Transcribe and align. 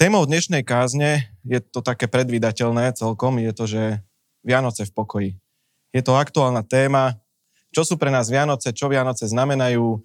Témou 0.00 0.24
dnešnej 0.24 0.64
kázne 0.64 1.28
je 1.44 1.60
to 1.60 1.84
také 1.84 2.08
predvídateľné 2.08 2.96
celkom, 2.96 3.36
je 3.36 3.52
to, 3.52 3.64
že 3.68 3.82
Vianoce 4.40 4.88
v 4.88 4.96
pokoji. 4.96 5.30
Je 5.92 6.00
to 6.00 6.16
aktuálna 6.16 6.64
téma, 6.64 7.20
čo 7.68 7.84
sú 7.84 8.00
pre 8.00 8.08
nás 8.08 8.32
Vianoce, 8.32 8.72
čo 8.72 8.88
Vianoce 8.88 9.28
znamenajú, 9.28 10.00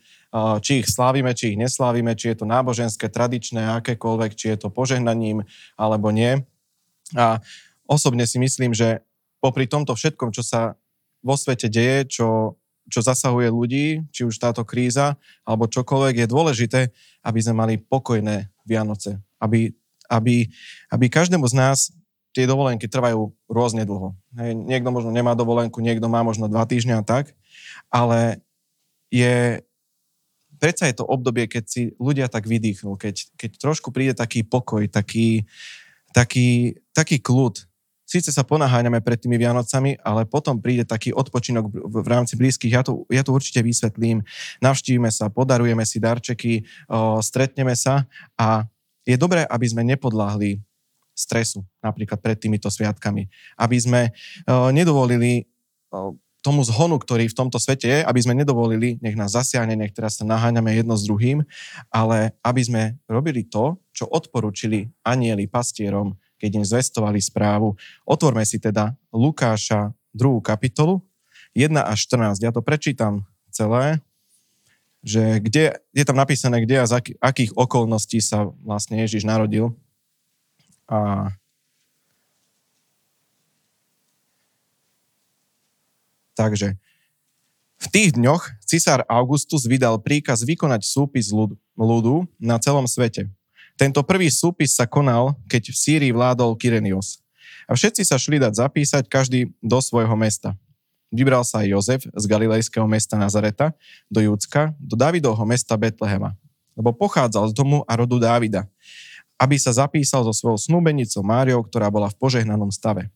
či 0.59 0.83
ich 0.83 0.91
slávime, 0.91 1.31
či 1.31 1.55
ich 1.55 1.57
neslávime, 1.63 2.11
či 2.19 2.35
je 2.35 2.43
to 2.43 2.43
náboženské, 2.43 3.07
tradičné, 3.07 3.71
akékoľvek, 3.79 4.35
či 4.35 4.51
je 4.51 4.57
to 4.59 4.67
požehnaním 4.67 5.47
alebo 5.79 6.11
nie. 6.11 6.43
A 7.15 7.39
osobne 7.87 8.27
si 8.27 8.35
myslím, 8.35 8.75
že 8.75 8.99
popri 9.39 9.63
tomto 9.63 9.95
všetkom, 9.95 10.35
čo 10.35 10.43
sa 10.43 10.75
vo 11.23 11.39
svete 11.39 11.71
deje, 11.71 12.19
čo, 12.19 12.59
čo 12.91 12.99
zasahuje 12.99 13.47
ľudí, 13.47 14.03
či 14.11 14.27
už 14.27 14.43
táto 14.43 14.67
kríza 14.67 15.15
alebo 15.47 15.71
čokoľvek, 15.71 16.19
je 16.19 16.27
dôležité, 16.27 16.81
aby 17.23 17.39
sme 17.39 17.63
mali 17.63 17.73
pokojné 17.79 18.51
Vianoce. 18.67 19.23
Aby 19.39 19.71
aby, 20.09 20.49
aby 20.91 21.05
každému 21.09 21.45
z 21.49 21.55
nás 21.55 21.77
tie 22.35 22.43
dovolenky 22.43 22.91
trvajú 22.91 23.31
rôzne 23.47 23.87
dlho. 23.87 24.11
Hej, 24.35 24.59
niekto 24.59 24.91
možno 24.91 25.15
nemá 25.15 25.31
dovolenku, 25.39 25.79
niekto 25.79 26.11
má 26.11 26.19
možno 26.19 26.51
dva 26.51 26.67
týždňa 26.67 26.99
a 26.99 27.07
tak, 27.07 27.31
ale 27.87 28.43
je, 29.07 29.63
predsa 30.59 30.91
je 30.91 30.99
to 30.99 31.07
obdobie, 31.07 31.47
keď 31.47 31.63
si 31.63 31.81
ľudia 31.95 32.27
tak 32.27 32.43
vydýchnú, 32.43 32.99
keď, 32.99 33.31
keď 33.39 33.51
trošku 33.55 33.95
príde 33.95 34.11
taký 34.11 34.43
pokoj, 34.43 34.83
taký, 34.91 35.47
taký, 36.11 36.75
taký 36.91 37.23
kľud. 37.23 37.63
Síce 38.05 38.29
sa 38.29 38.45
ponaháňame 38.45 39.01
pred 39.01 39.17
tými 39.17 39.39
Vianocami, 39.39 39.97
ale 40.05 40.29
potom 40.29 40.61
príde 40.61 40.85
taký 40.85 41.09
odpočinok 41.09 41.73
v 41.73 42.05
rámci 42.05 42.37
blízkych. 42.37 42.69
Ja 42.69 42.85
to, 42.85 43.07
ja 43.09 43.25
to 43.25 43.33
určite 43.33 43.65
vysvetlím. 43.65 44.21
Navštívime 44.61 45.09
sa, 45.09 45.33
podarujeme 45.33 45.81
si 45.89 45.97
darčeky, 45.97 46.61
o, 46.85 47.17
stretneme 47.23 47.73
sa 47.73 48.05
a 48.37 48.69
je 49.05 49.15
dobré, 49.15 49.45
aby 49.45 49.65
sme 49.69 49.85
nepodláhli 49.85 50.59
stresu 51.15 51.63
napríklad 51.79 52.19
pred 52.19 52.35
týmito 52.35 52.67
sviatkami. 52.67 53.31
Aby 53.55 53.77
sme 53.79 54.01
uh, 54.11 54.69
nedovolili 54.75 55.47
uh, 55.93 56.11
tomu 56.45 56.61
zhonu, 56.61 57.01
ktorý 57.01 57.25
v 57.25 57.37
tomto 57.41 57.57
svete 57.57 57.89
je, 57.89 57.99
aby 58.05 58.19
sme 58.21 58.37
nedovolili, 58.37 59.01
nech 59.01 59.17
nás 59.17 59.33
zasiahne, 59.33 59.73
nech 59.73 59.89
teraz 59.97 60.21
sa 60.21 60.29
naháňame 60.29 60.77
jedno 60.77 60.93
s 60.93 61.01
druhým, 61.01 61.41
ale 61.89 62.37
aby 62.45 62.61
sme 62.61 62.83
robili 63.09 63.41
to, 63.41 63.81
čo 63.89 64.05
odporučili 64.05 64.93
anieli 65.01 65.49
pastierom, 65.49 66.13
keď 66.37 66.61
im 66.61 66.65
zvestovali 66.67 67.17
správu. 67.17 67.73
Otvorme 68.05 68.45
si 68.45 68.61
teda 68.61 68.93
Lukáša 69.09 69.89
2. 70.13 70.45
kapitolu, 70.45 71.01
1 71.57 71.73
až 71.81 72.05
14. 72.05 72.45
Ja 72.45 72.53
to 72.53 72.61
prečítam 72.61 73.25
celé 73.49 74.05
že 75.05 75.37
kde, 75.37 75.77
je 75.93 76.03
tam 76.03 76.17
napísané, 76.17 76.65
kde 76.65 76.81
a 76.81 76.89
z 76.89 77.05
akých 77.21 77.53
okolností 77.53 78.17
sa 78.25 78.49
vlastne 78.65 78.97
Ježiš 79.05 79.21
narodil. 79.21 79.77
A 80.89 81.29
Takže 86.35 86.75
v 87.79 87.87
tých 87.87 88.09
dňoch 88.15 88.59
cisár 88.63 89.07
Augustus 89.07 89.63
vydal 89.63 90.03
príkaz 90.03 90.43
vykonať 90.43 90.83
súpis 90.83 91.31
ľudu 91.75 92.27
na 92.39 92.59
celom 92.59 92.83
svete. 92.87 93.31
Tento 93.75 94.03
prvý 94.03 94.31
súpis 94.31 94.75
sa 94.75 94.87
konal, 94.87 95.35
keď 95.47 95.71
v 95.71 95.79
Sýrii 95.79 96.11
vládol 96.11 96.55
Kyrenios. 96.55 97.19
A 97.67 97.75
všetci 97.75 98.03
sa 98.07 98.15
šli 98.15 98.39
dať 98.39 98.55
zapísať 98.55 99.03
každý 99.07 99.51
do 99.59 99.79
svojho 99.79 100.15
mesta. 100.15 100.55
Vybral 101.13 101.45
sa 101.45 101.61
aj 101.61 101.67
Jozef 101.69 102.01
z 102.09 102.25
galilejského 102.25 102.85
mesta 102.89 103.15
Nazareta 103.15 103.71
do 104.09 104.19
Júcka, 104.21 104.73
do 104.81 104.97
Davidovho 104.97 105.45
mesta 105.45 105.77
Betlehema, 105.77 106.33
lebo 106.73 106.91
pochádzal 106.91 107.51
z 107.51 107.53
domu 107.53 107.85
a 107.85 107.93
rodu 107.93 108.17
Dávida, 108.17 108.65
aby 109.37 109.59
sa 109.59 109.71
zapísal 109.75 110.23
so 110.25 110.33
svojou 110.33 110.57
snúbenicou 110.59 111.21
Máriou, 111.21 111.61
ktorá 111.63 111.91
bola 111.91 112.09
v 112.09 112.17
požehnanom 112.17 112.71
stave. 112.71 113.11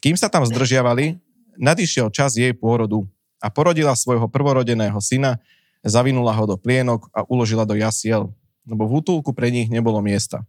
Kým 0.00 0.14
sa 0.16 0.30
tam 0.30 0.46
zdržiavali, 0.46 1.18
nadišiel 1.58 2.08
čas 2.08 2.38
jej 2.38 2.54
pôrodu 2.54 3.04
a 3.42 3.52
porodila 3.52 3.92
svojho 3.92 4.28
prvorodeného 4.30 4.96
syna, 5.02 5.36
zavinula 5.84 6.32
ho 6.36 6.44
do 6.44 6.56
plienok 6.56 7.08
a 7.12 7.24
uložila 7.26 7.64
do 7.64 7.76
jasiel, 7.76 8.32
lebo 8.68 8.84
v 8.86 9.00
útulku 9.00 9.32
pre 9.32 9.48
nich 9.48 9.68
nebolo 9.72 9.98
miesta. 10.00 10.44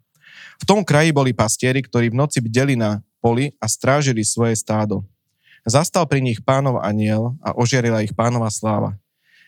V 0.62 0.68
tom 0.68 0.86
kraji 0.86 1.12
boli 1.12 1.31
pastieri, 1.36 1.84
ktorí 1.84 2.12
v 2.12 2.20
noci 2.20 2.40
bdeli 2.40 2.80
na 2.80 3.04
poli 3.20 3.56
a 3.60 3.66
strážili 3.68 4.24
svoje 4.24 4.56
stádo. 4.60 5.04
Zastal 5.62 6.10
pri 6.10 6.26
nich 6.26 6.42
pánov 6.42 6.82
aniel 6.82 7.38
a 7.46 7.54
ožiarila 7.54 8.02
ich 8.02 8.18
pánova 8.18 8.50
sláva. 8.50 8.98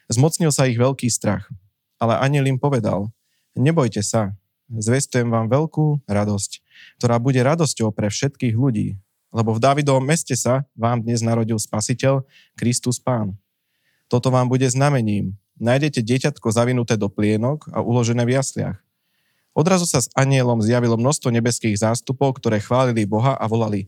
Zmocnil 0.06 0.54
sa 0.54 0.70
ich 0.70 0.78
veľký 0.78 1.10
strach. 1.10 1.50
Ale 1.98 2.20
aniel 2.22 2.46
im 2.46 2.60
povedal, 2.62 3.10
nebojte 3.58 4.06
sa, 4.06 4.38
zvestujem 4.70 5.30
vám 5.30 5.50
veľkú 5.50 6.06
radosť, 6.06 6.52
ktorá 7.02 7.18
bude 7.18 7.42
radosťou 7.42 7.90
pre 7.96 8.14
všetkých 8.14 8.54
ľudí, 8.54 9.00
lebo 9.34 9.58
v 9.58 9.64
Dávidovom 9.64 10.06
meste 10.06 10.38
sa 10.38 10.62
vám 10.78 11.02
dnes 11.02 11.26
narodil 11.26 11.58
spasiteľ, 11.58 12.22
Kristus 12.54 13.02
Pán. 13.02 13.34
Toto 14.06 14.30
vám 14.30 14.46
bude 14.46 14.70
znamením. 14.70 15.34
Nájdete 15.58 16.06
dieťatko 16.06 16.48
zavinuté 16.54 16.94
do 16.94 17.10
plienok 17.10 17.66
a 17.74 17.82
uložené 17.82 18.22
v 18.30 18.38
jasliach. 18.38 18.78
Odrazu 19.54 19.86
sa 19.86 20.02
s 20.02 20.10
anielom 20.14 20.62
zjavilo 20.62 20.98
množstvo 20.98 21.30
nebeských 21.30 21.78
zástupov, 21.78 22.38
ktoré 22.38 22.62
chválili 22.62 23.06
Boha 23.06 23.38
a 23.38 23.46
volali 23.46 23.86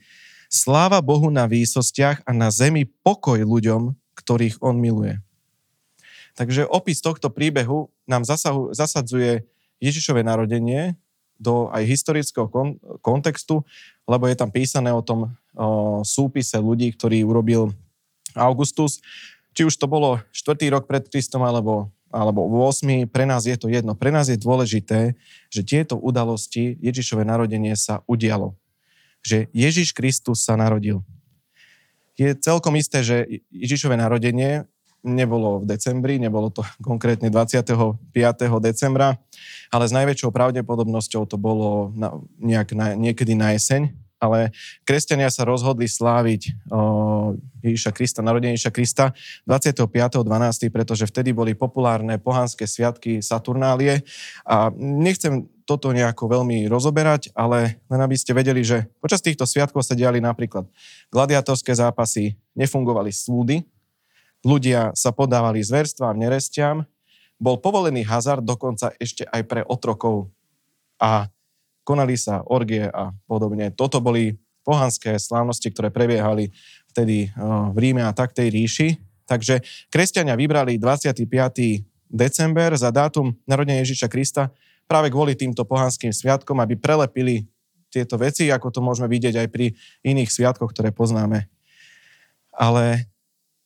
Sláva 0.55 1.03
Bohu 1.03 1.27
na 1.27 1.43
výsostiach 1.51 2.23
a 2.23 2.31
na 2.31 2.47
zemi 2.47 2.87
pokoj 2.87 3.43
ľuďom, 3.43 3.91
ktorých 4.15 4.63
On 4.63 4.79
miluje. 4.79 5.19
Takže 6.39 6.63
opis 6.71 7.03
tohto 7.03 7.27
príbehu 7.27 7.91
nám 8.07 8.23
zasahu, 8.23 8.71
zasadzuje 8.71 9.43
Ježišové 9.83 10.23
narodenie 10.23 10.95
do 11.35 11.67
aj 11.75 11.83
historického 11.83 12.47
kon, 12.47 12.79
kontextu, 13.03 13.67
lebo 14.07 14.31
je 14.31 14.35
tam 14.39 14.47
písané 14.47 14.95
o 14.95 15.03
tom 15.03 15.35
o, 15.51 15.99
súpise 16.07 16.55
ľudí, 16.55 16.95
ktorý 16.95 17.27
urobil 17.27 17.75
Augustus. 18.31 19.03
Či 19.51 19.67
už 19.67 19.75
to 19.75 19.91
bolo 19.91 20.23
4. 20.31 20.55
rok 20.71 20.87
pred 20.87 21.03
Kristom 21.11 21.43
alebo, 21.43 21.91
alebo 22.07 22.47
8. 22.47 23.07
Pre 23.11 23.27
nás 23.27 23.43
je 23.43 23.55
to 23.59 23.67
jedno. 23.67 23.91
Pre 23.95 24.11
nás 24.11 24.31
je 24.31 24.39
dôležité, 24.39 25.19
že 25.51 25.61
tieto 25.67 25.99
udalosti 25.99 26.79
Ježišové 26.79 27.27
narodenie 27.27 27.75
sa 27.75 28.03
udialo 28.07 28.55
že 29.25 29.49
Ježiš 29.49 29.97
Kristus 29.97 30.45
sa 30.45 30.53
narodil. 30.53 31.01
Je 32.13 32.37
celkom 32.37 32.77
isté, 32.77 33.01
že 33.01 33.41
Ježišové 33.49 33.97
narodenie 33.97 34.69
nebolo 35.01 35.61
v 35.61 35.69
decembri, 35.69 36.21
nebolo 36.21 36.53
to 36.53 36.61
konkrétne 36.89 37.33
25. 37.33 37.97
decembra, 38.61 39.17
ale 39.73 39.83
s 39.89 39.93
najväčšou 39.93 40.29
pravdepodobnosťou 40.29 41.25
to 41.25 41.41
bolo 41.41 41.89
na, 41.97 42.13
nejak 42.37 42.77
na, 42.77 42.93
niekedy 42.93 43.33
na 43.33 43.57
jeseň, 43.57 44.04
ale 44.19 44.55
kresťania 44.87 45.27
sa 45.27 45.43
rozhodli 45.43 45.85
sláviť 45.85 46.71
o, 46.71 47.35
Ježiša 47.61 47.91
Krista, 47.91 48.19
narodenie 48.25 48.55
Ježiša 48.55 48.71
Krista 48.73 49.05
25.12., 49.49 50.71
pretože 50.71 51.09
vtedy 51.09 51.35
boli 51.35 51.57
populárne 51.57 52.15
pohanské 52.21 52.69
sviatky 52.69 53.19
Saturnálie 53.19 54.05
a 54.47 54.71
nechcem 54.77 55.49
toto 55.65 55.89
nejako 55.89 56.29
veľmi 56.29 56.69
rozoberať, 56.69 57.33
ale 57.33 57.81
len 57.89 57.99
aby 57.99 58.13
ste 58.13 58.37
vedeli, 58.37 58.61
že 58.61 58.85
počas 59.01 59.19
týchto 59.19 59.49
sviatkov 59.49 59.81
sa 59.81 59.97
diali 59.97 60.21
napríklad 60.21 60.69
gladiatorské 61.09 61.73
zápasy, 61.73 62.37
nefungovali 62.53 63.09
súdy, 63.09 63.65
ľudia 64.45 64.93
sa 64.93 65.09
podávali 65.09 65.65
zverstvám, 65.65 66.21
nerestiam, 66.21 66.85
bol 67.41 67.59
povolený 67.59 68.05
hazard 68.05 68.45
dokonca 68.45 68.93
ešte 69.01 69.25
aj 69.27 69.41
pre 69.49 69.61
otrokov 69.65 70.29
a 71.01 71.27
konali 71.85 72.17
sa 72.17 72.41
orgie 72.49 72.89
a 72.89 73.13
podobne. 73.29 73.69
Toto 73.69 74.01
boli 74.01 74.33
pohanské 74.65 75.13
slávnosti, 75.21 75.69
ktoré 75.69 75.93
prebiehali 75.93 76.49
vtedy 76.89 77.29
v 77.71 77.77
Ríme 77.77 78.01
a 78.01 78.09
tak 78.17 78.33
tej 78.33 78.49
ríši. 78.49 78.97
Takže 79.29 79.61
kresťania 79.93 80.33
vybrali 80.33 80.81
25. 80.81 81.21
december 82.09 82.73
za 82.73 82.89
dátum 82.89 83.37
narodenia 83.45 83.85
Ježiša 83.85 84.09
Krista 84.09 84.49
práve 84.89 85.13
kvôli 85.13 85.37
týmto 85.37 85.61
pohanským 85.65 86.09
sviatkom, 86.09 86.57
aby 86.61 86.73
prelepili 86.73 87.45
tieto 87.93 88.17
veci, 88.17 88.49
ako 88.49 88.73
to 88.73 88.81
môžeme 88.81 89.05
vidieť 89.05 89.45
aj 89.45 89.47
pri 89.53 89.77
iných 90.01 90.33
sviatkoch, 90.33 90.73
ktoré 90.73 90.89
poznáme. 90.89 91.45
Ale 92.49 93.05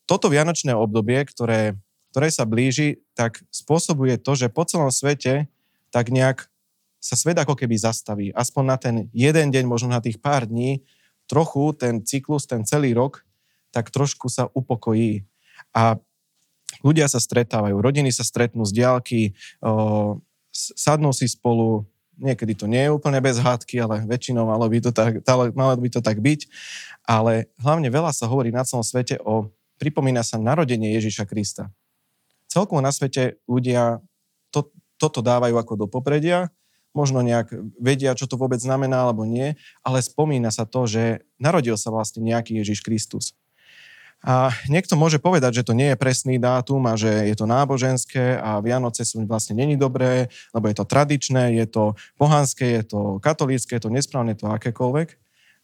toto 0.03 0.27
vianočné 0.27 0.75
obdobie, 0.75 1.23
ktoré, 1.23 1.79
ktoré 2.11 2.27
sa 2.27 2.43
blíži, 2.43 2.99
tak 3.15 3.39
spôsobuje 3.53 4.19
to, 4.19 4.35
že 4.35 4.51
po 4.51 4.67
celom 4.67 4.91
svete 4.91 5.47
tak 5.93 6.11
nejak 6.11 6.48
sa 6.99 7.15
svet 7.15 7.39
ako 7.39 7.55
keby 7.55 7.79
zastaví. 7.79 8.29
Aspoň 8.35 8.63
na 8.63 8.77
ten 8.77 8.95
jeden 9.15 9.49
deň, 9.49 9.63
možno 9.65 9.89
na 9.89 10.03
tých 10.03 10.19
pár 10.19 10.45
dní, 10.45 10.83
trochu 11.31 11.71
ten 11.75 12.03
cyklus, 12.03 12.43
ten 12.43 12.67
celý 12.67 12.91
rok, 12.91 13.23
tak 13.71 13.89
trošku 13.89 14.27
sa 14.27 14.51
upokojí. 14.51 15.23
A 15.71 15.95
ľudia 16.83 17.07
sa 17.07 17.23
stretávajú, 17.23 17.79
rodiny 17.79 18.11
sa 18.11 18.27
stretnú 18.27 18.65
z 18.67 18.71
diálky, 18.75 19.21
sadnú 20.53 21.13
si 21.15 21.29
spolu, 21.29 21.87
niekedy 22.19 22.53
to 22.57 22.67
nie 22.67 22.83
je 22.89 22.93
úplne 22.93 23.21
bez 23.23 23.39
hádky, 23.39 23.79
ale 23.79 24.03
väčšinou 24.03 24.49
malo 24.49 24.67
by 24.67 24.79
to 24.83 24.91
tak, 24.91 25.23
malo 25.55 25.73
by 25.79 25.89
to 25.89 26.01
tak 26.03 26.19
byť. 26.19 26.49
Ale 27.07 27.47
hlavne 27.61 27.87
veľa 27.87 28.11
sa 28.11 28.27
hovorí 28.27 28.51
na 28.51 28.67
celom 28.67 28.83
svete 28.83 29.17
o, 29.23 29.49
pripomína 29.79 30.21
sa 30.21 30.35
narodenie 30.35 30.93
Ježiša 30.99 31.23
Krista. 31.25 31.71
Celkovo 32.49 32.81
na 32.81 32.89
svete 32.89 33.39
ľudia 33.45 34.01
to, 34.49 34.73
toto 34.97 35.21
dávajú 35.21 35.55
ako 35.55 35.73
do 35.79 35.87
popredia, 35.87 36.49
možno 36.93 37.21
nejak 37.21 37.53
vedia, 37.77 38.17
čo 38.17 38.25
to 38.25 38.35
vôbec 38.39 38.57
znamená 38.57 39.05
alebo 39.05 39.23
nie, 39.23 39.53
ale 39.85 40.01
spomína 40.01 40.49
sa 40.49 40.65
to, 40.65 40.89
že 40.89 41.23
narodil 41.37 41.77
sa 41.77 41.93
vlastne 41.93 42.25
nejaký 42.25 42.57
Ježiš 42.59 42.81
Kristus. 42.81 43.37
A 44.19 44.51
niekto 44.67 44.99
môže 44.99 45.15
povedať, 45.15 45.63
že 45.63 45.67
to 45.71 45.71
nie 45.71 45.95
je 45.95 46.01
presný 46.01 46.35
dátum 46.35 46.83
a 46.91 46.99
že 46.99 47.07
je 47.07 47.35
to 47.39 47.47
náboženské 47.47 48.35
a 48.35 48.59
Vianoce 48.59 49.07
sú 49.07 49.23
vlastne 49.23 49.55
není 49.55 49.79
dobré, 49.79 50.27
lebo 50.51 50.67
je 50.67 50.75
to 50.75 50.83
tradičné, 50.83 51.55
je 51.55 51.65
to 51.71 51.95
pohanské, 52.19 52.83
je 52.83 52.83
to 52.83 52.99
katolícke, 53.23 53.71
je 53.71 53.83
to 53.87 53.87
nesprávne, 53.87 54.35
to 54.35 54.51
akékoľvek. 54.51 55.15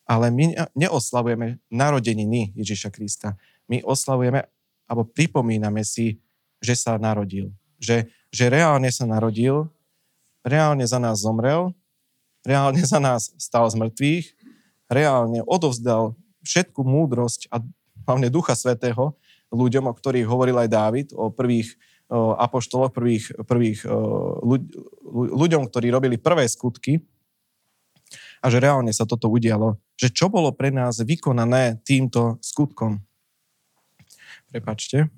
Ale 0.07 0.31
my 0.31 0.56
neoslavujeme 0.72 1.60
narodeniny 1.68 2.56
Ježiša 2.56 2.95
Krista. 2.95 3.36
My 3.68 3.83
oslavujeme 3.83 4.48
alebo 4.88 5.04
pripomíname 5.04 5.81
si, 5.81 6.22
že 6.62 6.77
sa 6.77 6.95
narodil. 6.95 7.51
Že, 7.81 8.07
že 8.30 8.45
reálne 8.48 8.88
sa 8.88 9.04
narodil, 9.04 9.68
reálne 10.45 10.86
za 10.86 11.01
nás 11.01 11.25
zomrel, 11.25 11.74
reálne 12.45 12.86
za 12.86 13.01
nás 13.01 13.33
stal 13.42 13.65
z 13.68 13.75
mŕtvych, 13.81 14.25
reálne 14.86 15.42
odovzdal 15.50 16.13
všetku 16.45 16.86
múdrosť 16.86 17.50
a 17.50 17.59
hlavne 18.06 18.30
Ducha 18.30 18.53
Svetého, 18.53 19.18
ľuďom, 19.50 19.89
o 19.89 19.97
ktorých 19.97 20.30
hovoril 20.30 20.62
aj 20.62 20.69
Dávid, 20.69 21.07
o 21.18 21.33
prvých 21.33 21.74
o 22.06 22.38
apoštoloch, 22.38 22.94
prvých, 22.94 23.33
prvých 23.50 23.81
ľuď, 24.45 24.62
ľuďom, 25.09 25.65
ktorí 25.65 25.89
robili 25.89 26.21
prvé 26.21 26.45
skutky 26.45 27.01
a 28.38 28.45
že 28.45 28.62
reálne 28.62 28.94
sa 28.94 29.09
toto 29.09 29.25
udialo. 29.25 29.81
Že 29.98 30.07
čo 30.13 30.25
bolo 30.30 30.53
pre 30.53 30.69
nás 30.69 31.01
vykonané 31.01 31.81
týmto 31.81 32.38
skutkom? 32.45 33.01
Prepačte. 34.53 35.09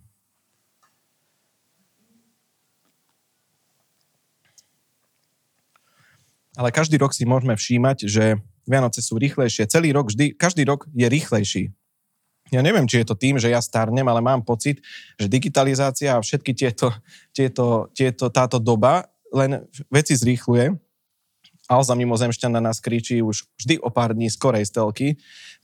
Ale 6.57 6.73
každý 6.73 6.97
rok 6.97 7.13
si 7.13 7.21
môžeme 7.21 7.53
všímať, 7.53 8.09
že 8.09 8.41
Vianoce 8.65 9.05
sú 9.05 9.21
rýchlejšie. 9.21 9.69
Celý 9.69 9.93
rok, 9.93 10.09
vždy, 10.09 10.33
každý 10.33 10.65
rok 10.65 10.89
je 10.91 11.05
rýchlejší. 11.05 11.63
Ja 12.49 12.63
neviem, 12.63 12.87
či 12.87 13.03
je 13.03 13.07
to 13.07 13.15
tým, 13.15 13.37
že 13.37 13.51
ja 13.51 13.59
starnem, 13.59 14.07
ale 14.07 14.23
mám 14.23 14.41
pocit, 14.41 14.79
že 15.19 15.27
digitalizácia 15.27 16.15
a 16.15 16.23
všetky 16.23 16.55
tieto, 16.55 16.89
tieto, 17.35 17.91
tieto, 17.91 18.31
táto 18.31 18.57
doba 18.57 19.11
len 19.35 19.67
veci 19.91 20.15
zrýchluje. 20.15 20.73
Alza 21.67 21.93
mimozemšťan 21.99 22.55
na 22.55 22.71
nás 22.71 22.79
kričí 22.79 23.19
už 23.19 23.43
vždy 23.59 23.83
o 23.83 23.91
pár 23.91 24.15
dní 24.15 24.31
skorej 24.31 24.63
z 24.63 24.79
telky. 24.79 25.07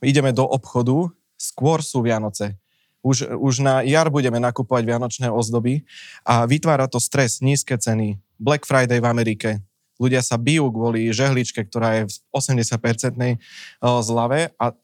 Ideme 0.04 0.36
do 0.36 0.44
obchodu, 0.44 1.08
skôr 1.40 1.80
sú 1.80 2.04
Vianoce. 2.04 2.60
Už, 3.00 3.32
už 3.36 3.64
na 3.64 3.80
jar 3.84 4.08
budeme 4.12 4.36
nakupovať 4.40 4.84
vianočné 4.84 5.28
ozdoby 5.32 5.84
a 6.24 6.44
vytvára 6.44 6.88
to 6.88 7.00
stres, 7.00 7.40
nízke 7.40 7.76
ceny. 7.76 8.20
Black 8.36 8.68
Friday 8.68 9.00
v 9.00 9.08
Amerike. 9.08 9.50
Ľudia 9.98 10.20
sa 10.20 10.34
bijú 10.34 10.70
kvôli 10.74 11.10
žehličke, 11.14 11.62
ktorá 11.66 12.02
je 12.02 12.02
v 12.10 12.14
80-percentnej 12.34 13.32
zlave 13.80 14.50
a 14.58 14.74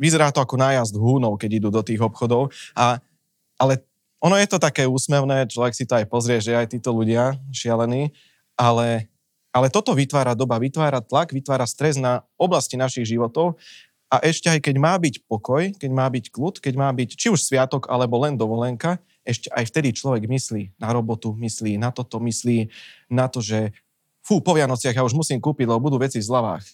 vyzerá 0.00 0.32
to 0.32 0.40
ako 0.40 0.56
nájazd 0.56 0.96
húnov, 0.96 1.36
keď 1.36 1.50
idú 1.60 1.68
do 1.68 1.84
tých 1.84 2.00
obchodov. 2.00 2.50
A, 2.74 2.98
ale 3.60 3.84
ono 4.24 4.40
je 4.40 4.48
to 4.48 4.56
také 4.56 4.88
úsmevné, 4.88 5.44
človek 5.44 5.76
si 5.76 5.84
to 5.84 6.00
aj 6.00 6.08
pozrie, 6.08 6.40
že 6.40 6.56
aj 6.56 6.72
títo 6.72 6.96
ľudia 6.96 7.36
šialení, 7.52 8.10
ale, 8.56 9.12
ale 9.52 9.68
toto 9.68 9.92
vytvára 9.92 10.32
doba, 10.32 10.56
vytvára 10.56 11.04
tlak, 11.04 11.36
vytvára 11.36 11.68
stres 11.68 12.00
na 12.00 12.24
oblasti 12.40 12.80
našich 12.80 13.12
životov 13.12 13.60
a 14.08 14.22
ešte 14.24 14.48
aj 14.48 14.60
keď 14.64 14.76
má 14.80 14.94
byť 14.96 15.26
pokoj, 15.28 15.74
keď 15.76 15.90
má 15.92 16.06
byť 16.06 16.24
kľud, 16.32 16.54
keď 16.62 16.74
má 16.78 16.88
byť 16.94 17.10
či 17.18 17.28
už 17.28 17.44
sviatok 17.44 17.90
alebo 17.90 18.16
len 18.22 18.38
dovolenka, 18.38 18.96
ešte 19.24 19.48
aj 19.50 19.64
vtedy 19.72 19.96
človek 19.96 20.28
myslí 20.28 20.76
na 20.76 20.92
robotu, 20.92 21.32
myslí 21.34 21.80
na 21.80 21.90
toto, 21.90 22.20
myslí 22.20 22.68
na 23.08 23.26
to, 23.26 23.40
že 23.40 23.72
fú, 24.24 24.40
po 24.40 24.56
Vianociach 24.56 24.96
ja 24.96 25.04
už 25.04 25.12
musím 25.12 25.38
kúpiť, 25.38 25.68
lebo 25.68 25.92
budú 25.92 26.00
veci 26.00 26.16
v 26.18 26.26
zľavách. 26.26 26.64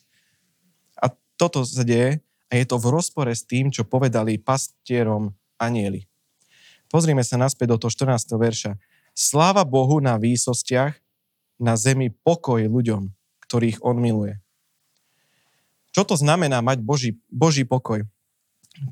A 1.03 1.11
toto 1.35 1.67
sa 1.67 1.83
deje 1.83 2.23
a 2.47 2.53
je 2.55 2.65
to 2.65 2.79
v 2.79 2.87
rozpore 2.95 3.31
s 3.35 3.43
tým, 3.43 3.75
čo 3.75 3.83
povedali 3.83 4.39
pastierom 4.39 5.35
anieli. 5.59 6.07
Pozrime 6.91 7.27
sa 7.27 7.39
naspäť 7.39 7.75
do 7.75 7.87
toho 7.87 7.91
14. 7.91 8.35
verša. 8.39 8.79
Sláva 9.15 9.67
Bohu 9.67 9.99
na 9.99 10.19
výsostiach, 10.19 10.95
na 11.61 11.75
zemi 11.77 12.09
pokoj 12.11 12.63
ľuďom, 12.63 13.11
ktorých 13.47 13.83
On 13.83 13.99
miluje. 13.99 14.41
Čo 15.91 16.07
to 16.07 16.15
znamená 16.15 16.63
mať 16.63 16.83
Boží, 16.83 17.19
Boží 17.31 17.67
pokoj? 17.67 18.07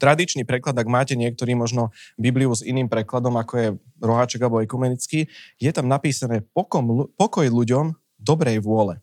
Tradičný 0.02 0.42
preklad, 0.42 0.74
ak 0.74 0.90
máte 0.90 1.14
niektorý 1.14 1.54
možno 1.54 1.94
Bibliu 2.18 2.50
s 2.50 2.66
iným 2.66 2.90
prekladom, 2.90 3.38
ako 3.38 3.54
je 3.54 3.68
roháček 4.02 4.42
alebo 4.42 4.58
ekumenický, 4.58 5.30
je 5.62 5.70
tam 5.70 5.86
napísané 5.86 6.42
pokoj, 6.42 7.08
pokoj 7.14 7.46
ľuďom 7.46 7.94
dobrej 8.18 8.60
vôle. 8.60 9.00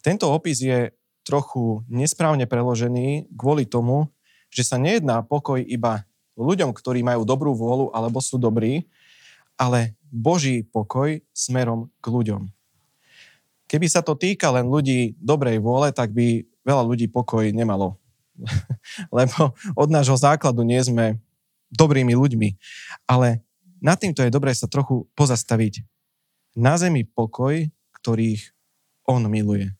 Tento 0.00 0.30
opis 0.30 0.62
je 0.62 0.94
trochu 1.26 1.84
nesprávne 1.90 2.48
preložený 2.48 3.28
kvôli 3.36 3.68
tomu, 3.68 4.08
že 4.48 4.64
sa 4.64 4.80
nejedná 4.80 5.20
pokoj 5.20 5.60
iba 5.60 6.08
ľuďom, 6.38 6.72
ktorí 6.72 7.04
majú 7.04 7.26
dobrú 7.26 7.52
vôľu 7.52 7.92
alebo 7.92 8.22
sú 8.22 8.40
dobrí, 8.40 8.88
ale 9.58 9.98
Boží 10.08 10.64
pokoj 10.64 11.20
smerom 11.34 11.90
k 12.00 12.06
ľuďom. 12.08 12.42
Keby 13.68 13.86
sa 13.90 14.00
to 14.00 14.16
týka 14.16 14.48
len 14.48 14.64
ľudí 14.64 15.18
dobrej 15.20 15.60
vôle, 15.60 15.92
tak 15.92 16.16
by 16.16 16.46
veľa 16.64 16.82
ľudí 16.88 17.12
pokoj 17.12 17.44
nemalo. 17.52 18.00
Lebo 19.16 19.52
od 19.76 19.88
nášho 19.92 20.16
základu 20.16 20.64
nie 20.64 20.80
sme 20.80 21.20
dobrými 21.68 22.16
ľuďmi. 22.16 22.56
Ale 23.04 23.44
nad 23.84 24.00
týmto 24.00 24.24
je 24.24 24.32
dobré 24.32 24.56
sa 24.56 24.70
trochu 24.70 25.04
pozastaviť. 25.12 25.84
Na 26.56 26.80
zemi 26.80 27.04
pokoj, 27.04 27.68
ktorých 28.00 28.52
on 29.08 29.24
miluje. 29.26 29.72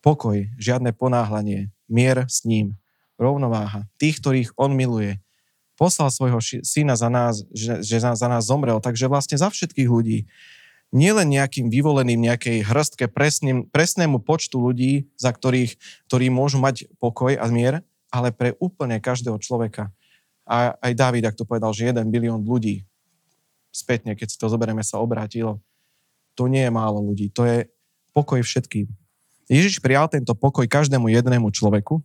Pokoj, 0.00 0.48
žiadne 0.56 0.94
ponáhlanie, 0.94 1.74
mier 1.90 2.24
s 2.30 2.46
ním, 2.46 2.78
rovnováha. 3.18 3.84
Tých, 3.98 4.22
ktorých 4.22 4.50
on 4.54 4.72
miluje. 4.72 5.18
Poslal 5.74 6.10
svojho 6.10 6.38
syna 6.62 6.94
za 6.94 7.10
nás, 7.10 7.42
že, 7.54 7.82
že 7.82 7.98
za 8.02 8.28
nás 8.30 8.46
zomrel. 8.46 8.78
Takže 8.78 9.10
vlastne 9.10 9.38
za 9.38 9.50
všetkých 9.50 9.90
ľudí. 9.90 10.30
Nielen 10.88 11.28
nejakým 11.28 11.68
vyvoleným 11.68 12.16
nejakej 12.32 12.64
hrstke 12.64 13.12
presným, 13.12 13.68
presnému 13.68 14.24
počtu 14.24 14.56
ľudí, 14.56 15.12
za 15.20 15.34
ktorých, 15.34 15.76
ktorí 16.08 16.32
môžu 16.32 16.56
mať 16.56 16.88
pokoj 16.96 17.36
a 17.36 17.46
mier, 17.52 17.84
ale 18.08 18.32
pre 18.32 18.56
úplne 18.56 18.96
každého 18.96 19.36
človeka. 19.36 19.92
A 20.48 20.72
aj 20.80 20.92
Dávid, 20.96 21.28
ak 21.28 21.36
to 21.36 21.44
povedal, 21.44 21.76
že 21.76 21.92
jeden 21.92 22.08
bilión 22.08 22.40
ľudí 22.40 22.88
spätne, 23.68 24.16
keď 24.16 24.32
si 24.32 24.40
to 24.40 24.48
zoberieme, 24.48 24.80
sa 24.80 24.98
obrátilo. 24.98 25.60
To 26.38 26.46
nie 26.46 26.62
je 26.62 26.72
málo 26.72 27.02
ľudí, 27.02 27.34
to 27.34 27.42
je 27.42 27.66
pokoj 28.14 28.38
všetkým. 28.38 28.86
Ježiš 29.50 29.82
prijal 29.82 30.06
tento 30.06 30.38
pokoj 30.38 30.62
každému 30.70 31.10
jednému 31.10 31.50
človeku 31.50 31.98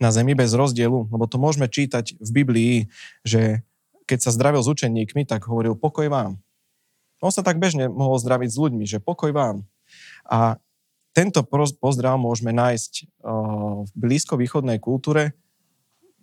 na 0.00 0.08
zemi 0.08 0.32
bez 0.32 0.56
rozdielu, 0.56 1.04
lebo 1.10 1.24
to 1.28 1.36
môžeme 1.36 1.68
čítať 1.68 2.16
v 2.16 2.30
Biblii, 2.32 2.74
že 3.20 3.60
keď 4.08 4.18
sa 4.24 4.30
zdravil 4.32 4.64
s 4.64 4.70
učeníkmi, 4.72 5.28
tak 5.28 5.44
hovoril 5.46 5.76
pokoj 5.76 6.08
vám. 6.08 6.40
On 7.20 7.28
sa 7.28 7.44
tak 7.44 7.60
bežne 7.60 7.92
mohol 7.92 8.16
zdraviť 8.16 8.48
s 8.48 8.56
ľuďmi, 8.56 8.84
že 8.88 9.02
pokoj 9.04 9.30
vám. 9.36 9.68
A 10.24 10.56
tento 11.12 11.42
pozdrav 11.76 12.16
môžeme 12.16 12.54
nájsť 12.54 12.92
v 13.84 13.90
blízko-východnej 13.92 14.78
kultúre. 14.80 15.36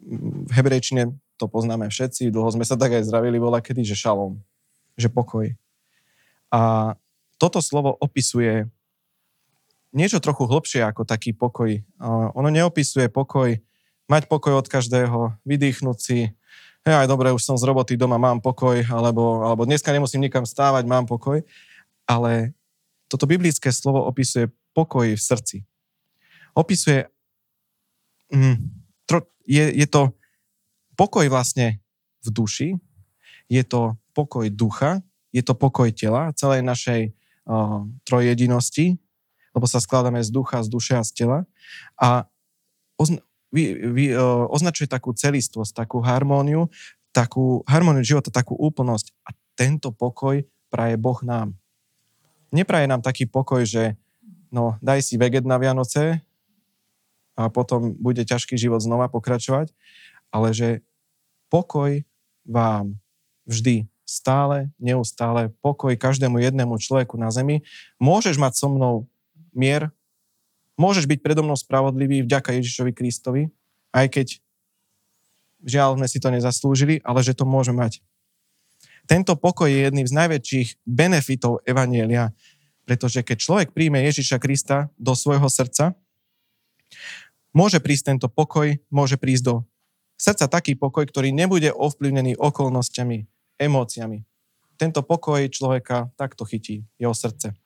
V 0.02 0.52
hebrejčine 0.56 1.14
to 1.38 1.46
poznáme 1.46 1.86
všetci, 1.92 2.34
dlho 2.34 2.50
sme 2.50 2.66
sa 2.66 2.80
tak 2.80 2.98
aj 2.98 3.06
zdravili, 3.06 3.38
bola 3.38 3.62
kedy, 3.62 3.86
že 3.86 4.00
šalom, 4.00 4.40
že 4.98 5.12
pokoj. 5.12 5.54
A 6.54 6.94
toto 7.38 7.62
slovo 7.62 7.94
opisuje 8.00 8.66
niečo 9.96 10.22
trochu 10.22 10.46
hlbšie 10.46 10.84
ako 10.84 11.08
taký 11.08 11.34
pokoj. 11.34 11.82
Ono 12.38 12.50
neopisuje 12.50 13.08
pokoj, 13.10 13.56
mať 14.08 14.24
pokoj 14.30 14.60
od 14.60 14.68
každého, 14.68 15.36
vydýchnuť 15.44 15.98
si, 15.98 16.32
hej, 16.88 16.96
aj 16.96 17.08
dobre, 17.08 17.34
už 17.36 17.44
som 17.44 17.60
z 17.60 17.68
roboty 17.68 18.00
doma, 18.00 18.16
mám 18.16 18.40
pokoj, 18.40 18.80
alebo, 18.88 19.44
alebo 19.44 19.68
dneska 19.68 19.92
nemusím 19.92 20.28
nikam 20.28 20.48
stávať, 20.48 20.88
mám 20.88 21.04
pokoj. 21.04 21.44
Ale 22.08 22.56
toto 23.12 23.28
biblické 23.28 23.72
slovo 23.72 24.04
opisuje 24.08 24.48
pokoj 24.72 25.08
v 25.08 25.22
srdci. 25.22 25.58
Opisuje, 26.56 27.08
mm, 28.32 28.58
tro, 29.04 29.28
je, 29.44 29.66
je 29.76 29.88
to 29.88 30.16
pokoj 30.96 31.28
vlastne 31.28 31.84
v 32.24 32.28
duši, 32.32 32.70
je 33.48 33.64
to 33.64 33.96
pokoj 34.12 34.48
ducha, 34.52 35.04
je 35.38 35.44
to 35.46 35.54
pokoj 35.54 35.94
tela, 35.94 36.34
celej 36.34 36.66
našej 36.66 37.14
uh, 37.46 37.86
trojjedinosti, 38.02 38.98
lebo 39.54 39.66
sa 39.70 39.78
skladáme 39.78 40.18
z 40.26 40.34
ducha, 40.34 40.66
z 40.66 40.70
duše 40.74 40.94
a 40.98 41.06
z 41.06 41.12
tela. 41.14 41.40
A 42.02 42.26
ozna- 42.98 43.22
vy, 43.54 43.78
vy, 43.94 44.06
uh, 44.18 44.50
označuje 44.50 44.90
takú 44.90 45.14
celistvosť, 45.14 45.86
takú 45.86 46.02
harmóniu, 46.02 46.74
takú 47.14 47.62
harmóniu 47.70 48.02
života, 48.02 48.34
takú 48.34 48.58
úplnosť. 48.58 49.14
A 49.30 49.38
tento 49.54 49.94
pokoj 49.94 50.42
praje 50.74 50.96
Boh 50.98 51.22
nám. 51.22 51.54
Nepraje 52.50 52.90
nám 52.90 53.06
taký 53.06 53.30
pokoj, 53.30 53.62
že 53.62 53.94
no, 54.50 54.80
daj 54.82 55.06
si 55.06 55.16
veget 55.20 55.46
na 55.46 55.62
Vianoce 55.62 56.24
a 57.38 57.54
potom 57.54 57.94
bude 57.94 58.26
ťažký 58.26 58.58
život 58.58 58.82
znova 58.82 59.12
pokračovať, 59.12 59.70
ale 60.34 60.50
že 60.56 60.70
pokoj 61.52 62.02
vám 62.48 62.96
vždy 63.48 63.88
stále, 64.08 64.72
neustále 64.80 65.52
pokoj 65.60 65.92
každému 66.00 66.40
jednému 66.40 66.80
človeku 66.80 67.20
na 67.20 67.28
zemi. 67.28 67.68
Môžeš 68.00 68.40
mať 68.40 68.56
so 68.56 68.72
mnou 68.72 69.04
mier, 69.52 69.92
môžeš 70.80 71.04
byť 71.04 71.20
predo 71.20 71.44
mnou 71.44 71.60
spravodlivý 71.60 72.24
vďaka 72.24 72.56
Ježišovi 72.56 72.96
Kristovi, 72.96 73.52
aj 73.92 74.08
keď 74.08 74.28
žiaľ 75.68 76.00
sme 76.00 76.08
si 76.08 76.24
to 76.24 76.32
nezaslúžili, 76.32 77.04
ale 77.04 77.20
že 77.20 77.36
to 77.36 77.44
môže 77.44 77.76
mať. 77.76 78.00
Tento 79.08 79.36
pokoj 79.36 79.68
je 79.68 79.88
jedným 79.88 80.08
z 80.08 80.14
najväčších 80.16 80.68
benefitov 80.88 81.64
Evanielia, 81.68 82.32
pretože 82.88 83.20
keď 83.24 83.38
človek 83.40 83.68
príjme 83.76 84.00
Ježiša 84.08 84.40
Krista 84.40 84.88
do 84.96 85.12
svojho 85.12 85.52
srdca, 85.52 85.96
môže 87.52 87.84
prísť 87.84 88.16
tento 88.16 88.28
pokoj, 88.32 88.80
môže 88.88 89.20
prísť 89.20 89.44
do 89.44 89.56
srdca 90.16 90.48
taký 90.48 90.80
pokoj, 90.80 91.04
ktorý 91.04 91.36
nebude 91.36 91.72
ovplyvnený 91.72 92.40
okolnostiami, 92.40 93.28
emóciami. 93.58 94.24
Tento 94.78 95.02
pokoj 95.02 95.42
človeka 95.50 96.14
takto 96.14 96.46
chytí, 96.46 96.86
jeho 97.02 97.14
srdce. 97.14 97.58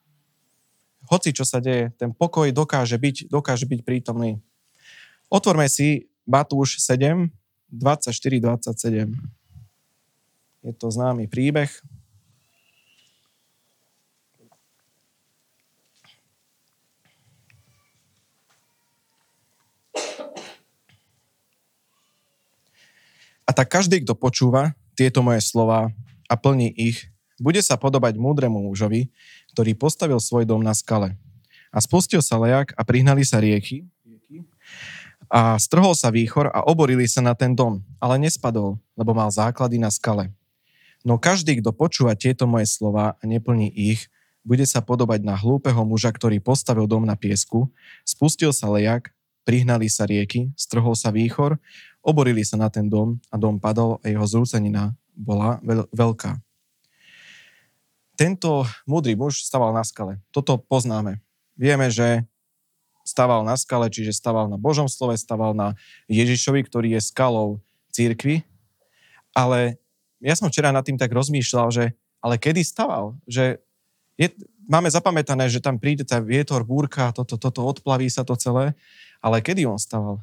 Hoci 1.11 1.35
čo 1.35 1.43
sa 1.43 1.59
deje, 1.59 1.91
ten 1.99 2.15
pokoj 2.15 2.47
dokáže 2.49 2.95
byť, 2.95 3.27
dokáže 3.27 3.67
byť 3.67 3.79
prítomný. 3.83 4.39
Otvorme 5.27 5.67
si 5.67 6.07
Matúš 6.23 6.79
7, 6.79 7.27
24, 7.71 8.11
27. 8.39 9.11
Je 10.61 10.73
to 10.77 10.87
známy 10.93 11.25
príbeh. 11.25 11.71
A 23.47 23.51
tak 23.51 23.67
každý, 23.67 23.99
kto 23.99 24.15
počúva 24.15 24.71
tieto 25.01 25.25
moje 25.25 25.41
slova 25.41 25.89
a 26.29 26.37
plní 26.37 26.69
ich, 26.69 27.09
bude 27.41 27.57
sa 27.65 27.73
podobať 27.73 28.21
múdremu 28.21 28.61
mužovi, 28.69 29.09
ktorý 29.57 29.73
postavil 29.73 30.21
svoj 30.21 30.45
dom 30.45 30.61
na 30.61 30.77
skale. 30.77 31.17
A 31.73 31.81
spustil 31.81 32.21
sa 32.21 32.37
lejak 32.37 32.69
a 32.77 32.85
prihnali 32.85 33.25
sa 33.25 33.41
rieky 33.41 33.89
a 35.31 35.57
strhol 35.57 35.97
sa 35.97 36.13
výchor 36.13 36.53
a 36.53 36.61
oborili 36.67 37.09
sa 37.09 37.23
na 37.23 37.33
ten 37.33 37.57
dom, 37.57 37.81
ale 37.97 38.21
nespadol, 38.21 38.77
lebo 38.93 39.15
mal 39.15 39.31
základy 39.33 39.81
na 39.81 39.89
skale. 39.89 40.29
No 41.01 41.17
každý, 41.17 41.57
kto 41.63 41.73
počúva 41.73 42.13
tieto 42.13 42.45
moje 42.45 42.69
slova 42.69 43.17
a 43.17 43.23
neplní 43.25 43.73
ich, 43.73 44.05
bude 44.45 44.67
sa 44.69 44.83
podobať 44.83 45.25
na 45.25 45.33
hlúpeho 45.33 45.81
muža, 45.81 46.13
ktorý 46.13 46.37
postavil 46.43 46.85
dom 46.85 47.07
na 47.07 47.17
piesku, 47.17 47.71
spustil 48.05 48.53
sa 48.53 48.69
lejak, 48.69 49.15
prihnali 49.47 49.89
sa 49.89 50.05
rieky, 50.05 50.53
strhol 50.53 50.93
sa 50.93 51.09
výchor 51.09 51.57
Oborili 52.01 52.41
sa 52.41 52.57
na 52.57 52.69
ten 52.73 52.89
dom 52.89 53.21
a 53.29 53.37
dom 53.37 53.61
padol 53.61 54.01
a 54.01 54.09
jeho 54.09 54.25
zrúcenina 54.25 54.97
bola 55.13 55.61
veľ- 55.61 55.89
veľká. 55.93 56.41
Tento 58.17 58.65
múdry 58.85 59.17
muž 59.17 59.45
staval 59.45 59.73
na 59.73 59.85
skale. 59.85 60.21
Toto 60.33 60.57
poznáme. 60.57 61.21
Vieme, 61.57 61.89
že 61.93 62.25
staval 63.05 63.41
na 63.41 63.57
skale, 63.57 63.89
čiže 63.89 64.13
staval 64.13 64.49
na 64.49 64.57
Božom 64.57 64.85
slove, 64.85 65.17
staval 65.17 65.57
na 65.57 65.73
Ježišovi, 66.05 66.61
ktorý 66.65 66.97
je 66.97 67.01
skalou 67.01 67.61
církvy. 67.89 68.45
Ale 69.33 69.81
ja 70.21 70.37
som 70.37 70.49
včera 70.49 70.69
nad 70.69 70.85
tým 70.85 71.01
tak 71.01 71.09
rozmýšľal, 71.09 71.67
že 71.73 71.85
ale 72.21 72.37
kedy 72.37 72.61
staval? 72.61 73.17
Že 73.25 73.57
je, 74.15 74.27
máme 74.69 74.87
zapamätané, 74.93 75.49
že 75.49 75.63
tam 75.63 75.81
príde 75.81 76.05
tá 76.05 76.21
vietor, 76.21 76.61
búrka, 76.61 77.09
toto, 77.09 77.35
toto, 77.41 77.65
odplaví 77.65 78.05
sa 78.07 78.21
to 78.21 78.37
celé, 78.37 78.77
ale 79.17 79.41
kedy 79.41 79.65
on 79.65 79.81
staval? 79.81 80.21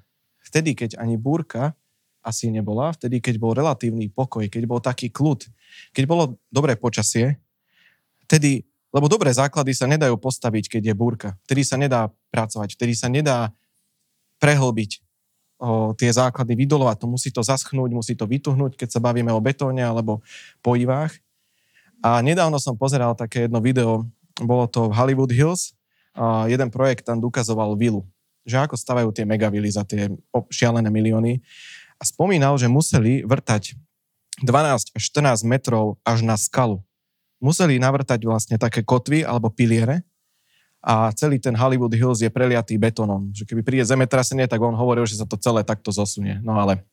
Vtedy, 0.48 0.72
keď 0.72 0.96
ani 0.96 1.20
búrka 1.20 1.76
asi 2.24 2.50
nebola, 2.50 2.92
vtedy, 2.92 3.22
keď 3.22 3.40
bol 3.40 3.52
relatívny 3.54 4.10
pokoj, 4.10 4.48
keď 4.48 4.62
bol 4.68 4.80
taký 4.82 5.08
kľud, 5.08 5.48
keď 5.92 6.04
bolo 6.04 6.36
dobré 6.50 6.74
počasie, 6.74 7.40
vtedy, 8.26 8.68
lebo 8.92 9.08
dobré 9.08 9.32
základy 9.32 9.72
sa 9.72 9.88
nedajú 9.88 10.16
postaviť, 10.16 10.76
keď 10.76 10.92
je 10.92 10.94
búrka. 10.96 11.28
Vtedy 11.48 11.62
sa 11.64 11.76
nedá 11.80 12.08
pracovať, 12.32 12.76
vtedy 12.76 12.92
sa 12.96 13.08
nedá 13.08 13.52
prehlbiť 14.40 15.00
o, 15.60 15.92
tie 15.96 16.10
základy, 16.12 16.56
vydolovať 16.56 16.96
to, 17.00 17.06
musí 17.08 17.28
to 17.32 17.40
zaschnúť, 17.44 17.90
musí 17.92 18.12
to 18.16 18.24
vytuhnúť, 18.24 18.76
keď 18.76 18.98
sa 18.98 19.00
bavíme 19.00 19.32
o 19.32 19.40
betóne 19.40 19.84
alebo 19.84 20.24
pojivách. 20.64 21.16
A 22.00 22.22
nedávno 22.22 22.56
som 22.62 22.78
pozeral 22.78 23.16
také 23.18 23.48
jedno 23.48 23.58
video, 23.58 24.06
bolo 24.38 24.70
to 24.70 24.88
v 24.88 24.96
Hollywood 24.96 25.32
Hills, 25.34 25.74
a 26.18 26.50
jeden 26.50 26.66
projekt 26.74 27.06
tam 27.06 27.22
ukazoval 27.22 27.78
vilu 27.78 28.02
že 28.48 28.56
ako 28.56 28.80
stavajú 28.80 29.12
tie 29.12 29.28
megavily 29.28 29.68
za 29.68 29.84
tie 29.84 30.08
šialené 30.48 30.88
milióny. 30.88 31.44
A 32.00 32.02
spomínal, 32.08 32.56
že 32.56 32.72
museli 32.72 33.20
vrtať 33.28 33.76
12 34.40 34.96
až 34.96 35.02
14 35.12 35.44
metrov 35.44 36.00
až 36.06 36.24
na 36.24 36.40
skalu. 36.40 36.80
Museli 37.38 37.76
navrtať 37.78 38.24
vlastne 38.24 38.56
také 38.56 38.80
kotvy 38.82 39.22
alebo 39.22 39.52
piliere 39.52 40.02
a 40.78 41.10
celý 41.10 41.42
ten 41.42 41.58
Hollywood 41.58 41.90
Hills 41.90 42.22
je 42.22 42.30
preliatý 42.30 42.78
betónom. 42.78 43.34
Že 43.34 43.50
keby 43.50 43.62
príde 43.66 43.84
zemetrasenie, 43.84 44.46
tak 44.46 44.62
on 44.62 44.78
hovoril, 44.78 45.06
že 45.10 45.18
sa 45.18 45.26
to 45.26 45.34
celé 45.34 45.66
takto 45.66 45.90
zosunie. 45.90 46.38
No 46.42 46.54
ale 46.54 46.86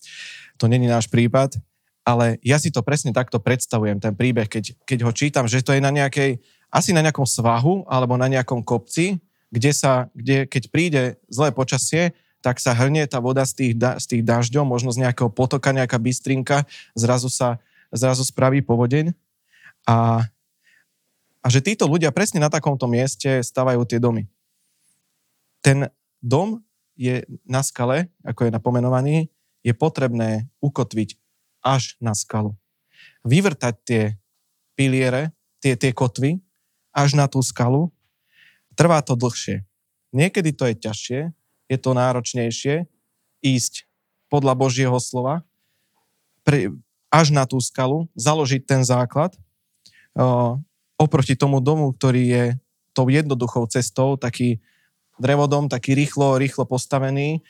to 0.57 0.65
není 0.65 0.89
náš 0.89 1.05
prípad. 1.05 1.57
Ale 2.05 2.37
ja 2.45 2.61
si 2.61 2.69
to 2.69 2.85
presne 2.85 3.09
takto 3.09 3.41
predstavujem, 3.41 3.97
ten 3.97 4.13
príbeh, 4.13 4.45
keď, 4.45 4.77
keď 4.85 4.99
ho 5.09 5.11
čítam, 5.13 5.45
že 5.49 5.65
to 5.65 5.73
je 5.73 5.81
na 5.81 5.89
nejakej, 5.89 6.37
asi 6.69 6.93
na 6.93 7.01
nejakom 7.01 7.25
svahu 7.25 7.81
alebo 7.89 8.13
na 8.13 8.29
nejakom 8.29 8.61
kopci, 8.61 9.17
kde, 9.55 9.71
sa, 9.71 10.11
kde 10.11 10.43
keď 10.43 10.63
príde 10.67 11.01
zlé 11.31 11.55
počasie, 11.55 12.11
tak 12.43 12.59
sa 12.59 12.75
hrnie 12.75 13.07
tá 13.07 13.23
voda 13.23 13.41
z 13.47 13.53
tých, 13.55 13.73
da, 13.79 13.95
z 13.95 14.05
tých 14.05 14.23
dažďov, 14.27 14.67
možno 14.67 14.91
z 14.91 15.07
nejakého 15.07 15.31
potoka, 15.31 15.73
nejaká 15.73 15.97
bystrinka, 15.97 16.67
zrazu 16.93 17.31
sa 17.31 17.57
zrazu 17.95 18.27
spraví 18.27 18.59
povodeň. 18.61 19.15
A, 19.87 20.27
a 21.39 21.47
že 21.47 21.63
títo 21.63 21.87
ľudia 21.87 22.11
presne 22.11 22.43
na 22.43 22.51
takomto 22.51 22.85
mieste 22.85 23.39
stavajú 23.41 23.87
tie 23.87 24.01
domy. 24.01 24.27
Ten 25.63 25.89
dom 26.21 26.61
je 26.99 27.25
na 27.47 27.63
skale, 27.65 28.11
ako 28.21 28.47
je 28.47 28.51
napomenovaný, 28.53 29.15
je 29.65 29.73
potrebné 29.73 30.45
ukotviť 30.61 31.17
až 31.65 31.97
na 31.97 32.13
skalu. 32.13 32.53
Vyvrtať 33.25 33.73
tie 33.81 34.03
piliere, 34.77 35.33
tie, 35.63 35.73
tie 35.73 35.89
kotvy 35.89 36.37
až 36.93 37.17
na 37.17 37.25
tú 37.25 37.41
skalu 37.41 37.89
Trvá 38.75 38.99
to 39.01 39.15
dlhšie. 39.15 39.63
Niekedy 40.11 40.51
to 40.55 40.67
je 40.71 40.75
ťažšie, 40.75 41.19
je 41.71 41.77
to 41.79 41.91
náročnejšie 41.91 42.87
ísť 43.41 43.87
podľa 44.29 44.53
Božieho 44.55 44.95
slova 44.99 45.43
pre, 46.45 46.71
až 47.09 47.33
na 47.33 47.47
tú 47.47 47.57
skalu, 47.57 48.05
založiť 48.13 48.61
ten 48.67 48.81
základ 48.85 49.33
o, 50.15 50.59
oproti 50.99 51.33
tomu 51.33 51.59
domu, 51.63 51.91
ktorý 51.95 52.23
je 52.23 52.45
tou 52.95 53.11
jednoduchou 53.11 53.67
cestou, 53.67 54.15
taký 54.15 54.63
drevodom, 55.19 55.67
taký 55.67 55.95
rýchlo, 55.95 56.39
rýchlo 56.39 56.63
postavený 56.67 57.43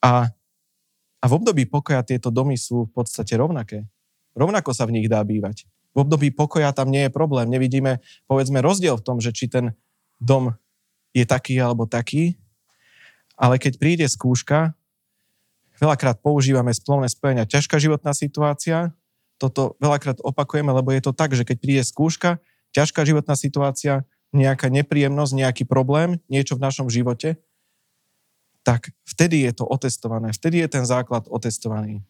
a, 0.00 0.32
a 1.20 1.24
v 1.24 1.32
období 1.32 1.64
pokoja 1.68 2.04
tieto 2.04 2.28
domy 2.28 2.56
sú 2.56 2.88
v 2.88 2.92
podstate 2.92 3.36
rovnaké. 3.36 3.84
Rovnako 4.36 4.70
sa 4.72 4.86
v 4.86 5.00
nich 5.00 5.08
dá 5.10 5.20
bývať. 5.24 5.66
V 5.96 6.06
období 6.06 6.30
pokoja 6.30 6.70
tam 6.70 6.92
nie 6.92 7.08
je 7.08 7.12
problém. 7.12 7.50
Nevidíme, 7.50 8.04
povedzme, 8.30 8.62
rozdiel 8.62 9.00
v 9.00 9.04
tom, 9.04 9.18
že 9.18 9.34
či 9.34 9.50
ten 9.50 9.74
dom 10.18 10.54
je 11.14 11.24
taký 11.24 11.58
alebo 11.58 11.86
taký, 11.88 12.38
ale 13.38 13.56
keď 13.56 13.78
príde 13.78 14.06
skúška, 14.06 14.74
veľakrát 15.78 16.18
používame 16.18 16.74
splovné 16.74 17.06
spojenia 17.06 17.46
ťažká 17.46 17.78
životná 17.78 18.10
situácia, 18.10 18.90
toto 19.38 19.78
veľakrát 19.78 20.18
opakujeme, 20.20 20.74
lebo 20.74 20.90
je 20.90 21.02
to 21.02 21.14
tak, 21.14 21.32
že 21.38 21.46
keď 21.46 21.56
príde 21.62 21.82
skúška, 21.86 22.42
ťažká 22.74 23.06
životná 23.06 23.38
situácia, 23.38 24.02
nejaká 24.34 24.68
nepríjemnosť, 24.68 25.32
nejaký 25.32 25.64
problém, 25.64 26.20
niečo 26.28 26.58
v 26.58 26.64
našom 26.66 26.90
živote, 26.90 27.38
tak 28.66 28.92
vtedy 29.08 29.48
je 29.48 29.52
to 29.56 29.64
otestované, 29.64 30.34
vtedy 30.34 30.60
je 30.60 30.68
ten 30.68 30.84
základ 30.84 31.24
otestovaný. 31.30 32.04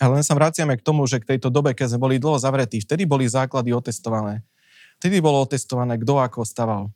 Ale 0.00 0.18
len 0.18 0.24
sa 0.24 0.34
vraciame 0.34 0.80
k 0.80 0.82
tomu, 0.82 1.04
že 1.04 1.20
k 1.20 1.36
tejto 1.36 1.52
dobe, 1.52 1.76
keď 1.76 1.94
sme 1.94 2.08
boli 2.08 2.16
dlho 2.16 2.40
zavretí, 2.40 2.80
vtedy 2.80 3.04
boli 3.04 3.28
základy 3.28 3.70
otestované. 3.70 4.42
Vtedy 5.00 5.24
bolo 5.24 5.40
otestované, 5.40 5.96
kto 5.96 6.20
ako 6.20 6.44
staval. 6.44 6.92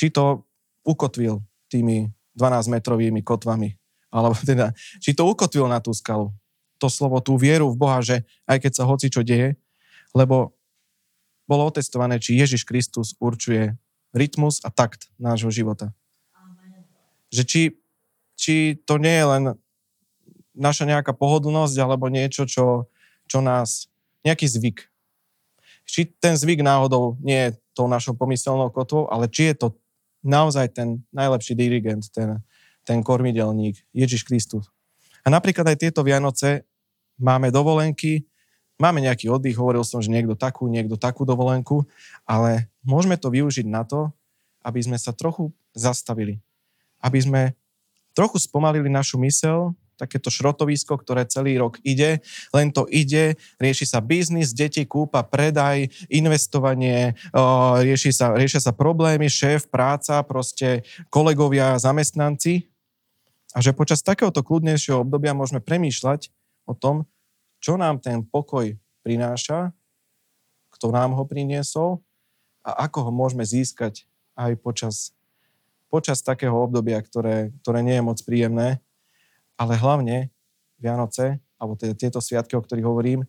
Či 0.00 0.08
to 0.08 0.48
ukotvil 0.80 1.44
tými 1.68 2.08
12-metrovými 2.32 3.20
kotvami, 3.20 3.76
alebo 4.08 4.32
teda, 4.50 4.72
či 5.04 5.12
to 5.12 5.28
ukotvil 5.28 5.68
na 5.68 5.84
tú 5.84 5.92
skalu. 5.92 6.32
To 6.80 6.88
slovo, 6.88 7.20
tú 7.20 7.36
vieru 7.36 7.68
v 7.68 7.76
Boha, 7.76 8.00
že 8.00 8.24
aj 8.48 8.64
keď 8.64 8.72
sa 8.72 8.88
hoci 8.88 9.12
čo 9.12 9.20
deje, 9.20 9.60
lebo 10.16 10.56
bolo 11.44 11.68
otestované, 11.68 12.16
či 12.16 12.38
Ježiš 12.38 12.64
Kristus 12.64 13.12
určuje 13.20 13.76
rytmus 14.16 14.64
a 14.64 14.72
takt 14.72 15.12
nášho 15.20 15.52
života. 15.52 15.92
Amen. 16.32 16.84
Že 17.28 17.42
či, 17.44 17.62
či 18.38 18.54
to 18.88 18.96
nie 18.96 19.12
je 19.12 19.26
len 19.26 19.44
naša 20.56 20.88
nejaká 20.88 21.12
pohodlnosť 21.12 21.76
alebo 21.76 22.08
niečo, 22.08 22.48
čo, 22.48 22.88
čo 23.28 23.38
nás, 23.44 23.92
nejaký 24.24 24.48
zvyk. 24.48 24.88
Či 25.88 26.12
ten 26.20 26.36
zvyk 26.36 26.60
náhodou 26.60 27.16
nie 27.24 27.48
je 27.48 27.50
tou 27.72 27.88
našou 27.88 28.12
pomyselnou 28.12 28.68
kotvou, 28.68 29.08
ale 29.08 29.26
či 29.26 29.50
je 29.50 29.66
to 29.66 29.68
naozaj 30.20 30.68
ten 30.76 31.00
najlepší 31.10 31.56
dirigent, 31.56 32.04
ten, 32.12 32.44
ten 32.84 33.00
kormidelník, 33.00 33.80
Ježiš 33.96 34.28
Kristus. 34.28 34.68
A 35.24 35.32
napríklad 35.32 35.64
aj 35.72 35.88
tieto 35.88 36.04
Vianoce 36.04 36.68
máme 37.16 37.48
dovolenky 37.48 38.28
Máme 38.78 39.02
nejaký 39.02 39.26
oddych, 39.26 39.58
hovoril 39.58 39.82
som, 39.82 39.98
že 39.98 40.06
niekto 40.06 40.38
takú, 40.38 40.70
niekto 40.70 40.94
takú 40.94 41.26
dovolenku, 41.26 41.82
ale 42.22 42.70
môžeme 42.86 43.18
to 43.18 43.26
využiť 43.26 43.66
na 43.66 43.82
to, 43.82 44.14
aby 44.62 44.78
sme 44.78 44.94
sa 44.94 45.10
trochu 45.10 45.50
zastavili. 45.74 46.38
Aby 47.02 47.18
sme 47.18 47.42
trochu 48.14 48.38
spomalili 48.38 48.86
našu 48.86 49.18
mysel, 49.26 49.74
takéto 49.98 50.30
šrotovisko, 50.30 50.94
ktoré 50.94 51.26
celý 51.26 51.58
rok 51.58 51.82
ide, 51.82 52.22
len 52.54 52.70
to 52.70 52.86
ide, 52.86 53.34
rieši 53.58 53.84
sa 53.90 53.98
biznis, 53.98 54.54
deti, 54.54 54.86
kúpa, 54.86 55.26
predaj, 55.26 55.90
investovanie, 56.06 57.18
rieši 57.82 58.14
sa, 58.14 58.38
riešia 58.38 58.62
sa 58.62 58.72
problémy, 58.72 59.26
šéf, 59.26 59.66
práca, 59.66 60.22
proste 60.22 60.86
kolegovia, 61.10 61.74
zamestnanci. 61.82 62.70
A 63.56 63.58
že 63.58 63.74
počas 63.74 64.04
takéhoto 64.06 64.46
kľudnejšieho 64.46 65.02
obdobia 65.02 65.34
môžeme 65.34 65.58
premýšľať 65.58 66.30
o 66.68 66.76
tom, 66.78 67.10
čo 67.58 67.74
nám 67.74 67.98
ten 67.98 68.22
pokoj 68.22 68.76
prináša, 69.02 69.74
kto 70.70 70.94
nám 70.94 71.18
ho 71.18 71.26
priniesol 71.26 71.98
a 72.62 72.86
ako 72.86 73.08
ho 73.08 73.10
môžeme 73.10 73.42
získať 73.42 74.06
aj 74.38 74.54
počas, 74.62 75.10
počas 75.90 76.22
takého 76.22 76.54
obdobia, 76.54 77.02
ktoré, 77.02 77.50
ktoré 77.64 77.82
nie 77.82 77.98
je 77.98 78.04
moc 78.04 78.18
príjemné, 78.22 78.78
ale 79.58 79.74
hlavne 79.74 80.30
Vianoce, 80.78 81.42
alebo 81.58 81.74
teda 81.74 81.98
tieto 81.98 82.22
sviatky, 82.22 82.54
o 82.54 82.62
ktorých 82.62 82.86
hovorím, 82.86 83.26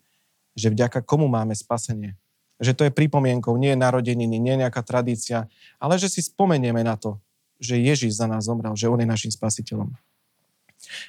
že 0.54 0.70
vďaka 0.70 1.02
komu 1.02 1.26
máme 1.26 1.58
spasenie. 1.58 2.14
Že 2.62 2.72
to 2.76 2.84
je 2.86 2.92
pripomienkou, 2.94 3.56
nie 3.58 3.74
je 3.74 3.82
narodeniny, 3.82 4.38
nie 4.38 4.54
je 4.54 4.62
nejaká 4.68 4.86
tradícia, 4.86 5.50
ale 5.82 5.98
že 5.98 6.12
si 6.12 6.22
spomenieme 6.22 6.86
na 6.86 6.94
to, 7.00 7.18
že 7.58 7.76
Ježiš 7.76 8.22
za 8.22 8.30
nás 8.30 8.46
zomrel, 8.46 8.72
že 8.78 8.88
On 8.88 9.00
je 9.00 9.10
našim 9.10 9.34
spasiteľom. 9.34 9.90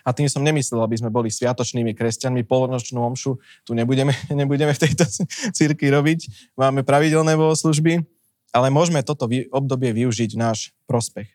A 0.02 0.10
tým 0.10 0.26
som 0.26 0.42
nemyslel, 0.42 0.82
aby 0.82 0.98
sme 0.98 1.14
boli 1.14 1.30
sviatočnými 1.30 1.94
kresťanmi, 1.94 2.42
polonočnú 2.42 2.98
omšu 2.98 3.38
tu 3.62 3.70
nebudeme, 3.72 4.10
nebudeme 4.40 4.74
v 4.74 4.82
tejto 4.82 5.06
círky 5.56 5.92
robiť. 5.92 6.52
Máme 6.58 6.82
pravidelné 6.82 7.38
bohoslužby, 7.38 8.02
ale 8.50 8.66
môžeme 8.72 9.04
toto 9.06 9.30
obdobie 9.54 9.94
využiť 9.94 10.30
v 10.34 10.40
náš 10.40 10.74
prospech. 10.90 11.30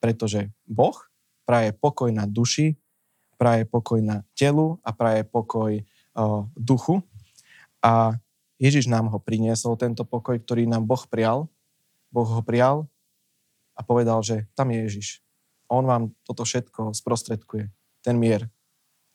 Pretože 0.00 0.52
Boh 0.68 0.96
praje 1.48 1.72
pokoj 1.76 2.12
na 2.12 2.28
duši, 2.28 2.76
praje 3.40 3.64
pokoj 3.64 4.04
na 4.04 4.20
telu 4.36 4.76
a 4.84 4.92
praje 4.92 5.24
pokoj 5.24 5.80
o, 5.80 5.82
duchu. 6.52 7.00
A 7.80 8.20
Ježiš 8.60 8.92
nám 8.92 9.08
ho 9.08 9.16
priniesol, 9.16 9.80
tento 9.80 10.04
pokoj, 10.04 10.36
ktorý 10.36 10.68
nám 10.68 10.84
Boh 10.84 11.00
prial. 11.08 11.48
Boh 12.12 12.28
ho 12.28 12.44
prial 12.44 12.84
a 13.72 13.80
povedal, 13.80 14.20
že 14.20 14.44
tam 14.52 14.68
je 14.68 14.84
Ježiš. 14.84 15.08
On 15.72 15.80
vám 15.88 16.12
toto 16.28 16.44
všetko 16.44 16.92
sprostredkuje, 16.92 17.72
ten 18.04 18.20
mier. 18.20 18.52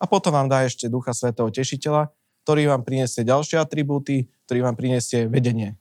A 0.01 0.09
potom 0.09 0.33
vám 0.33 0.49
dá 0.49 0.65
ešte 0.65 0.89
Ducha 0.89 1.13
Svetého 1.13 1.53
Tešiteľa, 1.53 2.09
ktorý 2.41 2.73
vám 2.73 2.81
priniesie 2.81 3.21
ďalšie 3.21 3.61
atribúty, 3.61 4.25
ktorý 4.49 4.65
vám 4.65 4.73
priniesie 4.73 5.29
vedenie. 5.29 5.77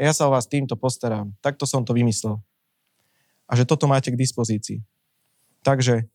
A 0.00 0.08
ja 0.08 0.12
sa 0.16 0.24
o 0.24 0.32
vás 0.32 0.48
týmto 0.48 0.78
postarám. 0.78 1.36
Takto 1.44 1.68
som 1.68 1.84
to 1.84 1.92
vymyslel. 1.92 2.40
A 3.44 3.52
že 3.52 3.68
toto 3.68 3.84
máte 3.90 4.08
k 4.08 4.20
dispozícii. 4.20 4.80
Takže 5.60 6.08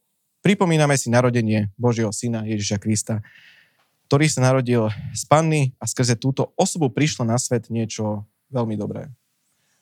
pripomíname 0.44 1.00
si 1.00 1.08
narodenie 1.08 1.72
Božieho 1.80 2.12
Syna 2.12 2.44
Ježiša 2.44 2.78
Krista, 2.78 3.24
ktorý 4.12 4.30
sa 4.30 4.44
narodil 4.44 4.92
z 5.16 5.24
panny 5.26 5.74
a 5.80 5.88
skrze 5.88 6.20
túto 6.20 6.52
osobu 6.60 6.92
prišlo 6.92 7.26
na 7.26 7.40
svet 7.40 7.72
niečo 7.72 8.28
veľmi 8.54 8.78
dobré. 8.78 9.10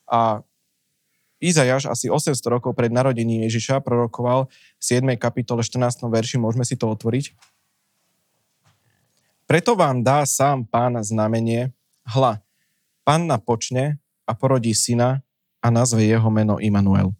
A 0.07 0.45
Izajaš 1.41 1.89
asi 1.89 2.05
800 2.05 2.37
rokov 2.53 2.77
pred 2.77 2.93
narodením 2.93 3.49
Ježiša 3.49 3.81
prorokoval 3.81 4.45
v 4.77 4.83
7. 4.85 5.17
kapitole 5.17 5.65
14. 5.65 6.05
verši, 6.05 6.37
môžeme 6.37 6.61
si 6.61 6.77
to 6.77 6.85
otvoriť. 6.85 7.33
Preto 9.49 9.73
vám 9.73 10.05
dá 10.05 10.21
sám 10.23 10.69
pán 10.69 11.01
znamenie, 11.01 11.73
hla, 12.05 12.45
panna 13.01 13.41
počne 13.41 13.97
a 14.29 14.37
porodí 14.37 14.77
syna 14.77 15.25
a 15.59 15.67
nazve 15.73 16.05
jeho 16.05 16.29
meno 16.29 16.61
Immanuel. 16.61 17.17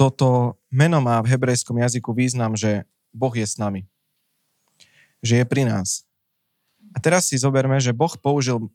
Toto 0.00 0.56
meno 0.72 0.96
má 1.04 1.20
v 1.20 1.36
hebrejskom 1.36 1.76
jazyku 1.76 2.16
význam, 2.16 2.56
že 2.56 2.88
Boh 3.12 3.36
je 3.36 3.44
s 3.44 3.60
nami. 3.60 3.84
Že 5.20 5.44
je 5.44 5.44
pri 5.44 5.68
nás. 5.68 6.08
A 6.96 7.04
teraz 7.04 7.28
si 7.28 7.36
zoberme, 7.36 7.76
že 7.84 7.92
Boh 7.92 8.08
použil 8.16 8.72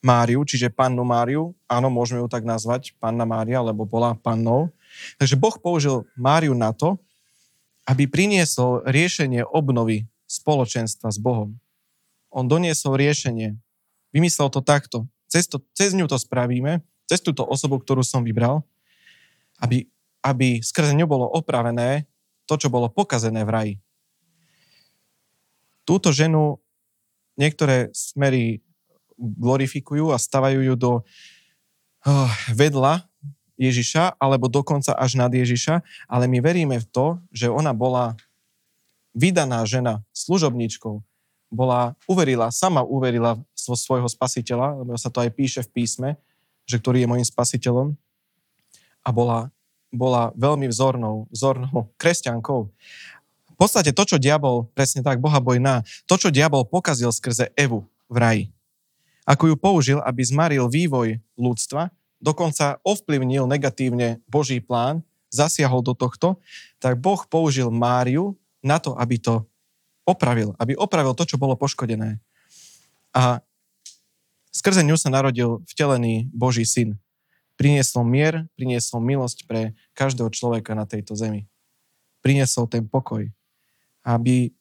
Máriu, 0.00 0.40
čiže 0.48 0.72
pannu 0.72 1.04
Máriu. 1.04 1.52
Áno, 1.68 1.92
môžeme 1.92 2.24
ju 2.24 2.32
tak 2.32 2.48
nazvať, 2.48 2.96
panna 2.96 3.28
Mária, 3.28 3.60
lebo 3.60 3.84
bola 3.84 4.16
pannou. 4.16 4.72
Takže 5.20 5.36
Boh 5.36 5.52
použil 5.60 6.08
Máriu 6.16 6.56
na 6.56 6.72
to, 6.72 6.96
aby 7.84 8.08
priniesol 8.08 8.80
riešenie 8.88 9.44
obnovy 9.44 10.08
spoločenstva 10.24 11.12
s 11.12 11.20
Bohom. 11.20 11.60
On 12.32 12.48
doniesol 12.48 12.96
riešenie. 12.96 13.52
Vymyslel 14.16 14.48
to 14.48 14.64
takto. 14.64 15.04
Cez, 15.28 15.44
to, 15.44 15.60
cez 15.76 15.92
ňu 15.92 16.08
to 16.08 16.16
spravíme, 16.16 16.80
cez 17.04 17.20
túto 17.20 17.44
osobu, 17.44 17.76
ktorú 17.84 18.00
som 18.00 18.24
vybral, 18.24 18.64
aby, 19.60 19.84
aby 20.28 20.60
skrze 20.60 20.92
ňu 20.92 21.08
bolo 21.08 21.24
opravené 21.24 22.04
to, 22.44 22.60
čo 22.60 22.68
bolo 22.68 22.92
pokazené 22.92 23.44
v 23.48 23.52
raji. 23.52 23.74
Túto 25.88 26.12
ženu 26.12 26.60
niektoré 27.40 27.88
smery 27.96 28.60
glorifikujú 29.16 30.12
a 30.12 30.20
stavajú 30.20 30.60
ju 30.60 30.74
do 30.76 30.92
oh, 32.04 32.32
vedla 32.52 33.08
Ježiša, 33.58 34.20
alebo 34.22 34.46
dokonca 34.46 34.94
až 34.94 35.18
nad 35.18 35.32
Ježiša, 35.32 35.82
ale 36.06 36.30
my 36.30 36.38
veríme 36.38 36.76
v 36.78 36.86
to, 36.86 37.06
že 37.34 37.50
ona 37.50 37.74
bola 37.74 38.14
vydaná 39.18 39.66
žena, 39.66 40.06
služobníčkou, 40.14 41.02
bola, 41.50 41.98
uverila, 42.06 42.54
sama 42.54 42.86
uverila 42.86 43.34
vo 43.40 43.76
svojho 43.76 44.06
spasiteľa, 44.06 44.84
lebo 44.84 44.94
sa 44.94 45.10
to 45.10 45.24
aj 45.24 45.30
píše 45.34 45.60
v 45.66 45.82
písme, 45.82 46.08
že 46.68 46.78
ktorý 46.78 47.02
je 47.02 47.10
môjim 47.10 47.26
spasiteľom 47.26 47.98
a 49.02 49.08
bola, 49.10 49.50
bola 49.88 50.32
veľmi 50.36 50.68
vzornou, 50.68 51.28
vzornou 51.32 51.88
kresťankou. 52.00 52.60
V 52.68 53.56
podstate 53.56 53.90
to, 53.90 54.04
čo 54.06 54.22
diabol, 54.22 54.70
presne 54.76 55.02
tak, 55.02 55.18
Boha 55.18 55.42
bojná, 55.42 55.82
to, 56.06 56.14
čo 56.14 56.30
diabol 56.30 56.62
pokazil 56.62 57.10
skrze 57.10 57.50
Evu 57.58 57.88
v 58.06 58.16
raji, 58.16 58.44
ako 59.26 59.52
ju 59.52 59.56
použil, 59.58 59.98
aby 60.04 60.22
zmaril 60.22 60.70
vývoj 60.70 61.18
ľudstva, 61.34 61.90
dokonca 62.22 62.78
ovplyvnil 62.86 63.50
negatívne 63.50 64.22
Boží 64.30 64.62
plán, 64.62 65.02
zasiahol 65.28 65.84
do 65.84 65.92
tohto, 65.92 66.40
tak 66.80 66.96
Boh 66.96 67.20
použil 67.28 67.68
Máriu 67.68 68.38
na 68.64 68.80
to, 68.80 68.96
aby 68.96 69.20
to 69.20 69.44
opravil, 70.08 70.56
aby 70.56 70.72
opravil 70.72 71.12
to, 71.12 71.28
čo 71.28 71.36
bolo 71.36 71.52
poškodené. 71.52 72.16
A 73.12 73.44
skrze 74.48 74.80
ňu 74.80 74.96
sa 74.96 75.12
narodil 75.12 75.60
vtelený 75.68 76.32
Boží 76.32 76.64
syn. 76.64 76.96
Priniesol 77.58 78.06
mier, 78.06 78.46
priniesol 78.54 79.02
milosť 79.02 79.44
pre 79.50 79.74
každého 79.98 80.30
človeka 80.30 80.78
na 80.78 80.86
tejto 80.86 81.18
zemi. 81.18 81.50
Priniesol 82.22 82.70
ten 82.70 82.86
pokoj. 82.86 83.26
Aby, 84.06 84.54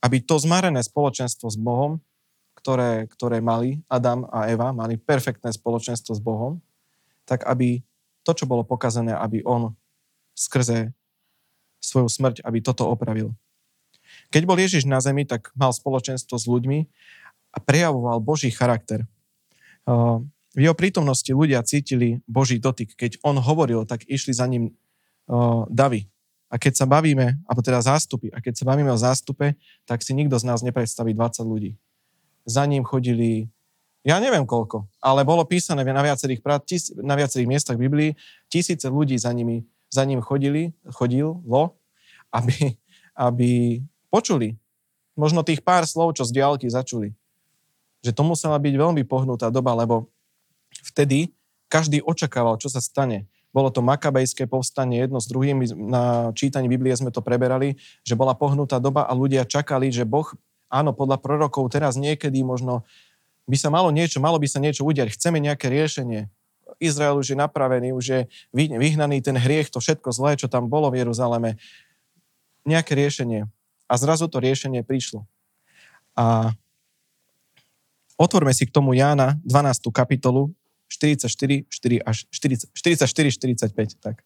aby 0.00 0.16
to 0.24 0.40
zmarené 0.40 0.80
spoločenstvo 0.80 1.52
s 1.52 1.60
Bohom 1.60 2.00
ktoré, 2.64 3.04
ktoré 3.12 3.44
mali 3.44 3.84
Adam 3.92 4.24
a 4.32 4.48
Eva, 4.48 4.72
mali 4.72 4.96
perfektné 4.96 5.52
spoločenstvo 5.52 6.16
s 6.16 6.20
Bohom, 6.24 6.64
tak 7.28 7.44
aby 7.44 7.84
to, 8.24 8.32
čo 8.32 8.48
bolo 8.48 8.64
pokazané, 8.64 9.12
aby 9.12 9.44
on 9.44 9.76
skrze 10.32 10.96
svoju 11.84 12.08
smrť, 12.08 12.40
aby 12.40 12.64
toto 12.64 12.88
opravil. 12.88 13.36
Keď 14.32 14.42
bol 14.48 14.56
Ježiš 14.56 14.88
na 14.88 14.96
zemi, 15.04 15.28
tak 15.28 15.52
mal 15.52 15.76
spoločenstvo 15.76 16.40
s 16.40 16.48
ľuďmi 16.48 16.88
a 17.52 17.58
prejavoval 17.60 18.24
Boží 18.24 18.48
charakter. 18.48 19.04
V 20.54 20.60
jeho 20.62 20.74
prítomnosti 20.74 21.28
ľudia 21.28 21.66
cítili 21.66 22.22
Boží 22.30 22.62
dotyk. 22.62 22.94
Keď 22.94 23.18
on 23.26 23.42
hovoril, 23.42 23.82
tak 23.84 24.06
išli 24.06 24.30
za 24.30 24.46
ním 24.46 24.70
davy. 25.66 26.06
A 26.46 26.56
keď 26.56 26.78
sa 26.78 26.86
bavíme, 26.86 27.42
alebo 27.50 27.60
teda 27.66 27.82
zástupy, 27.82 28.30
a 28.30 28.38
keď 28.38 28.62
sa 28.62 28.64
bavíme 28.70 28.86
o 28.86 28.98
zástupe, 28.98 29.58
tak 29.82 30.06
si 30.06 30.14
nikto 30.14 30.38
z 30.38 30.46
nás 30.46 30.62
nepredstaví 30.62 31.10
20 31.10 31.42
ľudí 31.42 31.74
za 32.44 32.64
ním 32.68 32.84
chodili, 32.84 33.48
ja 34.04 34.20
neviem 34.20 34.44
koľko, 34.44 34.84
ale 35.00 35.24
bolo 35.24 35.48
písané 35.48 35.80
na 35.80 36.04
viacerých, 36.04 36.44
na 37.00 37.16
viacerých 37.16 37.48
miestach 37.48 37.80
Biblii, 37.80 38.12
tisíce 38.52 38.84
ľudí 38.84 39.16
za, 39.16 39.32
nimi, 39.32 39.64
za 39.88 40.04
ním 40.04 40.20
chodili, 40.20 40.76
chodilo, 40.92 41.40
aby, 42.28 42.76
aby 43.16 43.80
počuli 44.12 44.60
možno 45.16 45.40
tých 45.40 45.64
pár 45.64 45.88
slov, 45.88 46.12
čo 46.20 46.28
z 46.28 46.36
diálky 46.36 46.68
začuli. 46.68 47.16
Že 48.04 48.12
to 48.12 48.22
musela 48.28 48.60
byť 48.60 48.74
veľmi 48.76 49.02
pohnutá 49.08 49.48
doba, 49.48 49.72
lebo 49.72 50.12
vtedy 50.84 51.32
každý 51.72 52.04
očakával, 52.04 52.60
čo 52.60 52.68
sa 52.68 52.84
stane. 52.84 53.26
Bolo 53.54 53.70
to 53.70 53.82
makabejské 53.82 54.50
povstanie 54.50 55.00
jedno 55.00 55.22
s 55.22 55.30
druhým, 55.30 55.62
na 55.78 56.34
čítaní 56.34 56.66
Biblie 56.66 56.92
sme 56.94 57.14
to 57.14 57.22
preberali, 57.22 57.78
že 58.02 58.18
bola 58.18 58.34
pohnutá 58.34 58.82
doba 58.82 59.06
a 59.06 59.12
ľudia 59.14 59.46
čakali, 59.46 59.94
že 59.94 60.02
Boh 60.02 60.26
áno, 60.74 60.90
podľa 60.90 61.22
prorokov 61.22 61.70
teraz 61.70 61.94
niekedy 61.94 62.42
možno 62.42 62.82
by 63.46 63.54
sa 63.54 63.70
malo 63.70 63.94
niečo, 63.94 64.18
malo 64.18 64.42
by 64.42 64.48
sa 64.50 64.58
niečo 64.58 64.82
udiať. 64.82 65.14
Chceme 65.14 65.38
nejaké 65.38 65.70
riešenie. 65.70 66.26
Izrael 66.82 67.14
už 67.14 67.30
je 67.30 67.38
napravený, 67.38 67.94
už 67.94 68.04
je 68.04 68.20
vyhnaný 68.56 69.22
ten 69.22 69.38
hriech, 69.38 69.70
to 69.70 69.78
všetko 69.78 70.10
zlé, 70.10 70.34
čo 70.34 70.50
tam 70.50 70.66
bolo 70.66 70.90
v 70.90 71.06
Jeruzaleme. 71.06 71.54
Nejaké 72.66 72.98
riešenie. 72.98 73.46
A 73.86 73.94
zrazu 73.94 74.26
to 74.26 74.42
riešenie 74.42 74.82
prišlo. 74.82 75.28
A 76.18 76.56
otvorme 78.18 78.50
si 78.50 78.66
k 78.66 78.74
tomu 78.74 78.96
Jána 78.96 79.38
12. 79.46 79.92
kapitolu 79.94 80.50
44, 80.88 81.66
4 81.68 82.00
až 82.04 82.16
40, 82.30 82.70
44, 82.72 83.70
45. 83.70 83.98
Tak. 84.00 84.22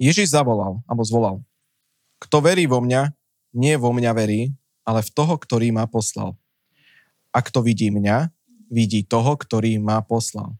Ježiš 0.00 0.34
zavolal, 0.34 0.82
alebo 0.88 1.02
zvolal. 1.06 1.36
Kto 2.18 2.42
verí 2.42 2.66
vo 2.66 2.82
mňa, 2.82 3.14
nie 3.54 3.74
vo 3.76 3.92
mňa 3.92 4.12
verí, 4.16 4.54
ale 4.82 5.02
v 5.02 5.10
toho, 5.10 5.38
ktorý 5.38 5.70
ma 5.70 5.86
poslal. 5.86 6.34
A 7.30 7.38
kto 7.40 7.62
vidí 7.62 7.88
mňa, 7.92 8.30
vidí 8.72 9.04
toho, 9.04 9.36
ktorý 9.36 9.78
ma 9.78 10.00
poslal. 10.00 10.56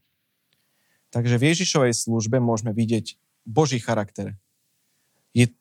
Takže 1.12 1.37
v 1.37 1.52
Ježišovej 1.52 1.92
službe 1.92 2.40
môžeme 2.40 2.72
vidieť 2.72 3.20
Boží 3.44 3.76
charakter. 3.83 4.33
Je, 5.37 5.52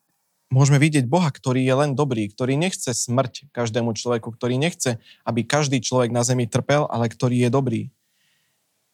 môžeme 0.48 0.80
vidieť 0.80 1.04
Boha, 1.04 1.28
ktorý 1.28 1.60
je 1.60 1.74
len 1.76 1.92
dobrý, 1.92 2.28
ktorý 2.28 2.56
nechce 2.56 2.88
smrť 2.88 3.52
každému 3.52 3.92
človeku, 3.92 4.32
ktorý 4.32 4.56
nechce, 4.56 4.96
aby 5.28 5.44
každý 5.44 5.84
človek 5.84 6.08
na 6.08 6.24
zemi 6.24 6.48
trpel, 6.48 6.88
ale 6.88 7.12
ktorý 7.12 7.48
je 7.48 7.50
dobrý. 7.52 7.82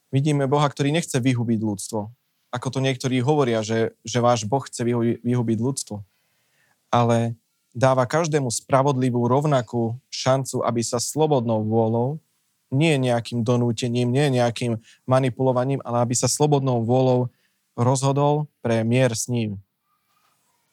Vidíme 0.09 0.49
Boha, 0.49 0.65
ktorý 0.69 0.93
nechce 0.93 1.21
vyhubiť 1.21 1.61
ľudstvo. 1.61 2.09
Ako 2.49 2.69
to 2.73 2.81
niektorí 2.81 3.21
hovoria, 3.21 3.61
že, 3.61 3.93
že 4.01 4.25
váš 4.25 4.49
Boh 4.49 4.65
chce 4.65 4.81
vyhubiť 5.21 5.59
ľudstvo. 5.61 6.01
Ale 6.89 7.37
dáva 7.77 8.09
každému 8.09 8.49
spravodlivú 8.49 9.29
rovnakú 9.29 10.01
šancu, 10.09 10.65
aby 10.65 10.81
sa 10.81 10.97
slobodnou 10.97 11.61
vôľou 11.69 12.17
nie 12.69 13.01
nejakým 13.01 13.45
donútením, 13.45 14.13
nie 14.13 14.29
nejakým 14.29 14.81
manipulovaním, 15.09 15.81
ale 15.85 16.05
aby 16.05 16.15
sa 16.17 16.29
slobodnou 16.29 16.85
vôľou 16.85 17.33
rozhodol 17.77 18.49
pre 18.61 18.85
mier 18.85 19.13
s 19.13 19.29
ním. 19.29 19.57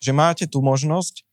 Že 0.04 0.12
máte 0.12 0.45
tú 0.48 0.60
možnosť 0.60 1.24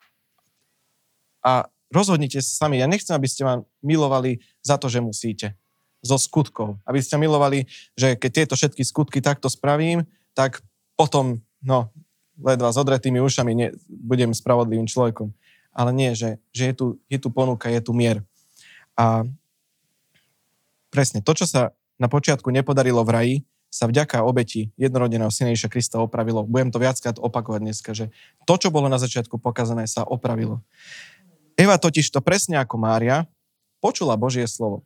a 1.42 1.66
rozhodnite 1.90 2.38
sa 2.38 2.66
sami. 2.66 2.78
Ja 2.78 2.86
nechcem, 2.86 3.14
aby 3.14 3.26
ste 3.26 3.42
ma 3.42 3.66
milovali 3.82 4.38
za 4.62 4.78
to, 4.78 4.86
že 4.86 5.02
musíte. 5.02 5.58
Zo 6.02 6.18
skutkov. 6.18 6.82
Aby 6.82 6.98
ste 6.98 7.14
milovali, 7.14 7.70
že 7.94 8.18
keď 8.18 8.30
tieto 8.30 8.54
všetky 8.58 8.82
skutky 8.82 9.22
takto 9.22 9.46
spravím, 9.46 10.02
tak 10.34 10.60
potom, 10.98 11.40
no, 11.62 11.94
ledva 12.42 12.74
s 12.74 12.78
odretými 12.78 13.22
ušami 13.22 13.52
nie, 13.54 13.68
budem 13.86 14.34
spravodlivým 14.34 14.90
človekom. 14.90 15.30
Ale 15.72 15.94
nie, 15.94 16.12
že, 16.12 16.42
že 16.50 16.68
je, 16.68 16.74
tu, 16.74 16.86
je 17.06 17.18
tu 17.22 17.30
ponuka, 17.30 17.70
je 17.70 17.80
tu 17.80 17.94
mier. 17.96 18.20
A 18.98 19.24
presne 20.92 21.24
to, 21.24 21.32
čo 21.32 21.48
sa 21.48 21.72
na 21.96 22.10
počiatku 22.10 22.50
nepodarilo 22.52 23.00
v 23.06 23.10
raji, 23.14 23.36
sa 23.72 23.88
vďaka 23.88 24.20
obeti 24.20 24.68
jednorodeného 24.76 25.32
syna 25.32 25.56
Krista 25.56 25.96
opravilo. 25.96 26.44
Budem 26.44 26.68
to 26.68 26.76
viackrát 26.76 27.16
opakovať 27.16 27.60
dneska, 27.64 27.90
že 27.96 28.12
to, 28.44 28.60
čo 28.60 28.68
bolo 28.68 28.84
na 28.92 29.00
začiatku 29.00 29.40
pokazané, 29.40 29.88
sa 29.88 30.04
opravilo. 30.04 30.60
Eva 31.56 31.80
totiž 31.80 32.12
to 32.12 32.20
presne 32.20 32.60
ako 32.60 32.76
Mária 32.76 33.24
počula 33.80 34.20
Božie 34.20 34.44
slovo. 34.44 34.84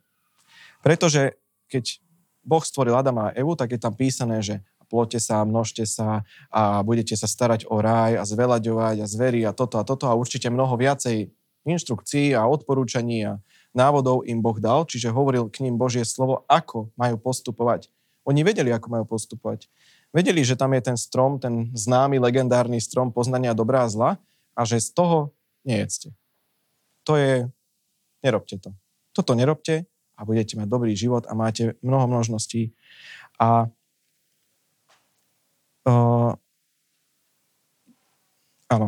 Pretože 0.81 1.35
keď 1.67 1.99
Boh 2.47 2.63
stvoril 2.63 2.95
Adama 2.95 3.31
a 3.31 3.35
Evu, 3.35 3.59
tak 3.59 3.75
je 3.75 3.79
tam 3.81 3.91
písané, 3.91 4.39
že 4.39 4.63
plote 4.87 5.19
sa, 5.19 5.43
množte 5.43 5.83
sa 5.83 6.23
a 6.47 6.79
budete 6.81 7.13
sa 7.19 7.27
starať 7.27 7.67
o 7.67 7.83
ráj 7.83 8.17
a 8.17 8.23
zvelaďovať 8.23 9.03
a 9.03 9.05
zvery 9.05 9.43
a 9.43 9.51
toto 9.51 9.77
a 9.77 9.83
toto 9.83 10.07
a 10.07 10.15
určite 10.15 10.47
mnoho 10.47 10.79
viacej 10.79 11.27
inštrukcií 11.67 12.31
a 12.31 12.47
odporúčaní 12.47 13.27
a 13.27 13.43
návodov 13.75 14.23
im 14.23 14.39
Boh 14.39 14.55
dal, 14.55 14.87
čiže 14.87 15.11
hovoril 15.11 15.51
k 15.51 15.67
ním 15.67 15.75
Božie 15.75 16.07
slovo, 16.07 16.47
ako 16.47 16.95
majú 16.95 17.19
postupovať. 17.19 17.91
Oni 18.23 18.47
vedeli, 18.47 18.71
ako 18.71 18.87
majú 18.87 19.05
postupovať. 19.07 19.67
Vedeli, 20.15 20.39
že 20.47 20.55
tam 20.55 20.71
je 20.71 20.81
ten 20.87 20.97
strom, 20.97 21.35
ten 21.39 21.71
známy 21.75 22.23
legendárny 22.23 22.79
strom 22.79 23.11
poznania 23.11 23.51
dobrá 23.51 23.83
a 23.83 23.91
zla 23.91 24.11
a 24.55 24.61
že 24.63 24.79
z 24.79 24.95
toho 24.95 25.35
nejedzte. 25.67 26.15
To 27.03 27.19
je, 27.19 27.51
nerobte 28.23 28.55
to. 28.59 28.71
Toto 29.11 29.35
nerobte 29.35 29.87
a 30.17 30.25
budete 30.25 30.57
mať 30.57 30.67
dobrý 30.67 30.97
život 30.97 31.29
a 31.29 31.37
máte 31.37 31.77
mnoho 31.85 32.09
množností. 32.09 32.73
A 33.37 33.69
uh, 35.85 36.33
áno. 38.67 38.87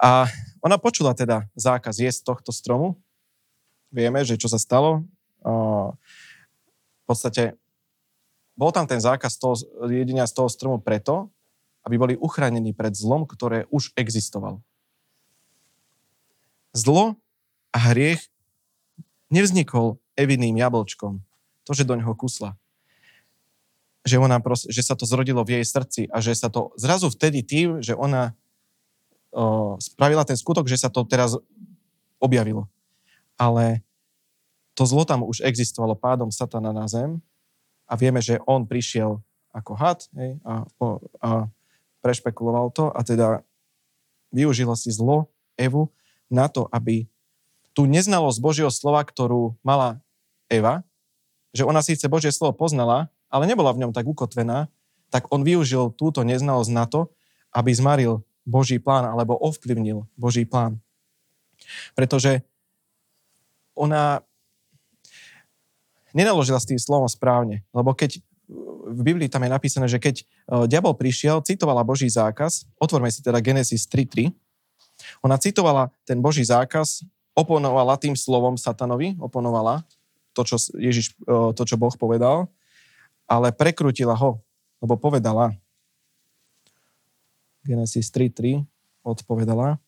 A 0.00 0.26
ona 0.64 0.80
počula 0.80 1.12
teda 1.12 1.44
zákaz 1.52 2.00
jesť 2.00 2.32
tohto 2.32 2.50
stromu 2.50 2.96
vieme, 3.96 4.20
že 4.28 4.36
čo 4.36 4.50
sa 4.50 4.60
stalo. 4.60 5.08
V 5.40 7.04
podstate 7.08 7.56
bol 8.52 8.68
tam 8.72 8.84
ten 8.84 9.00
zákaz 9.00 9.40
toho, 9.40 9.56
jedenia 9.88 10.28
z 10.28 10.36
toho 10.36 10.48
stromu 10.52 10.76
preto, 10.80 11.32
aby 11.86 11.96
boli 11.96 12.14
uchránení 12.18 12.74
pred 12.74 12.92
zlom, 12.92 13.24
ktoré 13.24 13.64
už 13.70 13.94
existoval. 13.94 14.60
Zlo 16.76 17.16
a 17.72 17.78
hriech 17.92 18.20
nevznikol 19.32 19.96
eviným 20.16 20.56
jablčkom. 20.56 21.20
To, 21.68 21.70
že 21.76 21.84
do 21.86 21.94
ňoho 21.94 22.16
kusla. 22.16 22.56
Že, 24.06 24.22
ona 24.22 24.40
pros- 24.40 24.66
že 24.66 24.82
sa 24.82 24.96
to 24.96 25.04
zrodilo 25.04 25.44
v 25.44 25.60
jej 25.60 25.64
srdci 25.66 26.02
a 26.10 26.18
že 26.24 26.32
sa 26.34 26.48
to 26.48 26.72
zrazu 26.78 27.12
vtedy 27.12 27.42
tým, 27.42 27.84
že 27.84 27.92
ona 27.92 28.32
o, 29.34 29.76
spravila 29.76 30.24
ten 30.24 30.38
skutok, 30.38 30.66
že 30.70 30.78
sa 30.78 30.88
to 30.88 31.04
teraz 31.04 31.34
objavilo. 32.22 32.70
Ale 33.36 33.84
to 34.72 34.88
zlo 34.88 35.04
tam 35.04 35.26
už 35.26 35.44
existovalo 35.44 35.98
pádom 35.98 36.32
satana 36.32 36.72
na 36.72 36.86
zem 36.86 37.20
a 37.84 37.98
vieme, 37.98 38.22
že 38.22 38.40
on 38.48 38.64
prišiel 38.64 39.20
ako 39.56 39.72
had 39.72 40.04
hej, 40.12 40.36
a, 40.44 40.68
a 41.24 41.30
prešpekuloval 42.04 42.68
to 42.76 42.92
a 42.92 43.00
teda 43.00 43.40
využila 44.30 44.76
si 44.76 44.92
zlo 44.92 45.32
Evu 45.56 45.88
na 46.28 46.46
to, 46.52 46.68
aby 46.68 47.08
tú 47.72 47.88
neznalosť 47.88 48.38
Božieho 48.40 48.72
slova, 48.72 49.00
ktorú 49.00 49.56
mala 49.64 50.00
Eva, 50.46 50.86
že 51.50 51.66
ona 51.66 51.80
síce 51.82 52.06
Božie 52.06 52.30
slovo 52.30 52.54
poznala, 52.54 53.08
ale 53.32 53.48
nebola 53.48 53.72
v 53.74 53.86
ňom 53.86 53.92
tak 53.92 54.06
ukotvená, 54.06 54.70
tak 55.10 55.30
on 55.30 55.46
využil 55.46 55.94
túto 55.94 56.22
neznalosť 56.26 56.72
na 56.74 56.84
to, 56.86 57.10
aby 57.54 57.70
zmaril 57.72 58.26
Boží 58.46 58.78
plán 58.78 59.06
alebo 59.08 59.34
ovplyvnil 59.38 60.06
Boží 60.14 60.46
plán. 60.46 60.78
Pretože 61.96 62.44
ona 63.74 64.22
nenaložila 66.16 66.56
s 66.56 66.68
tým 66.68 66.80
slovom 66.80 67.10
správne. 67.10 67.66
Lebo 67.74 67.92
keď 67.92 68.22
v 68.86 69.00
Biblii 69.02 69.26
tam 69.26 69.42
je 69.42 69.50
napísané, 69.50 69.86
že 69.90 69.98
keď 69.98 70.22
e, 70.22 70.24
diabol 70.70 70.94
prišiel, 70.94 71.42
citovala 71.42 71.82
Boží 71.82 72.06
zákaz, 72.06 72.64
otvorme 72.78 73.10
si 73.10 73.20
teda 73.20 73.42
Genesis 73.42 73.90
3.3, 73.90 74.30
ona 75.20 75.36
citovala 75.36 75.90
ten 76.06 76.22
Boží 76.22 76.46
zákaz, 76.46 77.04
oponovala 77.36 77.98
tým 78.00 78.16
slovom 78.16 78.56
satanovi, 78.56 79.18
oponovala 79.20 79.84
to, 80.36 80.44
čo, 80.44 80.60
Ježiš, 80.76 81.16
to, 81.26 81.62
čo 81.64 81.80
Boh 81.80 81.96
povedal, 81.96 82.52
ale 83.24 83.48
prekrutila 83.56 84.12
ho, 84.12 84.44
lebo 84.84 85.00
povedala, 85.00 85.56
Genesis 87.64 88.12
3.3 88.12 88.62
odpovedala, 89.00 89.80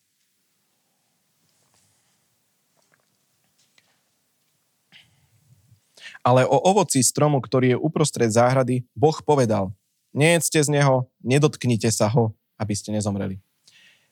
Ale 6.19 6.43
o 6.43 6.59
ovoci 6.59 6.99
stromu, 6.99 7.39
ktorý 7.39 7.73
je 7.73 7.77
uprostred 7.79 8.27
záhrady, 8.27 8.83
Boh 8.91 9.15
povedal, 9.23 9.71
nejedzte 10.11 10.59
z 10.59 10.67
neho, 10.67 11.07
nedotknite 11.23 11.87
sa 11.95 12.11
ho, 12.11 12.35
aby 12.59 12.75
ste 12.75 12.91
nezomreli. 12.91 13.39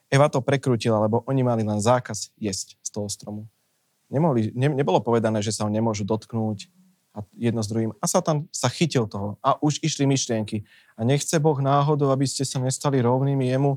Eva 0.08 0.32
to 0.32 0.40
prekrútila, 0.40 1.04
lebo 1.04 1.20
oni 1.28 1.44
mali 1.44 1.60
len 1.60 1.76
zákaz 1.76 2.32
jesť 2.40 2.80
z 2.80 2.88
toho 2.88 3.12
stromu. 3.12 3.44
Nemohli, 4.08 4.52
ne, 4.56 4.72
nebolo 4.72 5.04
povedané, 5.04 5.44
že 5.44 5.52
sa 5.52 5.68
ho 5.68 5.70
nemôžu 5.70 6.04
dotknúť 6.08 6.72
a 7.12 7.24
jedno 7.36 7.60
s 7.60 7.68
druhým. 7.68 7.92
A 8.00 8.04
sa 8.08 8.24
tam 8.24 8.48
sa 8.52 8.68
chytil 8.72 9.04
toho 9.08 9.36
a 9.44 9.56
už 9.60 9.80
išli 9.84 10.08
myšlienky. 10.08 10.64
A 10.96 11.04
nechce 11.04 11.36
Boh 11.42 11.56
náhodou, 11.60 12.08
aby 12.14 12.24
ste 12.24 12.46
sa 12.46 12.62
nestali 12.62 13.02
rovnými 13.02 13.48
jemu. 13.48 13.76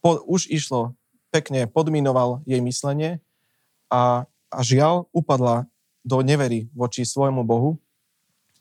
Po, 0.00 0.20
už 0.24 0.48
išlo 0.48 0.96
pekne, 1.34 1.66
podminoval 1.66 2.46
jej 2.46 2.62
myslenie 2.62 3.18
a, 3.90 4.24
a 4.52 4.58
žiaľ 4.62 5.10
upadla 5.10 5.66
do 6.04 6.20
nevery 6.20 6.68
voči 6.76 7.02
svojmu 7.02 7.42
Bohu. 7.42 7.80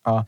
A 0.03 0.25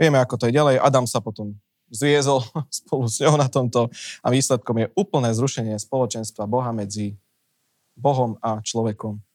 vieme, 0.00 0.18
ako 0.20 0.40
to 0.40 0.44
je 0.48 0.56
ďalej. 0.56 0.80
Adam 0.80 1.04
sa 1.04 1.22
potom 1.22 1.54
zviezol 1.92 2.42
spolu 2.82 3.06
s 3.06 3.22
ňou 3.22 3.38
na 3.38 3.46
tomto 3.46 3.92
a 4.24 4.26
výsledkom 4.28 4.82
je 4.82 4.86
úplné 4.98 5.30
zrušenie 5.32 5.76
spoločenstva 5.78 6.50
Boha 6.50 6.74
medzi 6.74 7.14
Bohom 7.96 8.36
a 8.44 8.60
človekom. 8.60 9.25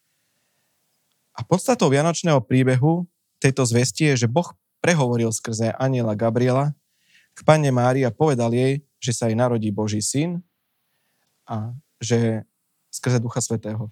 A 1.42 1.46
podstatou 1.50 1.90
Vianočného 1.90 2.38
príbehu 2.46 3.10
tejto 3.42 3.66
zvesti 3.66 4.14
je, 4.14 4.26
že 4.26 4.28
Boh 4.30 4.46
prehovoril 4.78 5.34
skrze 5.34 5.74
aniela 5.74 6.14
Gabriela 6.14 6.78
k 7.34 7.42
Panne 7.42 7.74
Márii 7.74 8.06
a 8.06 8.14
povedal 8.14 8.54
jej, 8.54 8.86
že 9.02 9.10
sa 9.10 9.26
jej 9.26 9.34
narodí 9.34 9.74
Boží 9.74 10.06
syn 10.06 10.46
a 11.50 11.74
že 11.98 12.46
skrze 12.94 13.18
Ducha 13.18 13.42
Svetého. 13.42 13.90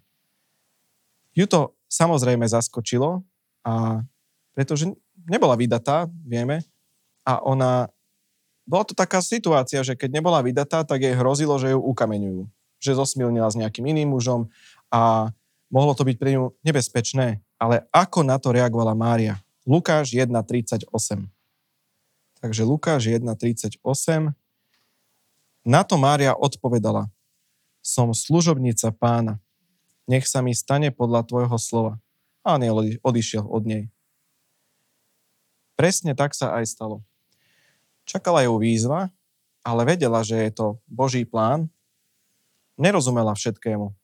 Ju 1.33 1.49
to 1.49 1.73
samozrejme 1.89 2.45
zaskočilo, 2.45 3.25
a 3.65 4.05
pretože 4.53 4.85
nebola 5.25 5.57
vydatá, 5.57 6.05
vieme, 6.21 6.61
a 7.25 7.41
ona, 7.41 7.89
bola 8.69 8.85
to 8.85 8.93
taká 8.93 9.25
situácia, 9.25 9.81
že 9.81 9.97
keď 9.97 10.21
nebola 10.21 10.45
vydatá, 10.45 10.85
tak 10.85 11.01
jej 11.01 11.17
hrozilo, 11.17 11.57
že 11.57 11.73
ju 11.73 11.81
ukameňujú, 11.81 12.45
že 12.77 12.93
zosmilnila 12.93 13.49
s 13.49 13.57
nejakým 13.57 13.89
iným 13.89 14.13
mužom 14.13 14.53
a 14.93 15.33
mohlo 15.69 15.93
to 15.93 16.03
byť 16.03 16.17
pre 16.17 16.35
ňu 16.35 16.53
nebezpečné, 16.65 17.41
ale 17.61 17.85
ako 17.93 18.25
na 18.25 18.37
to 18.41 18.53
reagovala 18.53 18.97
Mária? 18.97 19.37
Lukáš 19.63 20.17
1.38. 20.17 20.89
Takže 22.41 22.61
Lukáš 22.65 23.05
1.38. 23.05 24.33
Na 25.63 25.81
to 25.85 25.95
Mária 26.01 26.33
odpovedala, 26.33 27.11
som 27.85 28.11
služobnica 28.15 28.89
pána, 28.95 29.37
nech 30.09 30.25
sa 30.25 30.41
mi 30.41 30.57
stane 30.57 30.89
podľa 30.89 31.21
tvojho 31.27 31.57
slova. 31.61 31.93
A 32.41 32.57
aniel 32.57 32.97
odišiel 33.05 33.45
od 33.45 33.63
nej. 33.67 33.83
Presne 35.77 36.17
tak 36.17 36.33
sa 36.33 36.57
aj 36.57 36.65
stalo. 36.65 37.05
Čakala 38.09 38.41
ju 38.47 38.57
výzva, 38.57 39.13
ale 39.61 39.85
vedela, 39.85 40.25
že 40.25 40.39
je 40.49 40.51
to 40.51 40.67
Boží 40.89 41.27
plán. 41.29 41.69
Nerozumela 42.79 43.37
všetkému. 43.37 43.98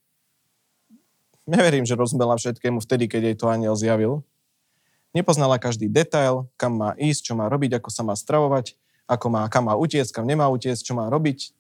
Neverím, 1.46 1.86
že 1.86 1.94
rozumela 1.94 2.34
všetkému 2.42 2.82
vtedy, 2.82 3.06
keď 3.06 3.22
jej 3.22 3.36
to 3.38 3.46
aniel 3.46 3.78
zjavil. 3.78 4.26
Nepoznala 5.14 5.62
každý 5.62 5.88
detail, 5.88 6.50
kam 6.58 6.76
má 6.76 6.98
ísť, 6.98 7.32
čo 7.32 7.34
má 7.38 7.46
robiť, 7.48 7.80
ako 7.80 7.90
sa 7.94 8.02
má 8.02 8.18
stravovať, 8.18 8.74
ako 9.06 9.30
má, 9.30 9.46
kam 9.48 9.70
má 9.70 9.78
utiecť, 9.78 10.12
kam 10.12 10.26
nemá 10.26 10.50
utiecť, 10.50 10.82
čo 10.82 10.98
má 10.98 11.08
robiť. 11.08 11.54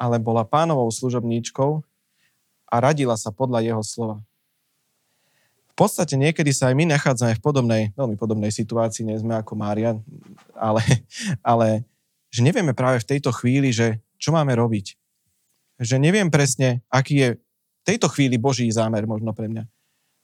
Ale 0.00 0.22
bola 0.22 0.46
pánovou 0.46 0.88
služobníčkou 0.88 1.82
a 2.70 2.74
radila 2.78 3.18
sa 3.18 3.34
podľa 3.34 3.60
jeho 3.66 3.82
slova. 3.82 4.16
V 5.68 5.74
podstate 5.74 6.14
niekedy 6.14 6.54
sa 6.54 6.70
aj 6.70 6.74
my 6.78 6.84
nachádzame 6.94 7.34
v 7.36 7.42
podobnej, 7.42 7.82
veľmi 7.98 8.14
podobnej 8.14 8.54
situácii, 8.54 9.04
nie 9.04 9.18
sme 9.18 9.36
ako 9.36 9.58
Mária, 9.58 9.98
ale, 10.54 10.80
ale 11.42 11.68
že 12.30 12.46
nevieme 12.46 12.72
práve 12.72 13.02
v 13.02 13.08
tejto 13.16 13.34
chvíli, 13.34 13.74
že 13.74 13.98
čo 14.16 14.30
máme 14.30 14.54
robiť. 14.54 14.94
Že 15.82 15.96
neviem 15.98 16.30
presne, 16.30 16.84
aký 16.92 17.14
je 17.18 17.28
tejto 17.90 18.06
chvíli 18.06 18.38
Boží 18.38 18.70
zámer 18.70 19.02
možno 19.04 19.34
pre 19.34 19.50
mňa. 19.50 19.66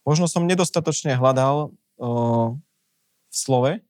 Možno 0.07 0.31
som 0.31 0.47
nedostatočne 0.47 1.19
hľadal 1.19 1.75
o, 1.99 2.09
v 3.27 3.35
slove, 3.35 3.83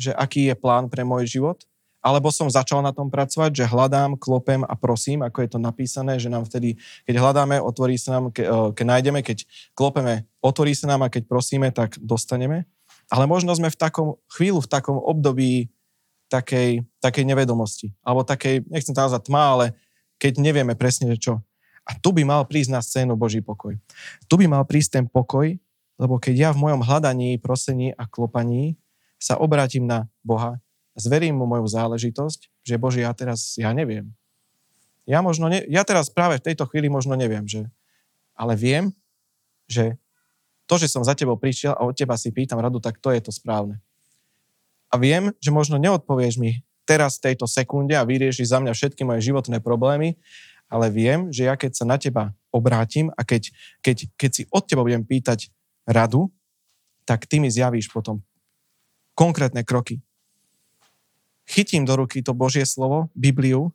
že 0.00 0.16
aký 0.16 0.48
je 0.48 0.56
plán 0.56 0.88
pre 0.88 1.04
môj 1.04 1.28
život 1.28 1.68
alebo 1.98 2.30
som 2.30 2.46
začal 2.46 2.78
na 2.80 2.94
tom 2.94 3.10
pracovať, 3.10 3.50
že 3.52 3.64
hľadám, 3.66 4.14
klopem 4.16 4.62
a 4.62 4.74
prosím, 4.78 5.26
ako 5.26 5.42
je 5.42 5.50
to 5.50 5.58
napísané, 5.58 6.16
že 6.22 6.30
nám 6.30 6.46
vtedy, 6.46 6.78
keď 7.04 7.18
hľadáme, 7.18 7.58
otvorí 7.58 7.98
sa 7.98 8.18
nám, 8.18 8.30
ke, 8.30 8.46
keď 8.46 8.84
nájdeme, 8.86 9.20
keď 9.20 9.42
klopeme, 9.74 10.24
otvorí 10.38 10.78
sa 10.78 10.86
nám 10.86 11.04
a 11.04 11.12
keď 11.12 11.26
prosíme, 11.26 11.74
tak 11.74 11.98
dostaneme. 11.98 12.70
Ale 13.10 13.26
možno 13.26 13.50
sme 13.52 13.72
v 13.72 13.76
takom 13.78 14.08
chvíľu, 14.30 14.62
v 14.62 14.70
takom 14.70 14.94
období 14.94 15.74
takej, 16.30 16.86
takej 17.02 17.24
nevedomosti. 17.26 17.90
Alebo 18.04 18.22
takej, 18.22 18.62
nechcem 18.70 18.94
to 18.94 19.02
nazvať 19.02 19.26
tma, 19.26 19.58
ale 19.58 19.66
keď 20.22 20.38
nevieme 20.38 20.78
presne, 20.78 21.10
čo. 21.18 21.42
A 21.88 21.96
tu 21.96 22.12
by 22.12 22.20
mal 22.20 22.44
prísť 22.44 22.70
na 22.70 22.84
scénu 22.84 23.16
Boží 23.16 23.40
pokoj. 23.40 23.72
Tu 24.28 24.34
by 24.36 24.44
mal 24.44 24.68
prísť 24.68 25.00
ten 25.00 25.04
pokoj, 25.08 25.56
lebo 25.96 26.20
keď 26.20 26.34
ja 26.36 26.50
v 26.52 26.60
mojom 26.68 26.84
hľadaní, 26.84 27.40
prosení 27.40 27.96
a 27.96 28.04
klopaní 28.04 28.76
sa 29.16 29.40
obrátim 29.40 29.88
na 29.88 30.06
Boha, 30.20 30.60
zverím 30.94 31.40
mu 31.40 31.48
moju 31.48 31.64
záležitosť, 31.64 32.52
že 32.62 32.76
Bože, 32.76 33.00
ja 33.02 33.10
teraz, 33.16 33.56
ja 33.56 33.72
neviem. 33.72 34.12
Ja, 35.08 35.24
možno 35.24 35.48
ne, 35.48 35.64
ja 35.66 35.82
teraz 35.82 36.12
práve 36.12 36.36
v 36.36 36.52
tejto 36.52 36.68
chvíli 36.68 36.92
možno 36.92 37.16
neviem, 37.16 37.48
že, 37.48 37.64
ale 38.36 38.52
viem, 38.54 38.92
že 39.64 39.96
to, 40.68 40.76
že 40.76 40.92
som 40.92 41.00
za 41.00 41.16
tebou 41.16 41.40
prišiel 41.40 41.72
a 41.72 41.88
od 41.88 41.96
teba 41.96 42.20
si 42.20 42.28
pýtam 42.28 42.60
radu, 42.60 42.76
tak 42.76 43.00
to 43.00 43.08
je 43.08 43.24
to 43.24 43.32
správne. 43.32 43.80
A 44.92 45.00
viem, 45.00 45.32
že 45.40 45.48
možno 45.48 45.80
neodpovieš 45.80 46.36
mi 46.36 46.60
teraz 46.84 47.16
v 47.16 47.32
tejto 47.32 47.48
sekunde 47.48 47.96
a 47.96 48.04
vyriešiš 48.04 48.52
za 48.52 48.60
mňa 48.60 48.72
všetky 48.76 49.04
moje 49.04 49.24
životné 49.24 49.64
problémy, 49.64 50.16
ale 50.68 50.92
viem, 50.92 51.32
že 51.32 51.48
ja 51.48 51.56
keď 51.56 51.72
sa 51.72 51.84
na 51.88 51.96
teba 51.96 52.36
obrátim 52.52 53.12
a 53.16 53.24
keď, 53.24 53.52
keď, 53.80 53.96
keď 54.16 54.30
si 54.30 54.42
od 54.52 54.64
teba 54.64 54.84
budem 54.84 55.04
pýtať 55.04 55.52
radu, 55.88 56.32
tak 57.08 57.24
ty 57.24 57.40
mi 57.40 57.48
zjavíš 57.48 57.88
potom 57.88 58.20
konkrétne 59.16 59.64
kroky 59.64 60.04
chytím 61.48 61.88
do 61.88 61.96
ruky 61.96 62.20
to 62.20 62.36
Božie 62.36 62.68
slovo, 62.68 63.08
Bibliu, 63.16 63.72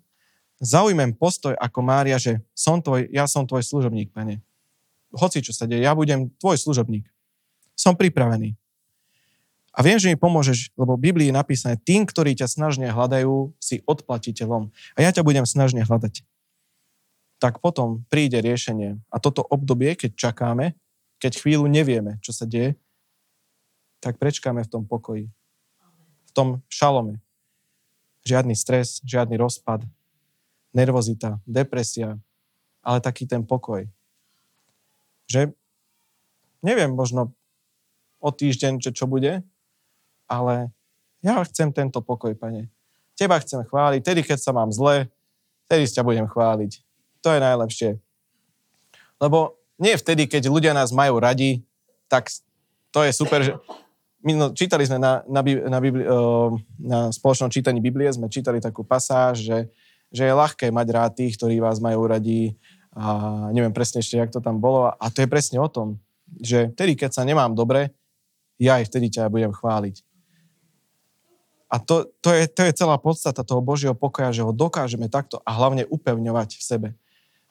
zaujmem 0.62 1.18
postoj 1.18 1.58
ako 1.58 1.82
Mária, 1.82 2.22
že 2.22 2.40
som 2.54 2.78
tvoj, 2.78 3.10
ja 3.10 3.26
som 3.26 3.50
tvoj 3.50 3.66
služobník, 3.66 4.14
pane. 4.14 4.46
Hoci 5.10 5.42
čo 5.42 5.52
sa 5.52 5.66
deje, 5.66 5.82
ja 5.82 5.98
budem 5.98 6.30
tvoj 6.38 6.62
služobník. 6.62 7.10
Som 7.74 7.98
pripravený. 7.98 8.54
A 9.74 9.82
viem, 9.82 9.98
že 9.98 10.14
mi 10.14 10.18
pomôžeš, 10.18 10.70
lebo 10.78 10.94
v 10.94 11.10
Biblii 11.10 11.34
je 11.34 11.40
napísané, 11.42 11.82
tým, 11.82 12.06
ktorí 12.06 12.38
ťa 12.38 12.46
snažne 12.46 12.94
hľadajú, 12.94 13.58
si 13.58 13.82
odplatiteľom. 13.90 14.70
A 14.94 15.00
ja 15.02 15.10
ťa 15.10 15.26
budem 15.26 15.50
snažne 15.50 15.82
hľadať. 15.82 16.22
Tak 17.44 17.60
potom 17.60 18.08
príde 18.08 18.40
riešenie. 18.40 19.04
A 19.12 19.20
toto 19.20 19.44
obdobie, 19.44 20.00
keď 20.00 20.16
čakáme, 20.16 20.80
keď 21.20 21.44
chvíľu 21.44 21.68
nevieme, 21.68 22.16
čo 22.24 22.32
sa 22.32 22.48
deje, 22.48 22.80
tak 24.00 24.16
prečkáme 24.16 24.64
v 24.64 24.72
tom 24.72 24.88
pokoji. 24.88 25.28
V 26.24 26.32
tom 26.32 26.64
šalome. 26.72 27.20
Žiadny 28.24 28.56
stres, 28.56 29.04
žiadny 29.04 29.36
rozpad, 29.36 29.84
nervozita, 30.72 31.44
depresia, 31.44 32.16
ale 32.80 33.04
taký 33.04 33.28
ten 33.28 33.44
pokoj. 33.44 33.92
Že 35.28 35.52
neviem 36.64 36.96
možno 36.96 37.36
o 38.24 38.32
týždeň, 38.32 38.80
čo, 38.80 38.96
čo 38.96 39.04
bude, 39.04 39.44
ale 40.32 40.72
ja 41.20 41.44
chcem 41.44 41.76
tento 41.76 42.00
pokoj, 42.00 42.32
pane. 42.40 42.72
Teba 43.20 43.36
chcem 43.44 43.68
chváliť, 43.68 44.00
tedy 44.00 44.24
keď 44.24 44.40
sa 44.40 44.56
mám 44.56 44.72
zle, 44.72 45.12
tedy 45.68 45.84
ťa 45.92 46.08
budem 46.08 46.24
chváliť. 46.24 46.93
To 47.24 47.30
je 47.32 47.40
najlepšie. 47.40 47.90
Lebo 49.18 49.56
nie 49.80 49.96
vtedy, 49.96 50.28
keď 50.28 50.52
ľudia 50.52 50.76
nás 50.76 50.92
majú 50.92 51.18
radi, 51.18 51.64
tak 52.12 52.30
to 52.94 53.02
je 53.02 53.12
super, 53.16 53.40
že 53.42 53.56
my 54.24 54.32
no, 54.36 54.46
čítali 54.56 54.88
sme 54.88 55.00
na, 55.00 55.24
na, 55.28 55.42
na, 55.44 55.80
Bibli, 55.84 56.04
na 56.80 57.12
spoločnom 57.12 57.52
čítaní 57.52 57.84
Biblie, 57.84 58.08
sme 58.12 58.32
čítali 58.32 58.64
takú 58.64 58.88
pasáž, 58.88 59.44
že, 59.44 59.60
že 60.14 60.24
je 60.28 60.34
ľahké 60.34 60.72
mať 60.72 60.88
rád 60.92 61.12
tých, 61.20 61.36
ktorí 61.36 61.60
vás 61.60 61.84
majú 61.84 62.08
radi 62.08 62.56
a 62.94 63.50
neviem 63.50 63.74
presne 63.74 64.00
ešte, 64.00 64.22
jak 64.22 64.32
to 64.32 64.40
tam 64.40 64.62
bolo. 64.62 64.94
A 64.94 65.06
to 65.10 65.26
je 65.26 65.28
presne 65.28 65.58
o 65.58 65.68
tom, 65.68 65.98
že 66.40 66.72
vtedy, 66.78 66.96
keď 66.96 67.20
sa 67.20 67.28
nemám 67.28 67.52
dobre, 67.52 67.92
ja 68.62 68.80
aj 68.80 68.88
vtedy 68.88 69.12
ťa 69.12 69.34
budem 69.34 69.52
chváliť. 69.52 70.06
A 71.74 71.82
to, 71.82 72.06
to, 72.22 72.30
je, 72.30 72.46
to 72.46 72.62
je 72.70 72.78
celá 72.78 73.02
podstata 73.02 73.42
toho 73.42 73.58
Božieho 73.58 73.98
pokoja, 73.98 74.30
že 74.30 74.46
ho 74.46 74.54
dokážeme 74.54 75.10
takto 75.10 75.42
a 75.42 75.52
hlavne 75.58 75.90
upevňovať 75.90 76.50
v 76.54 76.64
sebe. 76.64 76.88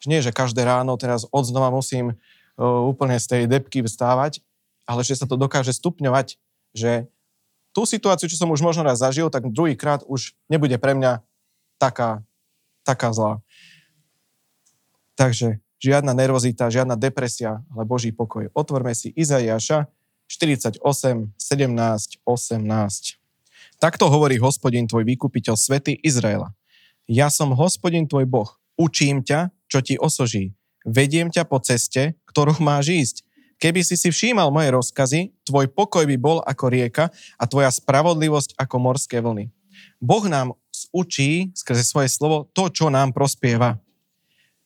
Že 0.02 0.06
nie, 0.10 0.20
že 0.20 0.34
každé 0.34 0.66
ráno 0.66 0.98
teraz 0.98 1.22
odznova 1.30 1.70
musím 1.70 2.12
uh, 2.12 2.82
úplne 2.82 3.16
z 3.22 3.26
tej 3.30 3.42
depky 3.46 3.86
vstávať, 3.86 4.42
ale 4.84 5.06
že 5.06 5.14
sa 5.14 5.30
to 5.30 5.38
dokáže 5.38 5.70
stupňovať 5.70 6.36
že 6.72 7.06
tú 7.72 7.88
situáciu, 7.88 8.28
čo 8.28 8.36
som 8.36 8.52
už 8.52 8.60
možno 8.60 8.84
raz 8.84 9.00
zažil, 9.00 9.32
tak 9.32 9.48
druhýkrát 9.48 10.04
už 10.04 10.36
nebude 10.48 10.76
pre 10.76 10.92
mňa 10.92 11.24
taká, 11.80 12.20
taká 12.84 13.12
zlá. 13.12 13.40
Takže 15.16 15.60
žiadna 15.80 16.12
nervozita, 16.12 16.72
žiadna 16.72 16.96
depresia, 16.96 17.64
ale 17.72 17.84
Boží 17.88 18.12
pokoj. 18.12 18.48
Otvorme 18.52 18.92
si 18.92 19.12
Izaiáša 19.16 19.88
48, 20.28 20.80
17, 20.80 22.24
18. 22.24 23.20
Takto 23.76 24.04
hovorí 24.08 24.40
hospodin 24.40 24.88
tvoj 24.88 25.04
vykupiteľ 25.04 25.56
svety 25.56 26.00
Izraela. 26.00 26.52
Ja 27.08 27.28
som 27.28 27.52
hospodin 27.52 28.08
tvoj 28.08 28.24
Boh. 28.28 28.48
Učím 28.78 29.20
ťa, 29.20 29.52
čo 29.72 29.80
ti 29.80 29.96
osoží. 29.96 30.52
Vediem 30.84 31.32
ťa 31.32 31.48
po 31.48 31.56
ceste, 31.64 32.20
ktorú 32.28 32.60
máš 32.60 32.92
ísť 32.92 33.16
Keby 33.62 33.86
si 33.86 33.94
si 33.94 34.10
všímal 34.10 34.50
moje 34.50 34.74
rozkazy, 34.74 35.30
tvoj 35.46 35.70
pokoj 35.70 36.02
by 36.02 36.18
bol 36.18 36.42
ako 36.42 36.66
rieka 36.66 37.14
a 37.38 37.44
tvoja 37.46 37.70
spravodlivosť 37.70 38.58
ako 38.58 38.76
morské 38.82 39.22
vlny. 39.22 39.54
Boh 40.02 40.26
nám 40.26 40.58
učí 40.90 41.54
skrze 41.54 41.86
svoje 41.86 42.10
slovo 42.10 42.50
to, 42.50 42.66
čo 42.74 42.90
nám 42.90 43.14
prospieva. 43.14 43.78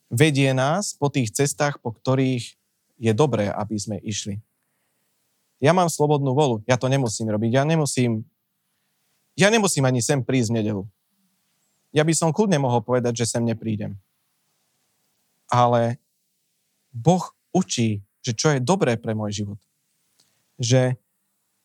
Vedie 0.08 0.48
nás 0.56 0.96
po 0.96 1.12
tých 1.12 1.28
cestách, 1.28 1.76
po 1.84 1.92
ktorých 1.92 2.56
je 2.96 3.12
dobré, 3.12 3.52
aby 3.52 3.76
sme 3.76 4.00
išli. 4.00 4.40
Ja 5.60 5.76
mám 5.76 5.92
slobodnú 5.92 6.32
volu, 6.32 6.64
ja 6.64 6.80
to 6.80 6.88
nemusím 6.88 7.28
robiť, 7.28 7.52
ja 7.52 7.68
nemusím, 7.68 8.24
ja 9.36 9.52
nemusím 9.52 9.84
ani 9.84 10.00
sem 10.00 10.24
prísť 10.24 10.56
v 10.56 10.56
nedelu. 10.64 10.82
Ja 11.92 12.00
by 12.00 12.16
som 12.16 12.32
kľudne 12.32 12.56
mohol 12.64 12.80
povedať, 12.80 13.12
že 13.12 13.28
sem 13.28 13.44
neprídem. 13.44 13.92
Ale 15.50 15.98
Boh 16.92 17.22
učí 17.52 18.06
že 18.26 18.34
čo 18.34 18.50
je 18.50 18.58
dobré 18.58 18.98
pre 18.98 19.14
môj 19.14 19.46
život. 19.46 19.60
Že, 20.58 20.98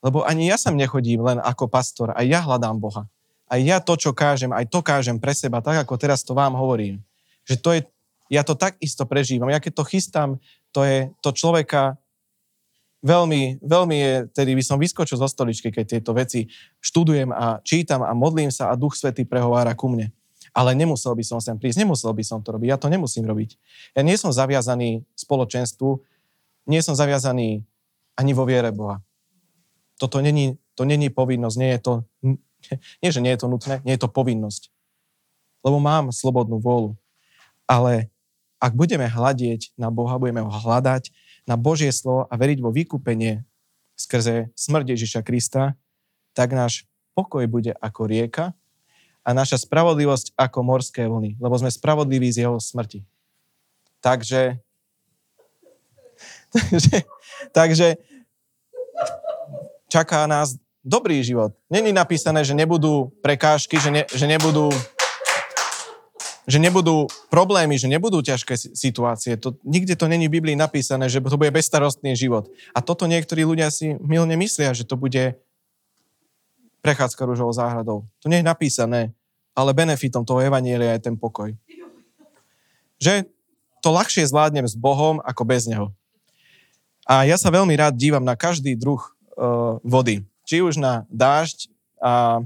lebo 0.06 0.22
ani 0.22 0.46
ja 0.54 0.62
sem 0.62 0.78
nechodím 0.78 1.26
len 1.26 1.42
ako 1.42 1.66
pastor, 1.66 2.14
aj 2.14 2.26
ja 2.30 2.46
hľadám 2.46 2.78
Boha. 2.78 3.10
Aj 3.50 3.58
ja 3.58 3.82
to, 3.82 3.98
čo 3.98 4.14
kážem, 4.14 4.54
aj 4.54 4.70
to 4.70 4.86
kážem 4.86 5.18
pre 5.18 5.34
seba, 5.34 5.66
tak 5.66 5.82
ako 5.82 5.98
teraz 5.98 6.22
to 6.22 6.38
vám 6.38 6.54
hovorím. 6.54 7.02
Že 7.50 7.56
to 7.58 7.70
je, 7.74 7.82
ja 8.30 8.46
to 8.46 8.54
takisto 8.54 9.10
prežívam. 9.10 9.50
Ja 9.50 9.58
keď 9.58 9.82
to 9.82 9.90
chystám, 9.90 10.30
to 10.70 10.86
je 10.86 11.10
to 11.20 11.34
človeka 11.34 11.98
veľmi, 13.02 13.60
veľmi 13.66 13.98
je, 13.98 14.14
tedy 14.30 14.54
by 14.54 14.64
som 14.64 14.78
vyskočil 14.78 15.18
zo 15.18 15.28
stoličky, 15.28 15.74
keď 15.74 15.98
tieto 15.98 16.14
veci 16.14 16.46
študujem 16.80 17.34
a 17.34 17.60
čítam 17.66 18.06
a 18.06 18.14
modlím 18.14 18.54
sa 18.54 18.70
a 18.70 18.78
Duch 18.78 18.94
Svetý 18.94 19.26
prehovára 19.26 19.74
ku 19.74 19.90
mne. 19.90 20.14
Ale 20.52 20.76
nemusel 20.76 21.16
by 21.16 21.24
som 21.24 21.40
sem 21.40 21.56
prísť, 21.56 21.88
nemusel 21.88 22.12
by 22.12 22.24
som 22.28 22.44
to 22.44 22.52
robiť, 22.52 22.68
ja 22.68 22.78
to 22.80 22.92
nemusím 22.92 23.24
robiť. 23.24 23.56
Ja 23.96 24.04
nie 24.04 24.20
som 24.20 24.36
zaviazaný 24.36 25.08
spoločenstvu, 25.16 26.04
Nie 26.70 26.86
som 26.86 26.94
zaviazaný 26.94 27.66
ani 28.14 28.32
vo 28.38 28.46
viere 28.46 28.70
Boha. 28.70 29.02
Toto 29.98 30.22
není, 30.22 30.62
to 30.78 30.86
není 30.86 31.10
povinnosť, 31.10 31.58
nie 31.58 31.72
je 31.74 31.80
to, 31.82 31.94
nie, 33.02 33.10
že 33.10 33.22
nie 33.22 33.34
je 33.34 33.40
to 33.42 33.48
nutné, 33.50 33.82
nie 33.82 33.98
je 33.98 34.02
to 34.06 34.10
povinnosť. 34.14 34.70
Lebo 35.66 35.82
mám 35.82 36.14
slobodnú 36.14 36.62
vôľu. 36.62 36.98
Ale 37.66 38.14
ak 38.62 38.78
budeme 38.78 39.10
hľadieť 39.10 39.74
na 39.74 39.90
Boha, 39.90 40.22
budeme 40.22 40.46
ho 40.46 40.52
hľadať 40.54 41.10
na 41.50 41.58
Božie 41.58 41.90
slovo 41.90 42.30
a 42.30 42.34
veriť 42.38 42.62
vo 42.62 42.70
vykúpenie 42.70 43.42
skrze 43.98 44.54
smrť 44.54 44.94
Ježiša 44.94 45.22
Krista, 45.26 45.74
tak 46.38 46.54
náš 46.54 46.86
pokoj 47.18 47.46
bude 47.50 47.74
ako 47.82 48.06
rieka 48.06 48.54
a 49.22 49.30
naša 49.38 49.62
spravodlivosť 49.62 50.34
ako 50.34 50.60
morské 50.66 51.06
vlny, 51.06 51.38
lebo 51.38 51.56
sme 51.58 51.70
spravodliví 51.70 52.30
z 52.34 52.48
jeho 52.48 52.58
smrti. 52.58 53.06
Takže, 54.02 54.58
takže, 56.54 56.98
takže 57.54 57.88
čaká 59.86 60.26
nás 60.26 60.58
dobrý 60.82 61.22
život. 61.22 61.54
Není 61.70 61.94
napísané, 61.94 62.42
že 62.42 62.58
nebudú 62.58 63.14
prekážky, 63.22 63.78
že, 63.78 63.90
ne, 63.94 64.04
že 64.10 64.26
nebudú 64.26 64.74
že 66.50 66.58
nebudú 66.58 67.06
problémy, 67.30 67.78
že 67.78 67.86
nebudú 67.86 68.20
ťažké 68.26 68.74
situácie. 68.74 69.38
To, 69.38 69.54
nikde 69.62 69.94
to 69.94 70.10
není 70.10 70.26
v 70.26 70.42
Biblii 70.42 70.58
napísané, 70.58 71.06
že 71.06 71.22
to 71.22 71.38
bude 71.38 71.54
bezstarostný 71.54 72.18
život. 72.18 72.50
A 72.74 72.82
toto 72.82 73.06
niektorí 73.06 73.46
ľudia 73.46 73.70
si 73.70 73.94
milne 74.02 74.34
myslia, 74.36 74.74
že 74.74 74.84
to 74.84 74.98
bude 74.98 75.38
prechádzka 76.82 77.26
rúžovou 77.26 77.54
záhradou. 77.54 78.04
To 78.22 78.28
nie 78.28 78.42
je 78.42 78.50
napísané, 78.50 79.14
ale 79.54 79.78
benefitom 79.78 80.26
toho 80.26 80.42
evanielia 80.42 80.98
je 80.98 81.06
ten 81.08 81.16
pokoj. 81.16 81.54
Že 83.02 83.26
to 83.82 83.90
ľahšie 83.90 84.26
zvládnem 84.30 84.66
s 84.66 84.78
Bohom 84.78 85.18
ako 85.26 85.42
bez 85.46 85.66
Neho. 85.66 85.90
A 87.06 87.26
ja 87.26 87.38
sa 87.38 87.50
veľmi 87.50 87.74
rád 87.74 87.98
dívam 87.98 88.22
na 88.22 88.38
každý 88.38 88.78
druh 88.78 89.02
uh, 89.02 89.82
vody. 89.82 90.22
Či 90.46 90.62
už 90.62 90.78
na 90.78 91.10
dážď 91.10 91.70
a 92.02 92.46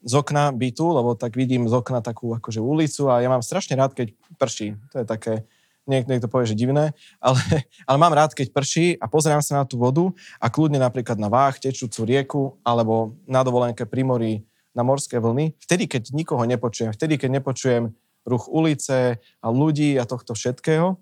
z 0.00 0.12
okna 0.16 0.48
bytu, 0.50 0.86
lebo 0.96 1.12
tak 1.12 1.36
vidím 1.36 1.68
z 1.68 1.74
okna 1.76 2.00
takú 2.00 2.32
akože 2.32 2.62
ulicu 2.62 3.12
a 3.12 3.20
ja 3.20 3.28
mám 3.28 3.44
strašne 3.44 3.76
rád, 3.76 3.92
keď 3.92 4.16
prší. 4.40 4.78
To 4.96 5.04
je 5.04 5.06
také, 5.06 5.44
niekto 5.90 6.30
povie, 6.30 6.46
že 6.46 6.56
divné, 6.56 6.94
ale, 7.18 7.42
ale 7.88 7.96
mám 7.98 8.14
rád, 8.14 8.32
keď 8.32 8.54
prší 8.54 8.96
a 9.02 9.10
pozerám 9.10 9.42
sa 9.42 9.60
na 9.60 9.64
tú 9.66 9.76
vodu 9.76 10.06
a 10.38 10.46
kľudne 10.46 10.78
napríklad 10.78 11.18
na 11.18 11.26
váh, 11.26 11.58
tečúcu 11.58 12.06
rieku 12.06 12.42
alebo 12.62 13.18
na 13.26 13.42
dovolenke 13.42 13.84
pri 13.84 14.06
mori 14.06 14.34
na 14.70 14.86
morské 14.86 15.18
vlny, 15.18 15.58
vtedy, 15.58 15.90
keď 15.90 16.14
nikoho 16.14 16.46
nepočujem, 16.46 16.94
vtedy, 16.94 17.18
keď 17.18 17.42
nepočujem 17.42 17.90
ruch 18.22 18.46
ulice 18.46 19.18
a 19.18 19.46
ľudí 19.50 19.98
a 19.98 20.06
tohto 20.06 20.36
všetkého. 20.36 20.94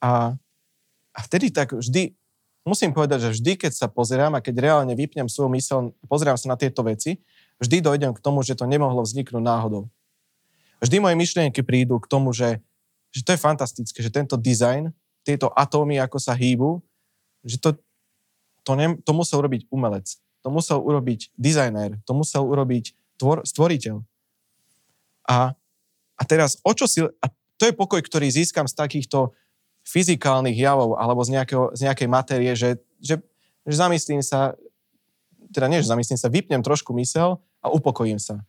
A, 0.00 0.34
a 1.12 1.18
vtedy 1.28 1.52
tak 1.52 1.76
vždy, 1.76 2.16
musím 2.64 2.96
povedať, 2.96 3.28
že 3.28 3.34
vždy, 3.36 3.52
keď 3.66 3.72
sa 3.76 3.86
pozerám 3.92 4.38
a 4.38 4.44
keď 4.44 4.64
reálne 4.64 4.94
vypnem 4.96 5.28
svoju 5.28 5.52
mysel, 5.52 5.78
pozerám 6.08 6.40
sa 6.40 6.48
na 6.48 6.56
tieto 6.56 6.80
veci, 6.80 7.20
vždy 7.60 7.84
dojdem 7.84 8.16
k 8.16 8.22
tomu, 8.24 8.40
že 8.40 8.56
to 8.56 8.64
nemohlo 8.64 9.04
vzniknúť 9.04 9.44
náhodou. 9.44 9.92
Vždy 10.80 10.96
moje 10.96 11.16
myšlienky 11.20 11.60
prídu 11.60 12.00
k 12.00 12.08
tomu, 12.08 12.32
že 12.32 12.64
že 13.10 13.26
to 13.26 13.34
je 13.34 13.40
fantastické, 13.42 13.98
že 14.00 14.10
tento 14.10 14.38
dizajn, 14.38 14.94
tieto 15.26 15.50
atómy, 15.52 15.98
ako 15.98 16.16
sa 16.16 16.32
hýbu, 16.32 16.80
že 17.44 17.58
to, 17.60 17.76
to, 18.64 18.72
ne, 18.78 18.96
to 19.02 19.12
musel 19.12 19.42
urobiť 19.42 19.68
umelec, 19.68 20.16
to 20.40 20.48
musel 20.48 20.78
urobiť 20.80 21.34
dizajner, 21.36 21.98
to 22.06 22.12
musel 22.16 22.46
urobiť 22.48 22.94
tvor, 23.20 23.44
stvoriteľ. 23.44 24.00
A, 25.28 25.52
a 26.16 26.22
teraz, 26.24 26.56
o 26.64 26.72
čo 26.72 26.88
si, 26.88 27.04
a 27.04 27.26
to 27.60 27.68
je 27.68 27.76
pokoj, 27.76 28.00
ktorý 28.00 28.32
získam 28.32 28.64
z 28.64 28.74
takýchto 28.78 29.36
fyzikálnych 29.84 30.56
javov 30.56 30.96
alebo 30.96 31.20
z, 31.24 31.36
nejakého, 31.36 31.76
z 31.76 31.80
nejakej 31.88 32.08
matérie, 32.08 32.52
že, 32.56 32.80
že, 33.00 33.20
že 33.68 33.74
zamyslím 33.76 34.24
sa, 34.24 34.56
teda 35.52 35.68
nie, 35.68 35.84
že 35.84 35.92
zamyslím 35.92 36.16
sa, 36.16 36.32
vypnem 36.32 36.64
trošku 36.64 36.96
mysel 36.96 37.40
a 37.60 37.68
upokojím 37.68 38.16
sa. 38.16 38.40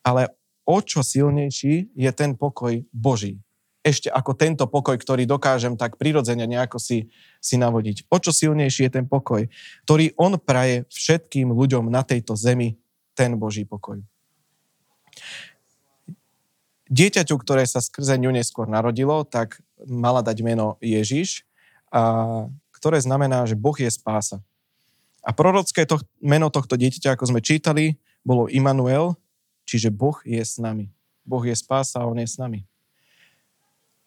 Ale 0.00 0.32
o 0.70 0.78
čo 0.78 1.02
silnejší 1.02 1.90
je 1.98 2.10
ten 2.14 2.38
pokoj 2.38 2.86
Boží. 2.94 3.42
Ešte 3.82 4.06
ako 4.06 4.38
tento 4.38 4.70
pokoj, 4.70 4.94
ktorý 4.94 5.26
dokážem 5.26 5.74
tak 5.74 5.98
prirodzene 5.98 6.46
nejako 6.46 6.78
si, 6.78 7.10
si 7.42 7.58
navodiť. 7.58 8.06
O 8.06 8.22
čo 8.22 8.30
silnejší 8.30 8.86
je 8.86 8.92
ten 9.02 9.06
pokoj, 9.08 9.50
ktorý 9.88 10.14
on 10.14 10.38
praje 10.38 10.86
všetkým 10.92 11.50
ľuďom 11.50 11.90
na 11.90 12.06
tejto 12.06 12.38
zemi, 12.38 12.78
ten 13.18 13.34
Boží 13.34 13.66
pokoj. 13.66 13.98
Dieťaťu, 16.86 17.34
ktoré 17.40 17.66
sa 17.66 17.82
skrze 17.82 18.20
ňu 18.20 18.30
neskôr 18.30 18.70
narodilo, 18.70 19.26
tak 19.26 19.58
mala 19.88 20.22
dať 20.22 20.38
meno 20.44 20.78
Ježiš, 20.78 21.42
a, 21.90 22.46
ktoré 22.74 23.00
znamená, 23.02 23.48
že 23.48 23.58
Boh 23.58 23.74
je 23.74 23.88
spása. 23.90 24.38
A 25.24 25.30
prorocké 25.32 25.88
to, 25.88 25.98
meno 26.20 26.52
tohto 26.52 26.76
dieťaťa, 26.76 27.16
ako 27.16 27.24
sme 27.32 27.40
čítali, 27.40 27.96
bolo 28.26 28.50
Immanuel, 28.50 29.16
Čiže 29.70 29.94
Boh 29.94 30.18
je 30.26 30.42
s 30.42 30.58
nami. 30.58 30.90
Boh 31.22 31.46
je 31.46 31.54
spása 31.54 32.02
a 32.02 32.08
On 32.10 32.18
je 32.18 32.26
s 32.26 32.34
nami. 32.42 32.66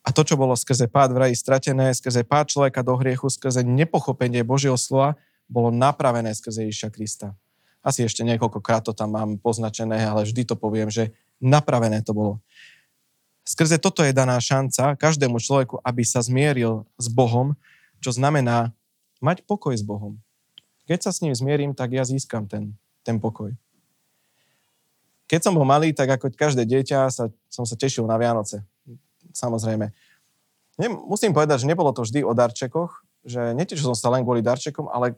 A 0.04 0.12
to, 0.12 0.28
čo 0.28 0.36
bolo 0.36 0.52
skrze 0.52 0.92
pád 0.92 1.16
v 1.16 1.32
stratené, 1.32 1.96
skrze 1.96 2.28
pád 2.28 2.52
človeka 2.52 2.84
do 2.84 3.00
hriechu, 3.00 3.32
skrze 3.32 3.64
nepochopenie 3.64 4.44
Božieho 4.44 4.76
slova, 4.76 5.16
bolo 5.48 5.72
napravené 5.72 6.36
skrze 6.36 6.68
Ježiša 6.68 6.92
Krista. 6.92 7.32
Asi 7.80 8.04
ešte 8.04 8.28
niekoľkokrát 8.28 8.84
to 8.84 8.92
tam 8.92 9.16
mám 9.16 9.40
poznačené, 9.40 10.04
ale 10.04 10.28
vždy 10.28 10.44
to 10.44 10.60
poviem, 10.60 10.92
že 10.92 11.16
napravené 11.40 12.04
to 12.04 12.12
bolo. 12.12 12.44
Skrze 13.48 13.80
toto 13.80 14.04
je 14.04 14.12
daná 14.12 14.36
šanca 14.44 15.00
každému 15.00 15.40
človeku, 15.40 15.80
aby 15.80 16.04
sa 16.04 16.20
zmieril 16.20 16.84
s 17.00 17.08
Bohom, 17.08 17.56
čo 18.04 18.12
znamená 18.12 18.76
mať 19.24 19.48
pokoj 19.48 19.72
s 19.72 19.84
Bohom. 19.84 20.20
Keď 20.84 21.00
sa 21.08 21.12
s 21.16 21.24
ním 21.24 21.32
zmierim, 21.32 21.72
tak 21.72 21.96
ja 21.96 22.04
získam 22.04 22.44
ten, 22.44 22.76
ten 23.08 23.20
pokoj. 23.24 23.56
Keď 25.28 25.40
som 25.40 25.54
bol 25.56 25.66
malý, 25.66 25.96
tak 25.96 26.20
ako 26.20 26.34
každé 26.36 26.68
dieťa 26.68 27.10
sa, 27.10 27.32
som 27.48 27.64
sa 27.64 27.76
tešil 27.80 28.04
na 28.04 28.20
Vianoce. 28.20 28.62
Samozrejme. 29.34 29.90
Musím 31.08 31.32
povedať, 31.32 31.64
že 31.64 31.70
nebolo 31.70 31.94
to 31.94 32.02
vždy 32.06 32.26
o 32.26 32.34
darčekoch, 32.34 33.06
že 33.24 33.56
netešil 33.56 33.94
som 33.94 33.98
sa 33.98 34.12
len 34.12 34.28
kvôli 34.28 34.44
darčekom, 34.44 34.92
ale 34.92 35.16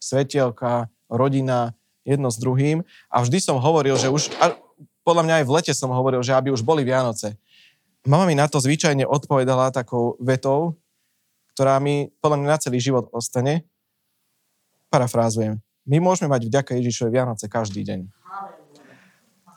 svetielka, 0.00 0.88
rodina, 1.12 1.76
jedno 2.04 2.32
s 2.32 2.40
druhým. 2.40 2.84
A 3.12 3.20
vždy 3.20 3.38
som 3.40 3.60
hovoril, 3.60 3.96
že 4.00 4.08
už, 4.08 4.32
a 4.40 4.56
podľa 5.04 5.22
mňa 5.28 5.34
aj 5.40 5.44
v 5.44 5.54
lete 5.54 5.72
som 5.76 5.92
hovoril, 5.92 6.24
že 6.24 6.32
aby 6.32 6.48
už 6.52 6.64
boli 6.64 6.84
Vianoce. 6.84 7.36
Mama 8.04 8.28
mi 8.28 8.36
na 8.36 8.48
to 8.48 8.60
zvyčajne 8.60 9.08
odpovedala 9.08 9.72
takou 9.72 10.16
vetou, 10.20 10.76
ktorá 11.56 11.80
mi 11.80 12.12
podľa 12.20 12.36
mňa 12.40 12.48
na 12.48 12.58
celý 12.60 12.78
život 12.80 13.08
ostane. 13.12 13.64
Parafrázujem. 14.92 15.60
My 15.84 16.00
môžeme 16.00 16.32
mať 16.32 16.48
vďaka 16.48 16.76
Ježišovi 16.80 17.10
Vianoce 17.12 17.44
každý 17.48 17.84
deň. 17.84 18.08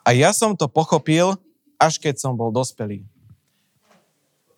A 0.08 0.15
ja 0.15 0.32
som 0.32 0.56
to 0.56 0.72
pochopil, 0.72 1.36
až 1.76 2.00
keď 2.00 2.15
som 2.15 2.32
bol 2.32 2.48
dospelý. 2.48 3.04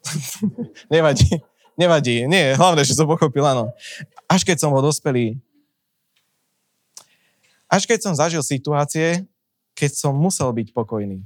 nevadí, 0.94 1.42
nevadí. 1.74 2.30
Nie, 2.30 2.54
hlavne, 2.54 2.86
že 2.86 2.94
som 2.94 3.10
pochopil, 3.10 3.42
áno. 3.42 3.74
Až 4.30 4.46
keď 4.46 4.62
som 4.62 4.70
bol 4.70 4.86
dospelý. 4.86 5.42
Až 7.66 7.90
keď 7.90 7.98
som 7.98 8.14
zažil 8.14 8.46
situácie, 8.46 9.26
keď 9.74 9.98
som 9.98 10.14
musel 10.14 10.54
byť 10.54 10.70
pokojný. 10.70 11.26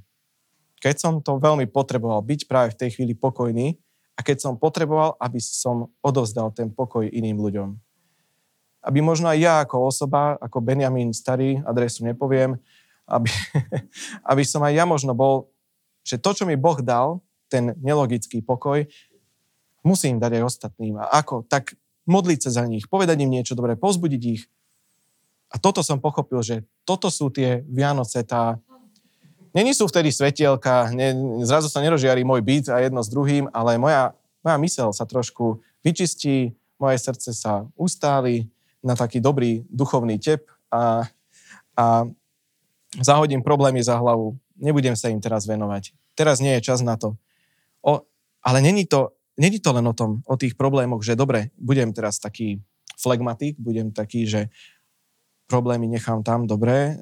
Keď 0.79 0.95
som 1.03 1.13
to 1.19 1.35
veľmi 1.35 1.67
potreboval, 1.67 2.23
byť 2.23 2.47
práve 2.47 2.71
v 2.71 2.79
tej 2.79 2.89
chvíli 2.95 3.19
pokojný 3.19 3.75
a 4.15 4.23
keď 4.23 4.39
som 4.39 4.55
potreboval, 4.55 5.19
aby 5.19 5.43
som 5.43 5.91
odovzdal 5.99 6.55
ten 6.55 6.71
pokoj 6.71 7.03
iným 7.03 7.43
ľuďom. 7.43 7.75
Aby 8.87 9.03
možno 9.03 9.31
aj 9.31 9.39
ja 9.39 9.53
ako 9.67 9.91
osoba, 9.91 10.39
ako 10.39 10.63
Benjamin 10.63 11.11
starý, 11.11 11.59
adresu 11.67 12.07
nepoviem, 12.07 12.55
aby, 13.07 13.29
aby 14.31 14.43
som 14.43 14.63
aj 14.63 14.73
ja 14.73 14.85
možno 14.87 15.11
bol, 15.15 15.51
že 16.03 16.19
to, 16.19 16.35
čo 16.35 16.43
mi 16.43 16.59
Boh 16.59 16.79
dal, 16.79 17.23
ten 17.47 17.77
nelogický 17.79 18.41
pokoj, 18.41 18.83
musím 19.85 20.17
dať 20.17 20.41
aj 20.41 20.43
ostatným. 20.47 20.97
A 20.97 21.11
ako? 21.21 21.45
Tak 21.45 21.75
modliť 22.07 22.49
sa 22.49 22.63
za 22.63 22.63
nich, 22.65 22.87
povedať 22.87 23.23
im 23.23 23.31
niečo 23.31 23.55
dobré, 23.55 23.75
pozbudiť 23.79 24.21
ich. 24.25 24.43
A 25.53 25.61
toto 25.61 25.85
som 25.85 26.01
pochopil, 26.01 26.41
že 26.41 26.55
toto 26.83 27.13
sú 27.13 27.29
tie 27.29 27.61
Vianoce, 27.69 28.25
tá... 28.25 28.57
Není 29.53 29.77
sú 29.77 29.85
vtedy 29.85 30.09
svetielka, 30.09 30.89
ne, 30.97 31.13
zrazu 31.45 31.69
sa 31.69 31.77
nerožiarí 31.77 32.25
môj 32.25 32.41
byt 32.41 32.73
a 32.73 32.81
jedno 32.81 33.05
s 33.05 33.11
druhým, 33.13 33.45
ale 33.53 33.77
moja, 33.77 34.17
moja 34.41 34.57
mysel 34.57 34.89
sa 34.89 35.05
trošku 35.05 35.61
vyčistí, 35.85 36.57
moje 36.81 36.97
srdce 36.97 37.37
sa 37.37 37.69
ustáli 37.77 38.49
na 38.81 38.97
taký 38.97 39.21
dobrý 39.21 39.61
duchovný 39.69 40.17
tep 40.17 40.49
a, 40.73 41.05
a 41.77 41.85
zahodím 43.01 43.41
problémy 43.41 43.81
za 43.81 43.97
hlavu, 43.97 44.37
nebudem 44.59 44.93
sa 44.93 45.09
im 45.09 45.17
teraz 45.17 45.49
venovať. 45.49 45.93
Teraz 46.13 46.37
nie 46.43 46.53
je 46.59 46.65
čas 46.65 46.85
na 46.85 46.93
to. 46.99 47.17
O, 47.81 48.05
ale 48.45 48.59
není 48.61 48.85
to, 48.85 49.17
není 49.39 49.57
to 49.57 49.73
len 49.73 49.87
o 49.87 49.97
tom, 49.97 50.21
o 50.29 50.35
tých 50.37 50.53
problémoch, 50.53 51.01
že 51.01 51.17
dobre, 51.17 51.49
budem 51.57 51.89
teraz 51.95 52.21
taký 52.21 52.61
flegmatik, 52.99 53.57
budem 53.57 53.89
taký, 53.89 54.29
že 54.29 54.41
problémy 55.49 55.85
nechám 55.85 56.23
tam, 56.23 56.47
dobre, 56.47 56.97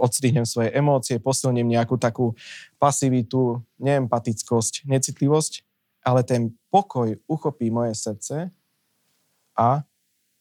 odstrihnem 0.00 0.48
svoje 0.48 0.72
emócie, 0.72 1.20
posilním 1.20 1.68
nejakú 1.70 2.00
takú 2.00 2.34
pasivitu, 2.80 3.62
neempatickosť, 3.78 4.88
necitlivosť, 4.88 5.62
ale 6.02 6.24
ten 6.24 6.54
pokoj 6.72 7.14
uchopí 7.28 7.70
moje 7.70 7.94
srdce 7.94 8.50
a 9.54 9.84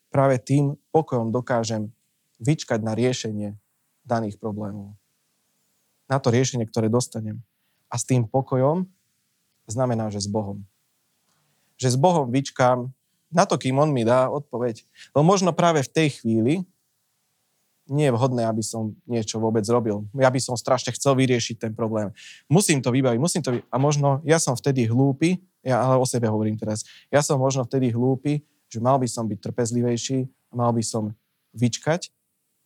práve 0.10 0.40
tým 0.42 0.80
pokojom 0.90 1.30
dokážem 1.34 1.92
vyčkať 2.40 2.80
na 2.82 2.96
riešenie 2.96 3.60
daných 4.06 4.38
problémov. 4.38 4.94
Na 6.06 6.22
to 6.22 6.30
riešenie, 6.30 6.70
ktoré 6.70 6.88
dostanem. 6.88 7.42
A 7.90 7.98
s 7.98 8.06
tým 8.06 8.30
pokojom 8.30 8.86
znamená, 9.66 10.14
že 10.14 10.22
s 10.22 10.30
Bohom. 10.30 10.62
Že 11.82 11.94
s 11.94 11.98
Bohom 11.98 12.30
vyčkám 12.30 12.94
na 13.34 13.44
to, 13.44 13.58
kým 13.58 13.82
On 13.82 13.90
mi 13.90 14.06
dá 14.06 14.30
odpoveď. 14.30 14.86
Lebo 15.12 15.26
možno 15.26 15.52
práve 15.52 15.82
v 15.82 15.92
tej 15.92 16.22
chvíli 16.22 16.64
nie 17.86 18.10
je 18.10 18.16
vhodné, 18.18 18.50
aby 18.50 18.66
som 18.66 18.98
niečo 19.06 19.38
vôbec 19.38 19.62
robil. 19.70 20.10
Ja 20.18 20.34
by 20.34 20.42
som 20.42 20.58
strašne 20.58 20.90
chcel 20.94 21.14
vyriešiť 21.14 21.70
ten 21.70 21.72
problém. 21.78 22.10
Musím 22.50 22.82
to 22.82 22.90
vybaviť, 22.90 23.20
musím 23.22 23.42
to 23.46 23.54
vybaviť. 23.54 23.70
A 23.70 23.78
možno 23.78 24.26
ja 24.26 24.42
som 24.42 24.58
vtedy 24.58 24.90
hlúpy, 24.90 25.38
ja 25.62 25.86
ale 25.86 26.02
o 26.02 26.06
sebe 26.06 26.26
hovorím 26.26 26.58
teraz, 26.58 26.82
ja 27.14 27.22
som 27.22 27.38
možno 27.38 27.62
vtedy 27.62 27.94
hlúpy, 27.94 28.42
že 28.70 28.82
mal 28.82 28.98
by 28.98 29.06
som 29.06 29.30
byť 29.30 29.38
trpezlivejší, 29.38 30.26
mal 30.50 30.74
by 30.74 30.82
som 30.82 31.14
vyčkať 31.54 32.10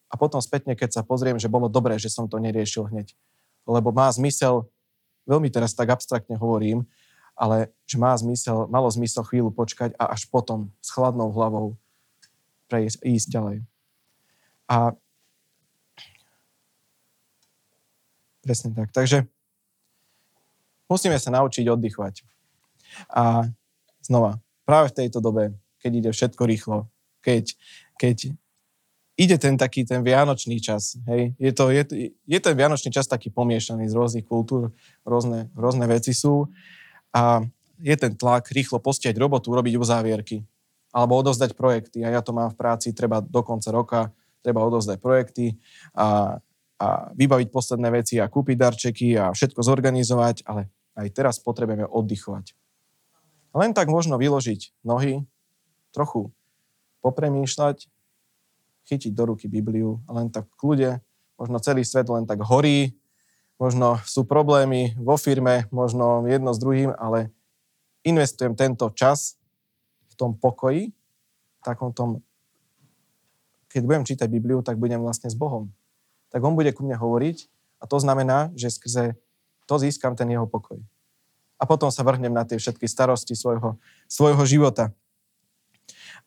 a 0.10 0.14
potom 0.18 0.42
spätne, 0.42 0.74
keď 0.74 1.00
sa 1.00 1.02
pozriem, 1.06 1.38
že 1.38 1.52
bolo 1.52 1.70
dobré, 1.70 2.02
že 2.02 2.10
som 2.10 2.26
to 2.26 2.42
neriešil 2.42 2.90
hneď. 2.90 3.14
Lebo 3.70 3.94
má 3.94 4.10
zmysel, 4.10 4.66
veľmi 5.30 5.54
teraz 5.54 5.78
tak 5.78 5.94
abstraktne 5.94 6.36
hovorím, 6.36 6.90
ale 7.38 7.72
že 7.86 8.02
má 8.02 8.12
zmysel, 8.18 8.68
malo 8.68 8.90
zmysel 8.90 9.24
chvíľu 9.24 9.54
počkať 9.54 9.94
a 9.96 10.12
až 10.12 10.28
potom 10.28 10.74
s 10.82 10.90
chladnou 10.92 11.30
hlavou 11.32 11.78
prejsť, 12.68 13.06
ísť 13.06 13.28
ďalej. 13.30 13.58
A 14.70 14.98
Presne 18.50 18.74
tak. 18.74 18.90
Takže 18.90 19.28
musíme 20.90 21.20
sa 21.20 21.30
naučiť 21.30 21.70
oddychovať. 21.70 22.26
A 23.14 23.46
znova, 24.02 24.42
práve 24.66 24.90
v 24.90 24.98
tejto 25.06 25.22
dobe, 25.22 25.54
keď 25.78 25.92
ide 25.94 26.10
všetko 26.10 26.44
rýchlo, 26.50 26.90
keď, 27.22 27.54
keď 28.00 28.34
ide 29.20 29.36
ten 29.36 29.60
taký 29.60 29.84
ten 29.84 30.00
vianočný 30.00 30.64
čas, 30.64 30.96
hej, 31.04 31.36
je, 31.36 31.52
to, 31.52 31.76
je, 31.76 31.84
je 32.24 32.40
ten 32.40 32.56
vianočný 32.56 32.88
čas 32.88 33.04
taký 33.04 33.28
pomiešaný 33.28 33.92
z 33.92 33.94
rôznych 33.94 34.24
kultúr, 34.24 34.72
rôzne, 35.04 35.52
rôzne 35.52 35.84
veci 35.92 36.16
sú. 36.16 36.48
A 37.12 37.44
je 37.84 37.96
ten 38.00 38.16
tlak 38.16 38.48
rýchlo 38.56 38.80
postiať 38.80 39.20
robotu, 39.20 39.52
robiť 39.52 39.76
uzávierky 39.76 40.48
alebo 40.96 41.20
odozdať 41.20 41.54
projekty. 41.54 42.02
A 42.02 42.16
ja 42.16 42.22
to 42.24 42.34
mám 42.34 42.50
v 42.50 42.58
práci, 42.58 42.96
treba 42.96 43.22
do 43.22 43.44
konca 43.44 43.70
roka, 43.70 44.02
treba 44.42 44.64
odozdať 44.64 44.98
projekty 45.04 45.60
a 45.94 46.40
a 46.80 47.12
vybaviť 47.12 47.52
posledné 47.52 47.92
veci 47.92 48.16
a 48.24 48.32
kúpiť 48.32 48.56
darčeky 48.56 49.20
a 49.20 49.36
všetko 49.36 49.60
zorganizovať, 49.60 50.48
ale 50.48 50.72
aj 50.96 51.12
teraz 51.12 51.36
potrebujeme 51.44 51.84
oddychovať. 51.84 52.56
Len 53.52 53.76
tak 53.76 53.92
možno 53.92 54.16
vyložiť 54.16 54.80
nohy, 54.88 55.28
trochu 55.92 56.32
popremýšľať, 57.04 57.92
chytiť 58.90 59.14
do 59.14 59.34
ruky 59.34 59.46
Bibliu 59.46 60.02
len 60.10 60.34
tak 60.34 60.50
v 60.50 60.58
kľude, 60.58 60.92
možno 61.38 61.62
celý 61.62 61.86
svet 61.86 62.10
len 62.10 62.26
tak 62.26 62.42
horí, 62.42 62.98
možno 63.62 64.02
sú 64.10 64.26
problémy 64.26 64.98
vo 64.98 65.14
firme, 65.16 65.70
možno 65.70 66.26
jedno 66.26 66.52
s 66.52 66.60
druhým, 66.60 66.92
ale 66.98 67.30
investujem 68.02 68.58
tento 68.58 68.90
čas 68.98 69.38
v 70.10 70.14
tom 70.18 70.34
pokoji, 70.34 70.90
takom 71.62 71.94
tom, 71.94 72.26
keď 73.70 73.82
budem 73.86 74.04
čítať 74.10 74.28
Bibliu, 74.28 74.66
tak 74.66 74.82
budem 74.82 74.98
vlastne 74.98 75.30
s 75.30 75.38
Bohom 75.38 75.70
tak 76.30 76.42
on 76.46 76.54
bude 76.54 76.70
ku 76.74 76.86
mne 76.86 76.96
hovoriť 76.98 77.50
a 77.82 77.84
to 77.90 77.98
znamená, 77.98 78.54
že 78.54 78.70
skrze 78.70 79.18
to 79.66 79.76
získam 79.78 80.14
ten 80.18 80.30
jeho 80.30 80.46
pokoj. 80.50 80.78
A 81.60 81.68
potom 81.68 81.92
sa 81.92 82.06
vrhnem 82.06 82.32
na 82.32 82.48
tie 82.48 82.56
všetky 82.56 82.88
starosti 82.88 83.36
svojho, 83.36 83.76
svojho 84.08 84.44
života. 84.48 84.96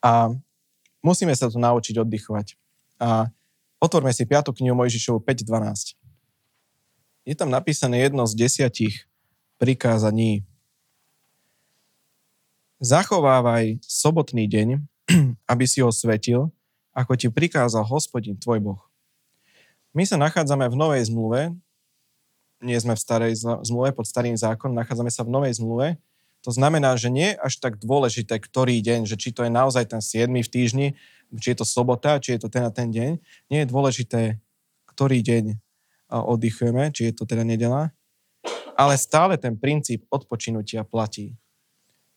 A 0.04 0.30
musíme 1.02 1.34
sa 1.34 1.50
tu 1.50 1.58
naučiť 1.58 2.00
oddychovať. 2.00 2.56
A 3.02 3.28
otvorme 3.82 4.14
si 4.14 4.22
5. 4.24 4.54
knihu 4.54 4.78
Mojžišovu 4.78 5.20
5.12. 5.20 5.98
Je 7.26 7.34
tam 7.34 7.50
napísané 7.50 8.06
jedno 8.06 8.26
z 8.26 8.34
desiatich 8.38 9.06
prikázaní. 9.58 10.42
Zachovávaj 12.82 13.78
sobotný 13.86 14.50
deň, 14.50 14.82
aby 15.52 15.64
si 15.70 15.82
ho 15.82 15.90
svetil, 15.94 16.50
ako 16.90 17.14
ti 17.14 17.30
prikázal 17.30 17.86
hospodin 17.86 18.34
tvoj 18.34 18.58
Boh. 18.58 18.82
My 19.94 20.02
sa 20.08 20.18
nachádzame 20.18 20.66
v 20.66 20.74
novej 20.74 21.12
zmluve, 21.12 21.52
nie 22.62 22.78
sme 22.78 22.94
v 22.94 23.02
starej 23.02 23.32
zmluve, 23.42 23.90
pod 23.92 24.06
starým 24.06 24.38
zákonom, 24.38 24.78
nachádzame 24.78 25.10
sa 25.10 25.26
v 25.26 25.34
novej 25.34 25.58
zmluve. 25.58 25.98
To 26.42 26.50
znamená, 26.50 26.98
že 26.98 27.06
nie 27.06 27.34
je 27.34 27.38
až 27.38 27.62
tak 27.62 27.78
dôležité, 27.78 28.42
ktorý 28.42 28.82
deň, 28.82 29.06
že 29.06 29.14
či 29.14 29.30
to 29.30 29.46
je 29.46 29.52
naozaj 29.54 29.94
ten 29.94 30.02
7 30.02 30.26
v 30.26 30.50
týždni, 30.50 30.86
či 31.38 31.54
je 31.54 31.58
to 31.62 31.66
sobota, 31.66 32.18
či 32.18 32.34
je 32.34 32.44
to 32.44 32.48
ten 32.50 32.66
a 32.66 32.70
ten 32.74 32.90
deň. 32.90 33.22
Nie 33.46 33.62
je 33.62 33.70
dôležité, 33.70 34.20
ktorý 34.90 35.22
deň 35.22 35.44
oddychujeme, 36.12 36.90
či 36.90 37.08
je 37.08 37.14
to 37.14 37.24
teda 37.24 37.46
nedela. 37.46 37.94
Ale 38.74 38.98
stále 38.98 39.38
ten 39.38 39.54
princíp 39.54 40.04
odpočinutia 40.10 40.82
platí. 40.82 41.38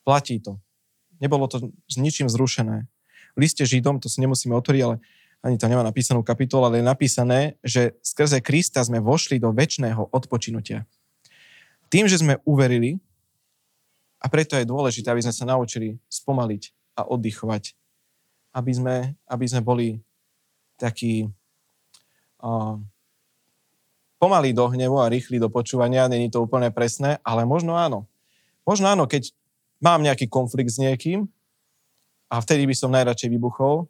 Platí 0.04 0.42
to. 0.42 0.60
Nebolo 1.22 1.48
to 1.48 1.72
s 1.88 1.96
ničím 1.96 2.28
zrušené. 2.28 2.90
V 3.36 3.40
liste 3.40 3.64
Židom, 3.64 4.02
to 4.04 4.12
si 4.12 4.20
nemusíme 4.20 4.56
otvoriť, 4.58 4.82
ale 4.84 5.00
ani 5.46 5.56
to 5.62 5.70
nemá 5.70 5.86
napísanú 5.86 6.26
kapitolu, 6.26 6.66
ale 6.68 6.82
je 6.82 6.90
napísané, 6.90 7.40
že 7.62 7.94
skrze 8.02 8.42
Krista 8.42 8.82
sme 8.82 8.98
vošli 8.98 9.38
do 9.38 9.54
väčšného 9.54 10.10
odpočinutia. 10.10 10.90
Tým, 11.94 12.10
že 12.10 12.20
sme 12.20 12.42
uverili, 12.44 12.98
a 14.26 14.30
preto 14.32 14.58
je 14.58 14.66
dôležité, 14.66 15.14
aby 15.14 15.22
sme 15.22 15.38
sa 15.38 15.46
naučili 15.46 16.02
spomaliť 16.10 16.74
a 16.98 17.06
oddychovať, 17.06 17.78
aby 18.58 18.72
sme, 18.74 18.96
aby 19.30 19.46
sme 19.46 19.62
boli 19.62 20.02
takí 20.82 21.30
uh, 22.42 22.76
pomalí 24.18 24.50
do 24.50 24.66
hnevu 24.66 24.98
a 24.98 25.14
rýchli 25.14 25.38
do 25.38 25.54
počúvania, 25.54 26.10
není 26.10 26.34
to 26.34 26.42
úplne 26.42 26.74
presné, 26.74 27.22
ale 27.22 27.46
možno 27.46 27.78
áno. 27.78 28.10
Možno 28.66 28.90
áno, 28.90 29.06
keď 29.06 29.30
mám 29.78 30.02
nejaký 30.02 30.26
konflikt 30.26 30.74
s 30.74 30.82
niekým 30.82 31.30
a 32.34 32.42
vtedy 32.42 32.66
by 32.66 32.74
som 32.74 32.90
najradšej 32.90 33.30
vybuchol, 33.30 33.86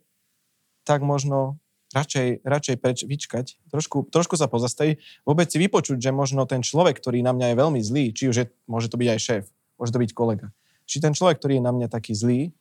tak 0.83 0.99
možno 0.99 1.55
radšej, 1.95 2.43
radšej 2.43 2.75
preč 2.83 3.07
vyčkať, 3.07 3.55
trošku, 3.71 4.11
trošku 4.11 4.35
sa 4.35 4.51
pozastaviť, 4.51 5.23
vôbec 5.23 5.47
si 5.47 5.55
vypočuť, 5.63 5.95
že 5.95 6.11
možno 6.11 6.43
ten 6.43 6.59
človek, 6.59 6.99
ktorý 6.99 7.23
na 7.23 7.31
mňa 7.31 7.55
je 7.55 7.59
veľmi 7.63 7.79
zlý, 7.79 8.05
či 8.11 8.27
už 8.27 8.35
je, 8.35 8.45
môže 8.67 8.91
to 8.91 8.99
byť 8.99 9.09
aj 9.15 9.19
šéf, 9.23 9.43
môže 9.75 9.91
to 9.91 10.01
byť 10.01 10.11
kolega, 10.11 10.51
či 10.85 11.01
ten 11.01 11.11
človek, 11.11 11.39
ktorý 11.39 11.59
je 11.59 11.67
na 11.67 11.73
mňa 11.73 11.87
taký 11.89 12.13
zlý, 12.15 12.53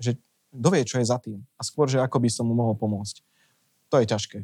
že 0.00 0.16
dovie, 0.50 0.82
čo 0.82 0.98
je 0.98 1.06
za 1.06 1.20
tým 1.20 1.44
a 1.56 1.62
skôr, 1.62 1.86
že 1.86 2.02
ako 2.02 2.18
by 2.22 2.28
som 2.32 2.48
mu 2.48 2.54
mohol 2.56 2.74
pomôcť. 2.74 3.22
To 3.90 3.98
je 4.02 4.06
ťažké. 4.06 4.38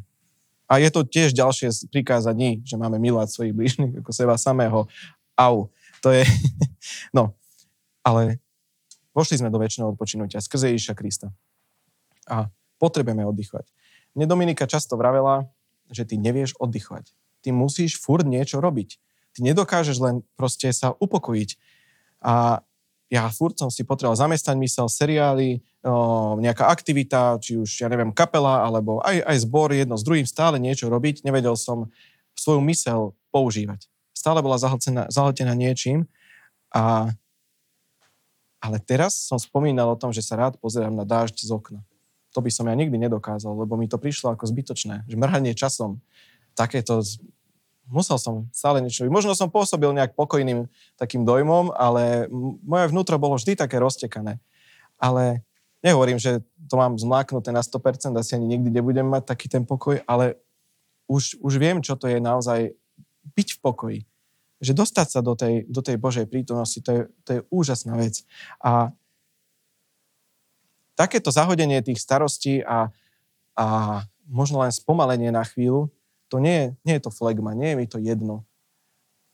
A 0.66 0.82
je 0.82 0.90
to 0.90 1.06
tiež 1.06 1.30
ďalšie 1.30 1.70
z 1.70 1.86
prikázaní, 1.90 2.62
že 2.66 2.74
máme 2.74 2.98
milovať 2.98 3.30
svojich 3.30 3.54
blížnych 3.54 3.92
ako 4.02 4.10
seba 4.10 4.34
samého. 4.34 4.90
Au. 5.38 5.70
To 6.02 6.08
je... 6.10 6.26
no. 7.16 7.38
Ale 8.02 8.42
vošli 9.14 9.38
sme 9.38 9.50
do 9.50 9.62
väčšného 9.62 9.94
odpočinutia 9.94 10.42
skrze 10.42 10.74
Ježiša 10.74 10.98
Krista. 10.98 11.30
A 12.26 12.50
Potrebujeme 12.76 13.24
oddychovať. 13.24 13.72
Mne 14.12 14.28
Dominika 14.28 14.68
často 14.68 15.00
vravela, 15.00 15.48
že 15.88 16.04
ty 16.04 16.20
nevieš 16.20 16.56
oddychovať. 16.60 17.12
Ty 17.40 17.56
musíš 17.56 17.96
furt 17.96 18.28
niečo 18.28 18.60
robiť. 18.60 19.00
Ty 19.36 19.38
nedokážeš 19.44 19.96
len 20.00 20.16
proste 20.36 20.68
sa 20.72 20.92
upokojiť. 20.92 21.56
A 22.22 22.60
ja 23.06 23.30
furt 23.30 23.54
som 23.54 23.70
si 23.70 23.86
potreboval 23.86 24.18
zamestnať 24.18 24.56
mysel, 24.58 24.86
seriály, 24.90 25.62
nejaká 26.42 26.66
aktivita, 26.66 27.38
či 27.38 27.54
už, 27.54 27.86
ja 27.86 27.86
neviem, 27.86 28.10
kapela, 28.10 28.66
alebo 28.66 28.98
aj, 29.06 29.22
aj 29.22 29.36
zbor, 29.46 29.70
jedno 29.70 29.94
s 29.94 30.02
druhým, 30.02 30.26
stále 30.26 30.58
niečo 30.58 30.90
robiť. 30.90 31.22
Nevedel 31.22 31.54
som 31.54 31.86
svoju 32.34 32.58
mysel 32.66 33.14
používať. 33.30 33.86
Stále 34.10 34.42
bola 34.42 34.58
zahltená, 34.58 35.06
zahltená 35.06 35.54
niečím. 35.54 36.10
A, 36.74 37.14
ale 38.58 38.82
teraz 38.82 39.14
som 39.14 39.38
spomínal 39.38 39.94
o 39.94 40.00
tom, 40.00 40.10
že 40.10 40.26
sa 40.26 40.34
rád 40.34 40.58
pozerám 40.58 40.92
na 40.98 41.06
dážď 41.06 41.46
z 41.46 41.50
okna 41.54 41.80
to 42.36 42.44
by 42.44 42.52
som 42.52 42.68
ja 42.68 42.76
nikdy 42.76 43.00
nedokázal, 43.00 43.56
lebo 43.56 43.80
mi 43.80 43.88
to 43.88 43.96
prišlo 43.96 44.36
ako 44.36 44.44
zbytočné, 44.44 45.08
že 45.08 45.16
mrhanie 45.16 45.56
časom, 45.56 46.04
takéto, 46.52 47.00
musel 47.86 48.18
som 48.18 48.50
stále 48.50 48.82
niečo, 48.82 49.06
možno 49.06 49.32
som 49.32 49.50
pôsobil 49.50 49.90
nejak 49.94 50.18
pokojným 50.18 50.66
takým 50.98 51.22
dojmom, 51.22 51.70
ale 51.74 52.26
moje 52.62 52.90
vnútro 52.90 53.16
bolo 53.16 53.38
vždy 53.38 53.54
také 53.54 53.78
roztekané. 53.78 54.42
Ale 54.98 55.46
nehovorím, 55.84 56.18
že 56.18 56.42
to 56.66 56.74
mám 56.74 56.98
zmláknuté 56.98 57.54
na 57.54 57.62
100%, 57.62 58.16
asi 58.18 58.34
ani 58.34 58.58
nikdy 58.58 58.70
nebudem 58.74 59.06
mať 59.06 59.30
taký 59.30 59.46
ten 59.46 59.62
pokoj, 59.62 60.02
ale 60.04 60.34
už, 61.06 61.38
už 61.38 61.52
viem, 61.62 61.78
čo 61.78 61.94
to 61.94 62.10
je 62.10 62.18
naozaj 62.18 62.74
byť 63.34 63.48
v 63.54 63.58
pokoji. 63.62 64.00
Že 64.58 64.72
dostať 64.72 65.06
sa 65.06 65.20
do 65.22 65.38
tej, 65.38 65.68
do 65.68 65.84
tej 65.84 66.00
Božej 66.00 66.26
prítomnosti, 66.26 66.80
to 66.82 66.90
je, 66.90 67.02
to 67.22 67.30
je 67.38 67.40
úžasná 67.52 67.94
vec. 67.94 68.26
A 68.58 68.90
takéto 70.96 71.28
zahodenie 71.28 71.84
tých 71.84 72.00
starostí 72.00 72.64
a, 72.64 72.90
a 73.54 73.66
možno 74.26 74.64
len 74.64 74.72
spomalenie 74.72 75.30
na 75.30 75.44
chvíľu, 75.44 75.92
to 76.28 76.42
nie 76.42 76.74
nie 76.82 76.98
je 76.98 77.02
to 77.06 77.10
flegma, 77.14 77.54
nie 77.54 77.72
je 77.72 77.76
mi 77.76 77.86
to 77.86 77.98
jedno. 77.98 78.44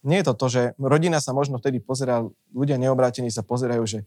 Nie 0.02 0.20
je 0.20 0.26
to 0.30 0.34
to, 0.34 0.46
že 0.50 0.62
rodina 0.82 1.22
sa 1.22 1.30
možno 1.30 1.62
vtedy 1.62 1.78
pozerá, 1.78 2.26
ľudia 2.50 2.74
neobrátení 2.74 3.30
sa 3.30 3.46
pozerajú, 3.46 3.86
že, 3.86 4.00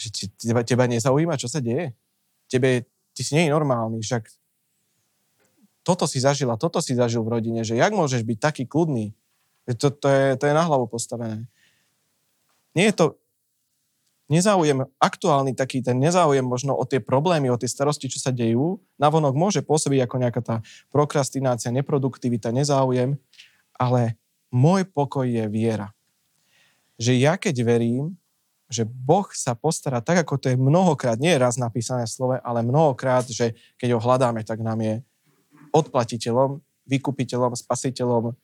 že 0.00 0.32
teba, 0.40 0.64
teba 0.64 0.88
nezaujíma, 0.88 1.36
čo 1.36 1.44
sa 1.46 1.60
deje. 1.60 1.92
tebe, 2.48 2.88
ty 3.12 3.20
si 3.20 3.36
nie 3.36 3.48
je 3.48 3.52
normálny, 3.52 4.00
však 4.00 4.32
toto 5.84 6.08
si 6.08 6.18
zažila, 6.18 6.58
toto 6.58 6.82
si 6.82 6.96
zažil 6.96 7.22
v 7.22 7.38
rodine, 7.38 7.62
že 7.62 7.76
jak 7.78 7.92
môžeš 7.92 8.24
byť 8.26 8.38
taký 8.42 8.64
kľudný? 8.66 9.14
To, 9.66 9.92
to, 9.92 10.08
je, 10.08 10.24
to 10.40 10.44
je 10.50 10.54
na 10.54 10.64
hlavu 10.66 10.90
postavené. 10.90 11.46
Nie 12.74 12.90
je 12.90 12.94
to 12.96 13.06
nezáujem, 14.26 14.86
aktuálny 14.98 15.54
taký 15.54 15.82
ten 15.82 15.98
nezáujem 15.98 16.44
možno 16.44 16.74
o 16.74 16.84
tie 16.86 16.98
problémy, 16.98 17.50
o 17.50 17.58
tie 17.58 17.70
starosti, 17.70 18.10
čo 18.10 18.18
sa 18.18 18.34
dejú, 18.34 18.82
navonok 18.98 19.34
môže 19.34 19.60
pôsobiť 19.62 20.06
ako 20.06 20.16
nejaká 20.22 20.40
tá 20.42 20.56
prokrastinácia, 20.90 21.74
neproduktivita, 21.74 22.50
nezáujem, 22.50 23.18
ale 23.76 24.18
môj 24.50 24.86
pokoj 24.88 25.26
je 25.26 25.46
viera. 25.46 25.94
Že 26.96 27.12
ja 27.20 27.34
keď 27.36 27.56
verím, 27.62 28.16
že 28.66 28.82
Boh 28.82 29.30
sa 29.30 29.54
postará 29.54 30.02
tak, 30.02 30.26
ako 30.26 30.42
to 30.42 30.50
je 30.50 30.58
mnohokrát, 30.58 31.22
nie 31.22 31.30
je 31.30 31.42
raz 31.42 31.54
napísané 31.54 32.02
v 32.02 32.14
slove, 32.14 32.36
ale 32.42 32.66
mnohokrát, 32.66 33.30
že 33.30 33.54
keď 33.78 33.94
ho 33.94 34.00
hľadáme, 34.02 34.42
tak 34.42 34.58
nám 34.58 34.82
je 34.82 34.94
odplatiteľom, 35.70 36.58
vykupiteľom, 36.86 37.54
spasiteľom, 37.54 38.34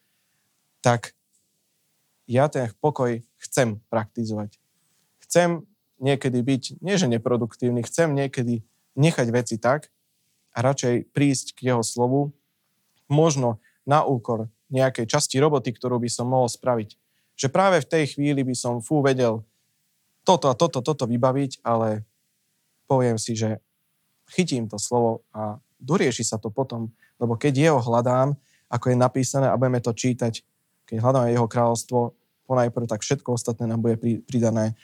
tak 0.78 1.14
ja 2.30 2.46
ten 2.46 2.70
pokoj 2.78 3.18
chcem 3.42 3.82
praktizovať. 3.90 4.62
Chcem 5.26 5.66
niekedy 6.02 6.42
byť, 6.42 6.62
nie 6.82 6.98
že 6.98 7.06
neproduktívny, 7.06 7.86
chcem 7.86 8.10
niekedy 8.12 8.66
nechať 8.98 9.26
veci 9.30 9.56
tak 9.56 9.88
a 10.52 10.60
radšej 10.60 11.14
prísť 11.14 11.56
k 11.56 11.72
jeho 11.72 11.80
slovu, 11.86 12.34
možno 13.06 13.62
na 13.86 14.02
úkor 14.02 14.50
nejakej 14.68 15.06
časti 15.06 15.38
roboty, 15.38 15.70
ktorú 15.72 16.02
by 16.02 16.10
som 16.10 16.28
mohol 16.28 16.50
spraviť. 16.50 16.98
Že 17.38 17.48
práve 17.48 17.78
v 17.80 17.88
tej 17.88 18.04
chvíli 18.16 18.42
by 18.42 18.52
som 18.52 18.82
fú 18.84 19.00
vedel 19.00 19.46
toto 20.26 20.50
a 20.50 20.58
toto, 20.58 20.84
toto 20.84 21.04
vybaviť, 21.06 21.64
ale 21.64 22.04
poviem 22.90 23.16
si, 23.16 23.38
že 23.38 23.62
chytím 24.30 24.68
to 24.68 24.76
slovo 24.76 25.24
a 25.32 25.58
dorieši 25.82 26.22
sa 26.22 26.38
to 26.38 26.52
potom, 26.52 26.92
lebo 27.18 27.34
keď 27.34 27.52
jeho 27.72 27.80
hľadám, 27.82 28.34
ako 28.70 28.92
je 28.92 28.96
napísané 28.96 29.46
a 29.50 29.58
budeme 29.58 29.82
to 29.82 29.92
čítať, 29.92 30.40
keď 30.88 30.96
hľadáme 31.02 31.34
jeho 31.34 31.48
kráľovstvo, 31.50 32.16
ponajprv, 32.46 32.86
tak 32.88 33.00
všetko 33.00 33.36
ostatné 33.36 33.64
nám 33.64 33.80
bude 33.80 33.96
pridané. 34.28 34.76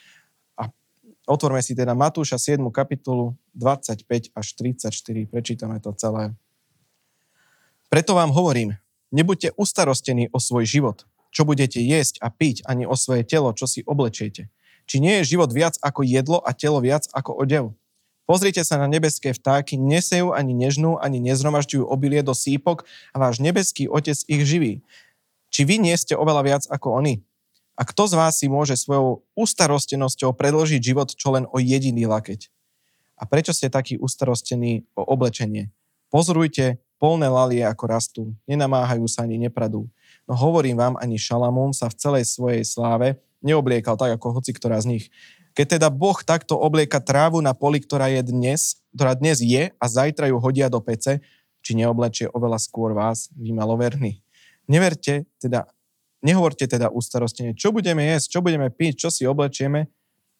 Otvorme 1.29 1.61
si 1.61 1.77
teda 1.77 1.93
Matúša 1.93 2.41
7. 2.41 2.65
kapitolu 2.73 3.37
25 3.53 4.33
až 4.33 4.47
34, 4.57 5.29
prečítame 5.29 5.77
to 5.77 5.93
celé. 5.93 6.33
Preto 7.93 8.17
vám 8.17 8.33
hovorím, 8.33 8.81
nebuďte 9.13 9.53
ustarostení 9.61 10.33
o 10.33 10.41
svoj 10.41 10.65
život, 10.65 11.05
čo 11.29 11.45
budete 11.45 11.85
jesť 11.85 12.25
a 12.25 12.33
piť, 12.33 12.65
ani 12.65 12.89
o 12.89 12.97
svoje 12.97 13.29
telo, 13.29 13.53
čo 13.53 13.69
si 13.69 13.85
oblečiete. 13.85 14.49
Či 14.89 15.05
nie 15.05 15.21
je 15.21 15.37
život 15.37 15.53
viac 15.53 15.77
ako 15.85 16.01
jedlo 16.01 16.41
a 16.41 16.57
telo 16.57 16.81
viac 16.81 17.05
ako 17.13 17.37
odev? 17.37 17.77
Pozrite 18.25 18.65
sa 18.65 18.81
na 18.81 18.89
nebeské 18.89 19.37
vtáky, 19.37 19.77
nesejú 19.77 20.33
ani 20.33 20.57
nežnú, 20.57 20.97
ani 20.97 21.21
nezhromažďujú 21.21 21.85
obilie 21.85 22.25
do 22.25 22.33
sípok 22.33 22.89
a 23.13 23.21
váš 23.21 23.37
nebeský 23.37 23.85
otec 23.85 24.17
ich 24.25 24.43
živí. 24.49 24.81
Či 25.53 25.69
vy 25.69 25.77
nie 25.77 25.97
ste 26.01 26.17
oveľa 26.17 26.43
viac 26.45 26.65
ako 26.73 27.05
oni? 27.05 27.21
A 27.79 27.87
kto 27.87 28.11
z 28.11 28.19
vás 28.19 28.43
si 28.43 28.51
môže 28.51 28.75
svojou 28.75 29.23
ustarostenosťou 29.39 30.35
predložiť 30.35 30.83
život 30.83 31.15
čo 31.15 31.31
len 31.31 31.47
o 31.47 31.63
jediný 31.63 32.11
lakeť? 32.11 32.51
A 33.15 33.23
prečo 33.23 33.55
ste 33.55 33.71
takí 33.71 33.95
ustarostení 33.95 34.83
o 34.99 35.07
oblečenie? 35.07 35.71
Pozorujte 36.11 36.83
polné 36.99 37.31
lalie 37.31 37.63
ako 37.63 37.85
rastú, 37.87 38.23
nenamáhajú 38.51 39.07
sa 39.07 39.23
ani 39.23 39.39
nepradú. 39.39 39.87
No 40.27 40.35
hovorím 40.35 40.75
vám, 40.75 40.95
ani 40.99 41.15
Šalamún 41.15 41.71
sa 41.71 41.87
v 41.87 41.99
celej 42.03 42.25
svojej 42.27 42.67
sláve 42.67 43.23
neobliekal 43.39 43.95
tak 43.95 44.19
ako 44.19 44.43
hoci 44.43 44.51
ktorá 44.51 44.83
z 44.83 44.99
nich. 44.99 45.05
Keď 45.55 45.79
teda 45.79 45.89
Boh 45.91 46.19
takto 46.23 46.59
oblieka 46.59 46.99
trávu 46.99 47.39
na 47.39 47.55
poli, 47.55 47.79
ktorá 47.83 48.11
je 48.11 48.23
dnes, 48.27 48.83
ktorá 48.91 49.15
dnes 49.15 49.39
je 49.39 49.71
a 49.71 49.85
zajtra 49.87 50.31
ju 50.31 50.39
hodia 50.43 50.67
do 50.67 50.83
pece, 50.83 51.23
či 51.63 51.79
neoblečie 51.79 52.31
oveľa 52.31 52.59
skôr 52.59 52.95
vás, 52.95 53.31
vy 53.35 53.55
maloverní. 53.55 54.23
Neverte 54.71 55.27
teda, 55.43 55.67
nehovorte 56.25 56.67
teda 56.67 56.91
ústarostene, 56.91 57.55
čo 57.55 57.71
budeme 57.71 58.05
jesť, 58.15 58.39
čo 58.39 58.41
budeme 58.43 58.69
piť, 58.73 59.07
čo 59.07 59.09
si 59.13 59.25
oblečieme, 59.25 59.91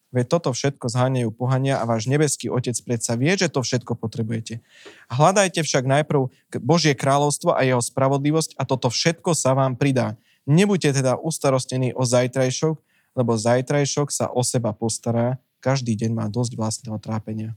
Veď 0.09 0.25
toto 0.25 0.49
všetko 0.49 0.89
zháňajú 0.89 1.29
pohania 1.37 1.77
a 1.77 1.85
váš 1.85 2.09
nebeský 2.09 2.49
Otec 2.49 2.73
predsa 2.81 3.13
vie, 3.13 3.29
že 3.37 3.45
to 3.45 3.61
všetko 3.61 3.93
potrebujete. 3.93 4.57
Hľadajte 5.05 5.61
však 5.61 5.85
najprv 5.85 6.33
Božie 6.65 6.97
kráľovstvo 6.97 7.53
a 7.53 7.61
jeho 7.61 7.77
spravodlivosť 7.77 8.57
a 8.57 8.65
toto 8.65 8.89
všetko 8.89 9.37
sa 9.37 9.53
vám 9.53 9.77
pridá. 9.77 10.17
Nebuďte 10.49 11.05
teda 11.05 11.13
ustarostení 11.13 11.93
o 11.93 12.09
zajtrajšok, 12.09 12.75
lebo 13.13 13.37
zajtrajšok 13.37 14.09
sa 14.09 14.25
o 14.33 14.41
seba 14.41 14.73
postará, 14.73 15.37
každý 15.61 15.93
deň 15.93 16.11
má 16.17 16.25
dosť 16.25 16.57
vlastného 16.57 16.97
trápenia. 16.97 17.53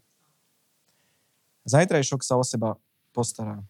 Zajtrajšok 1.65 2.21
sa 2.21 2.37
o 2.37 2.45
seba 2.45 2.77
postará. 3.17 3.65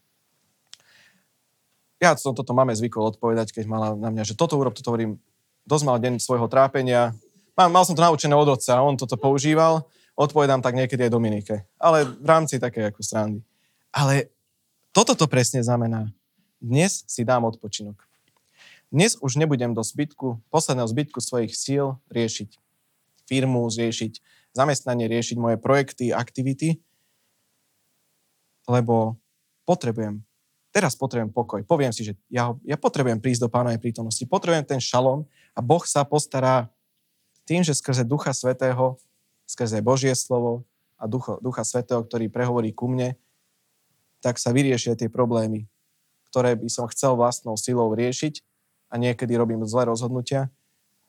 Ja 2.02 2.18
som 2.18 2.34
toto 2.34 2.50
máme 2.50 2.74
zvykol 2.74 3.14
odpovedať, 3.14 3.54
keď 3.54 3.64
mala 3.70 3.94
na 3.94 4.10
mňa, 4.10 4.26
že 4.26 4.34
toto 4.34 4.58
urob, 4.58 4.74
toto 4.74 4.90
hovorím, 4.90 5.22
dosť 5.62 5.84
mal 5.86 6.02
deň 6.02 6.18
svojho 6.18 6.50
trápenia, 6.50 7.14
mal, 7.54 7.70
mal 7.70 7.86
som 7.86 7.94
to 7.94 8.02
naučené 8.02 8.34
od 8.34 8.58
otca, 8.58 8.82
on 8.82 8.98
toto 8.98 9.14
používal, 9.14 9.86
odpovedám 10.18 10.58
tak 10.66 10.74
niekedy 10.74 11.06
aj 11.06 11.14
Dominike, 11.14 11.56
ale 11.78 12.02
v 12.02 12.26
rámci 12.26 12.58
také 12.58 12.90
ako 12.90 13.06
strandy. 13.06 13.38
Ale 13.94 14.34
toto 14.90 15.14
to 15.14 15.30
presne 15.30 15.62
znamená. 15.62 16.10
Dnes 16.58 17.06
si 17.06 17.22
dám 17.22 17.46
odpočinok. 17.46 18.02
Dnes 18.90 19.14
už 19.22 19.38
nebudem 19.38 19.70
do 19.70 19.86
zbytku, 19.86 20.42
posledného 20.50 20.90
zbytku 20.90 21.22
svojich 21.22 21.54
síl 21.54 22.02
riešiť 22.10 22.58
firmu, 23.30 23.70
riešiť 23.70 24.18
zamestnanie, 24.58 25.06
riešiť 25.06 25.38
moje 25.38 25.56
projekty, 25.56 26.10
aktivity, 26.10 26.82
lebo 28.66 29.16
potrebujem, 29.64 30.26
teraz 30.72 30.96
potrebujem 30.96 31.30
pokoj. 31.30 31.60
Poviem 31.68 31.92
si, 31.92 32.02
že 32.02 32.16
ja, 32.32 32.56
ja 32.64 32.80
potrebujem 32.80 33.20
prísť 33.20 33.46
do 33.46 33.52
pánovej 33.52 33.78
prítomnosti, 33.78 34.24
potrebujem 34.24 34.64
ten 34.64 34.80
šalom 34.80 35.28
a 35.52 35.60
Boh 35.60 35.84
sa 35.84 36.02
postará 36.02 36.72
tým, 37.44 37.60
že 37.60 37.76
skrze 37.76 38.08
Ducha 38.08 38.32
Svetého, 38.32 38.96
skrze 39.44 39.84
Božie 39.84 40.16
slovo 40.16 40.64
a 40.96 41.04
Ducha, 41.04 41.36
Ducha 41.44 41.62
Svetého, 41.62 42.00
ktorý 42.00 42.32
prehovorí 42.32 42.72
ku 42.72 42.88
mne, 42.88 43.14
tak 44.24 44.40
sa 44.40 44.54
vyriešia 44.54 44.96
tie 44.96 45.12
problémy, 45.12 45.68
ktoré 46.32 46.56
by 46.56 46.70
som 46.72 46.88
chcel 46.88 47.20
vlastnou 47.20 47.60
silou 47.60 47.92
riešiť 47.92 48.40
a 48.88 48.96
niekedy 48.96 49.36
robím 49.36 49.66
zlé 49.68 49.92
rozhodnutia, 49.92 50.48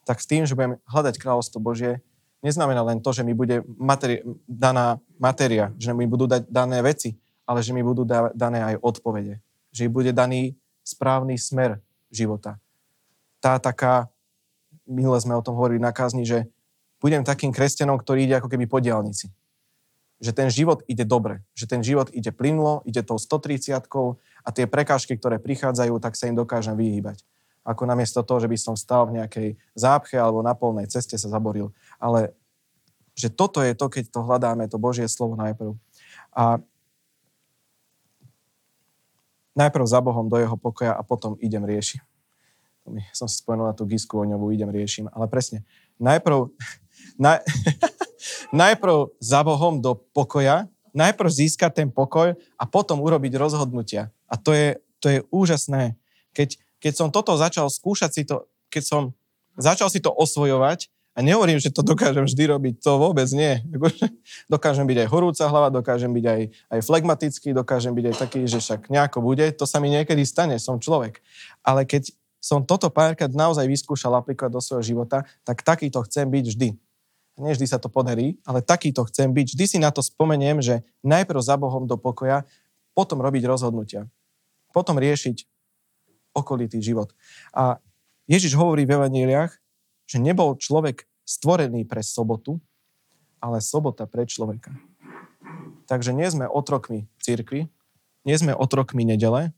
tak 0.03 0.19
s 0.19 0.27
tým, 0.27 0.43
že 0.43 0.57
budem 0.57 0.75
hľadať 0.83 1.15
kráľovstvo 1.15 1.63
Božie, 1.63 2.03
neznamená 2.43 2.83
len 2.83 2.99
to, 2.99 3.15
že 3.15 3.23
mi 3.23 3.31
bude 3.31 3.63
materi- 3.79 4.25
daná 4.43 4.99
matéria, 5.15 5.71
že 5.79 5.95
mi 5.95 6.03
budú 6.03 6.27
dať 6.27 6.51
dané 6.51 6.83
veci, 6.83 7.15
ale 7.47 7.63
že 7.63 7.71
mi 7.71 7.79
budú 7.79 8.03
da- 8.03 8.35
dané 8.35 8.59
aj 8.59 8.83
odpovede. 8.83 9.39
Že 9.73 9.89
bude 9.89 10.11
daný 10.13 10.53
správny 10.85 11.35
smer 11.35 11.81
života. 12.13 12.61
Tá 13.41 13.57
taká, 13.57 14.07
minule 14.85 15.17
sme 15.19 15.35
o 15.35 15.43
tom 15.43 15.57
hovorili 15.57 15.81
na 15.81 15.91
kázni, 15.91 16.23
že 16.23 16.47
budem 17.03 17.25
takým 17.25 17.51
kresťanom, 17.51 17.99
ktorý 17.99 18.29
ide 18.29 18.39
ako 18.39 18.47
keby 18.47 18.69
po 18.69 18.79
diálnici. 18.79 19.33
Že 20.23 20.31
ten 20.31 20.47
život 20.47 20.85
ide 20.87 21.03
dobre, 21.03 21.43
že 21.51 21.67
ten 21.67 21.83
život 21.83 22.07
ide 22.15 22.31
plynulo, 22.31 22.79
ide 22.87 23.03
tou 23.03 23.19
130 23.19 23.75
a 24.45 24.49
tie 24.55 24.69
prekážky, 24.69 25.19
ktoré 25.19 25.35
prichádzajú, 25.41 25.99
tak 25.99 26.15
sa 26.15 26.31
im 26.31 26.37
dokážem 26.39 26.79
vyhýbať 26.79 27.25
ako 27.63 27.87
namiesto 27.87 28.19
toho, 28.27 28.43
že 28.43 28.51
by 28.51 28.57
som 28.59 28.75
stal 28.75 29.07
v 29.07 29.23
nejakej 29.23 29.55
zápche 29.71 30.19
alebo 30.19 30.43
na 30.43 30.51
polnej 30.51 30.85
ceste 30.91 31.15
sa 31.15 31.31
zaboril. 31.31 31.71
Ale 31.95 32.35
že 33.15 33.31
toto 33.31 33.63
je 33.63 33.71
to, 33.71 33.87
keď 33.87 34.11
to 34.11 34.19
hľadáme, 34.19 34.67
to 34.67 34.75
Božie 34.75 35.07
slovo 35.07 35.39
najprv. 35.39 35.71
A 36.35 36.59
najprv 39.53 39.85
za 39.85 39.99
Bohom 40.01 40.29
do 40.29 40.37
jeho 40.37 40.57
pokoja 40.57 40.93
a 40.93 41.01
potom 41.05 41.37
idem 41.39 41.63
riešiť. 41.63 42.01
Som 43.15 43.31
si 43.31 43.39
spomenul 43.39 43.71
na 43.71 43.75
tú 43.77 43.87
gisku 43.87 44.19
ňovu, 44.19 44.51
idem 44.51 44.67
riešim. 44.67 45.07
Ale 45.15 45.31
presne, 45.31 45.63
najprv, 45.97 46.51
naj, 47.23 47.39
najprv 48.65 49.15
za 49.23 49.39
Bohom 49.41 49.79
do 49.79 49.95
pokoja, 49.95 50.67
najprv 50.93 51.29
získať 51.31 51.83
ten 51.83 51.89
pokoj 51.89 52.35
a 52.37 52.63
potom 52.67 53.01
urobiť 53.01 53.39
rozhodnutia. 53.39 54.13
A 54.27 54.35
to 54.35 54.53
je, 54.53 54.77
to 55.01 55.07
je 55.09 55.19
úžasné, 55.31 55.97
keď 56.35 56.59
keď 56.83 56.93
som 56.99 57.07
toto 57.07 57.31
začal 57.39 57.71
skúšať 57.71 58.11
si 58.11 58.21
to, 58.27 58.43
keď 58.67 58.83
som 58.83 59.01
začal 59.55 59.87
si 59.87 60.03
to 60.03 60.11
osvojovať, 60.11 60.91
a 61.13 61.21
nehovorím, 61.21 61.61
že 61.61 61.69
to 61.69 61.85
dokážem 61.85 62.25
vždy 62.25 62.43
robiť, 62.49 62.73
to 62.81 62.97
vôbec 62.97 63.29
nie. 63.37 63.61
Dokážem 64.49 64.89
byť 64.89 65.05
aj 65.05 65.07
horúca 65.13 65.45
hlava, 65.45 65.69
dokážem 65.69 66.09
byť 66.09 66.25
aj, 66.25 66.41
aj 66.73 66.79
flegmatický, 66.89 67.53
dokážem 67.53 67.93
byť 67.93 68.05
aj 68.09 68.15
taký, 68.17 68.39
že 68.49 68.57
však 68.57 68.89
nejako 68.89 69.21
bude, 69.21 69.45
to 69.53 69.69
sa 69.69 69.77
mi 69.77 69.93
niekedy 69.93 70.25
stane, 70.25 70.57
som 70.57 70.81
človek. 70.81 71.21
Ale 71.61 71.85
keď 71.85 72.09
som 72.41 72.65
toto 72.65 72.89
párkrát 72.89 73.29
naozaj 73.29 73.69
vyskúšal 73.69 74.09
aplikovať 74.19 74.51
do 74.51 74.61
svojho 74.61 74.83
života, 74.83 75.21
tak 75.45 75.61
takýto 75.61 76.01
chcem 76.09 76.25
byť 76.27 76.45
vždy. 76.49 76.69
Nie 77.39 77.53
vždy 77.55 77.65
sa 77.69 77.77
to 77.77 77.93
podarí, 77.93 78.41
ale 78.45 78.65
takýto 78.65 79.05
chcem 79.07 79.29
byť. 79.31 79.53
Vždy 79.53 79.65
si 79.65 79.77
na 79.77 79.93
to 79.93 80.01
spomeniem, 80.01 80.59
že 80.59 80.81
najprv 81.05 81.39
za 81.39 81.55
Bohom 81.61 81.85
do 81.85 81.95
pokoja, 81.95 82.45
potom 82.97 83.21
robiť 83.21 83.47
rozhodnutia. 83.47 84.05
Potom 84.73 84.97
riešiť 84.97 85.45
okolitý 86.33 86.81
život. 86.81 87.13
A 87.53 87.77
Ježiš 88.25 88.57
hovorí 88.57 88.85
v 88.85 88.97
evaníliách, 88.97 89.62
že 90.07 90.17
nebol 90.19 90.55
človek 90.59 91.07
stvorený 91.23 91.87
pre 91.87 92.03
sobotu, 92.03 92.59
ale 93.43 93.59
sobota 93.59 94.07
pre 94.07 94.27
človeka. 94.27 94.71
Takže 95.87 96.15
nie 96.15 96.27
sme 96.31 96.47
otrokmi 96.47 97.11
církvy, 97.19 97.67
nie 98.23 98.35
sme 98.39 98.55
otrokmi 98.55 99.03
nedele, 99.03 99.51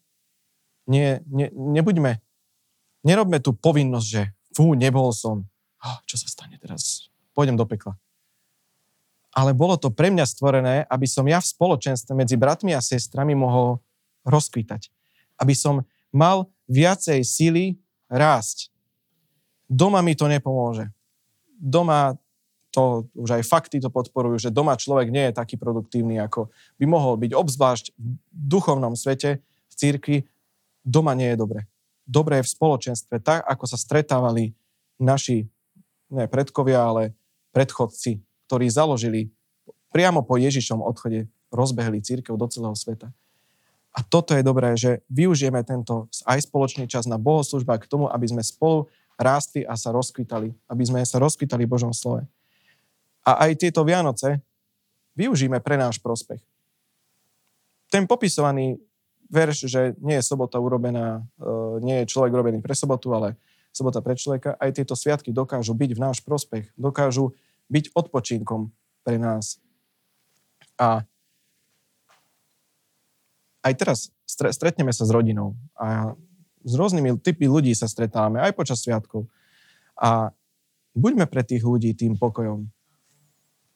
nie, 0.90 1.22
ne, 1.30 1.50
nebuďme, 1.54 2.22
nerobme 3.06 3.38
tú 3.42 3.54
povinnosť, 3.54 4.08
že 4.10 4.22
fú, 4.54 4.74
nebol 4.74 5.14
som, 5.14 5.46
oh, 5.82 5.98
čo 6.10 6.18
sa 6.18 6.30
stane 6.30 6.58
teraz, 6.58 7.10
pôjdem 7.38 7.58
do 7.58 7.66
pekla. 7.66 7.98
Ale 9.36 9.52
bolo 9.52 9.76
to 9.76 9.92
pre 9.92 10.08
mňa 10.10 10.26
stvorené, 10.26 10.76
aby 10.88 11.06
som 11.06 11.28
ja 11.28 11.44
v 11.44 11.52
spoločenstve 11.52 12.16
medzi 12.16 12.40
bratmi 12.40 12.72
a 12.72 12.80
sestrami 12.80 13.36
mohol 13.36 13.84
rozkvítať. 14.24 14.88
Aby 15.36 15.52
som 15.52 15.84
mal 16.16 16.48
viacej 16.72 17.20
síly 17.28 17.76
rásť. 18.08 18.72
Doma 19.66 20.02
mi 20.06 20.14
to 20.14 20.30
nepomôže. 20.30 20.90
Doma 21.58 22.18
to 22.76 23.08
už 23.16 23.40
aj 23.40 23.44
fakty 23.48 23.80
to 23.80 23.88
podporujú, 23.88 24.36
že 24.36 24.52
doma 24.52 24.76
človek 24.76 25.08
nie 25.08 25.32
je 25.32 25.40
taký 25.40 25.56
produktívny, 25.56 26.20
ako 26.20 26.52
by 26.76 26.86
mohol 26.86 27.16
byť, 27.16 27.32
obzvlášť 27.32 27.96
v 27.96 28.20
duchovnom 28.36 29.00
svete, 29.00 29.40
v 29.40 29.74
církvi, 29.74 30.18
doma 30.84 31.16
nie 31.16 31.32
je 31.32 31.40
dobre. 31.40 31.60
Dobre 32.04 32.44
je 32.44 32.46
v 32.46 32.54
spoločenstve, 32.60 33.24
tak 33.24 33.48
ako 33.48 33.64
sa 33.64 33.80
stretávali 33.80 34.52
naši, 35.00 35.48
ne 36.12 36.28
predkovia, 36.28 36.84
ale 36.84 37.16
predchodci, 37.56 38.20
ktorí 38.52 38.68
založili 38.68 39.32
priamo 39.96 40.20
po 40.28 40.36
Ježišom 40.36 40.84
odchode, 40.84 41.32
rozbehli 41.56 42.04
církev 42.04 42.36
do 42.36 42.48
celého 42.52 42.76
sveta. 42.76 43.08
A 43.96 44.04
toto 44.04 44.36
je 44.36 44.44
dobré, 44.44 44.76
že 44.76 45.00
využijeme 45.08 45.64
tento 45.64 46.12
aj 46.28 46.44
spoločný 46.44 46.92
čas 46.92 47.08
na 47.08 47.16
bohoslužba 47.16 47.80
k 47.80 47.88
tomu, 47.88 48.12
aby 48.12 48.28
sme 48.28 48.44
spolu 48.44 48.92
rástli 49.16 49.64
a 49.64 49.76
sa 49.80 49.92
rozkvitali. 49.96 50.52
Aby 50.68 50.84
sme 50.86 51.00
sa 51.04 51.20
rozkvitali 51.20 51.64
Božom 51.68 51.92
slove. 51.92 52.24
A 53.26 53.50
aj 53.50 53.58
tieto 53.58 53.82
Vianoce 53.82 54.44
využijeme 55.18 55.58
pre 55.64 55.80
náš 55.80 55.98
prospech. 55.98 56.44
Ten 57.90 58.06
popisovaný 58.06 58.78
verš, 59.32 59.66
že 59.66 59.82
nie 60.04 60.22
je 60.22 60.28
sobota 60.28 60.62
urobená, 60.62 61.26
e, 61.42 61.52
nie 61.82 62.04
je 62.04 62.12
človek 62.12 62.32
urobený 62.36 62.60
pre 62.62 62.78
sobotu, 62.78 63.10
ale 63.16 63.34
sobota 63.74 64.00
pre 64.00 64.14
človeka, 64.14 64.56
aj 64.62 64.78
tieto 64.78 64.94
sviatky 64.94 65.34
dokážu 65.34 65.74
byť 65.74 65.92
v 65.98 66.04
náš 66.04 66.22
prospech, 66.22 66.70
dokážu 66.78 67.34
byť 67.68 67.92
odpočinkom 67.98 68.70
pre 69.02 69.18
nás. 69.18 69.58
A 70.78 71.02
aj 73.66 73.74
teraz 73.74 74.00
stretneme 74.30 74.94
sa 74.94 75.10
s 75.10 75.12
rodinou 75.12 75.58
a 75.74 76.14
s 76.66 76.74
rôznymi 76.74 77.22
typy 77.22 77.46
ľudí 77.46 77.72
sa 77.78 77.86
stretávame 77.86 78.42
aj 78.42 78.58
počas 78.58 78.82
sviatkov. 78.82 79.30
A 79.94 80.34
buďme 80.98 81.30
pre 81.30 81.46
tých 81.46 81.62
ľudí 81.62 81.94
tým 81.94 82.18
pokojom. 82.18 82.66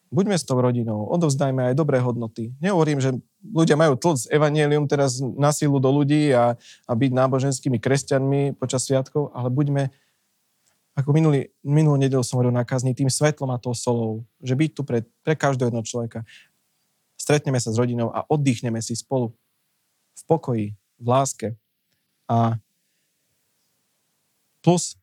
Buďme 0.09 0.33
s 0.33 0.41
tou 0.41 0.57
rodinou, 0.57 1.05
odovzdajme 1.05 1.69
aj 1.69 1.77
dobré 1.77 2.01
hodnoty. 2.01 2.49
Nehovorím, 2.57 2.97
že 2.97 3.13
ľudia 3.45 3.77
majú 3.77 3.93
tlc 3.93 4.25
evanielium 4.33 4.89
teraz 4.89 5.21
na 5.21 5.53
sílu 5.53 5.77
do 5.77 5.93
ľudí 5.93 6.33
a, 6.33 6.57
a 6.89 6.91
byť 6.97 7.11
náboženskými 7.13 7.77
kresťanmi 7.77 8.57
počas 8.57 8.89
sviatkov, 8.89 9.29
ale 9.37 9.53
buďme, 9.53 9.93
ako 10.97 11.13
minulý, 11.13 11.53
minulú 11.61 11.93
nedelu 12.01 12.25
som 12.25 12.41
hovoril 12.41 12.49
na 12.49 12.65
tým 12.65 13.05
svetlom 13.05 13.53
a 13.53 13.61
tou 13.61 13.77
solou, 13.77 14.25
že 14.41 14.57
byť 14.57 14.69
tu 14.73 14.81
pre, 14.81 15.05
pre 15.21 15.37
každého 15.37 15.69
jedného 15.69 15.85
človeka. 15.85 16.25
Stretneme 17.13 17.61
sa 17.61 17.69
s 17.69 17.77
rodinou 17.77 18.09
a 18.09 18.25
oddychneme 18.25 18.81
si 18.81 18.97
spolu 18.97 19.29
v 20.17 20.23
pokoji, 20.25 20.67
v 20.97 21.05
láske. 21.05 21.47
A 22.25 22.57
plus, 24.69 24.93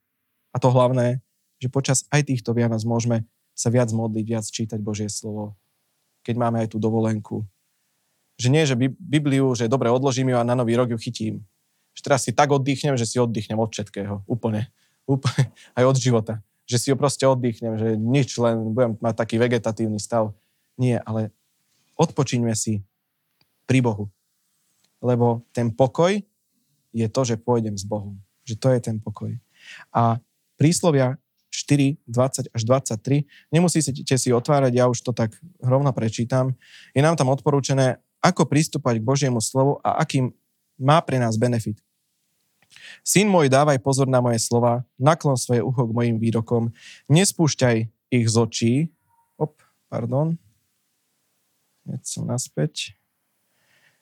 a 0.55 0.63
to 0.63 0.71
hlavné, 0.71 1.19
že 1.59 1.67
počas 1.67 2.07
aj 2.07 2.31
týchto 2.31 2.55
Vianoc 2.55 2.79
môžeme 2.87 3.27
sa 3.51 3.67
viac 3.67 3.91
modliť, 3.91 4.23
viac 4.23 4.45
čítať 4.47 4.79
Božie 4.79 5.11
slovo, 5.11 5.59
keď 6.23 6.35
máme 6.39 6.63
aj 6.63 6.71
tú 6.71 6.79
dovolenku. 6.79 7.43
Že 8.39 8.47
nie, 8.47 8.63
že 8.63 8.79
Bibliu, 8.79 9.51
že 9.59 9.67
dobre, 9.67 9.91
odložím 9.91 10.31
ju 10.31 10.37
a 10.39 10.47
na 10.47 10.55
nový 10.55 10.79
rok 10.79 10.87
ju 10.87 10.97
chytím. 11.01 11.43
Že 11.99 12.01
teraz 12.07 12.23
si 12.23 12.31
tak 12.31 12.53
oddychnem, 12.53 12.95
že 12.95 13.03
si 13.03 13.19
oddychnem 13.19 13.59
od 13.59 13.67
všetkého. 13.67 14.23
Úplne. 14.23 14.71
Úplne. 15.03 15.51
Aj 15.77 15.83
od 15.83 15.97
života. 15.99 16.39
Že 16.69 16.77
si 16.79 16.87
ju 16.93 16.95
proste 16.95 17.27
oddychnem, 17.27 17.75
že 17.75 17.99
nič, 17.99 18.39
len 18.39 18.71
budem 18.71 18.95
mať 19.03 19.15
taký 19.19 19.35
vegetatívny 19.41 19.99
stav. 19.99 20.31
Nie, 20.77 21.01
ale 21.03 21.33
odpočiňme 21.97 22.53
si 22.53 22.85
pri 23.65 23.81
Bohu 23.81 24.13
lebo 25.01 25.45
ten 25.53 25.69
pokoj 25.69 26.17
je 26.93 27.07
to, 27.09 27.21
že 27.21 27.37
pôjdem 27.37 27.77
s 27.77 27.85
Bohom. 27.85 28.17
Že 28.47 28.55
to 28.57 28.67
je 28.73 28.79
ten 28.81 28.97
pokoj. 28.97 29.31
A 29.93 30.21
príslovia 30.57 31.17
4, 31.51 31.97
20 32.05 32.53
až 32.53 32.61
23, 32.61 33.25
nemusíte 33.49 34.15
si 34.17 34.29
otvárať, 34.29 34.73
ja 34.75 34.85
už 34.85 34.99
to 35.01 35.11
tak 35.15 35.33
rovno 35.63 35.89
prečítam. 35.95 36.53
Je 36.93 37.01
nám 37.01 37.15
tam 37.15 37.31
odporúčené, 37.31 37.97
ako 38.21 38.45
pristúpať 38.49 38.99
k 38.99 39.07
Božiemu 39.07 39.39
slovu 39.39 39.79
a 39.81 40.01
akým 40.03 40.33
má 40.77 41.01
pre 41.01 41.17
nás 41.17 41.39
benefit. 41.39 41.81
Syn 43.01 43.31
môj, 43.31 43.47
dávaj 43.47 43.79
pozor 43.79 44.05
na 44.11 44.19
moje 44.19 44.43
slova, 44.43 44.83
naklon 44.99 45.39
svoje 45.39 45.63
ucho 45.63 45.87
k 45.87 45.95
mojim 45.95 46.17
výrokom, 46.19 46.75
nespúšťaj 47.07 47.77
ich 48.11 48.27
z 48.27 48.35
očí. 48.35 48.73
Op, 49.39 49.57
pardon. 49.87 50.35
Hneď 51.87 52.03
som 52.03 52.27
naspäť. 52.27 52.99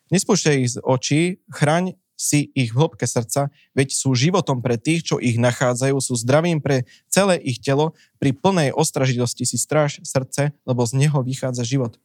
Nespúšťaj 0.09 0.55
ich 0.57 0.69
z 0.73 0.77
očí, 0.81 1.21
chraň 1.53 1.93
si 2.15 2.51
ich 2.55 2.71
v 2.71 2.79
hĺbke 2.79 3.03
srdca, 3.03 3.51
veď 3.75 3.91
sú 3.91 4.15
životom 4.15 4.63
pre 4.63 4.79
tých, 4.79 5.03
čo 5.03 5.15
ich 5.19 5.35
nachádzajú, 5.35 5.99
sú 5.99 6.15
zdravím 6.15 6.63
pre 6.63 6.87
celé 7.11 7.37
ich 7.43 7.59
telo, 7.59 7.91
pri 8.17 8.31
plnej 8.31 8.71
ostražilosti 8.71 9.43
si 9.43 9.59
stráž 9.59 9.99
srdce, 10.01 10.55
lebo 10.63 10.81
z 10.87 10.95
neho 10.95 11.19
vychádza 11.19 11.67
život. 11.67 11.99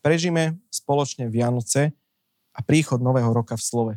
Prežime 0.00 0.56
spoločne 0.72 1.28
Vianoce 1.28 1.92
a 2.56 2.60
príchod 2.64 2.98
Nového 2.98 3.28
roka 3.30 3.54
v 3.54 3.62
slove. 3.62 3.94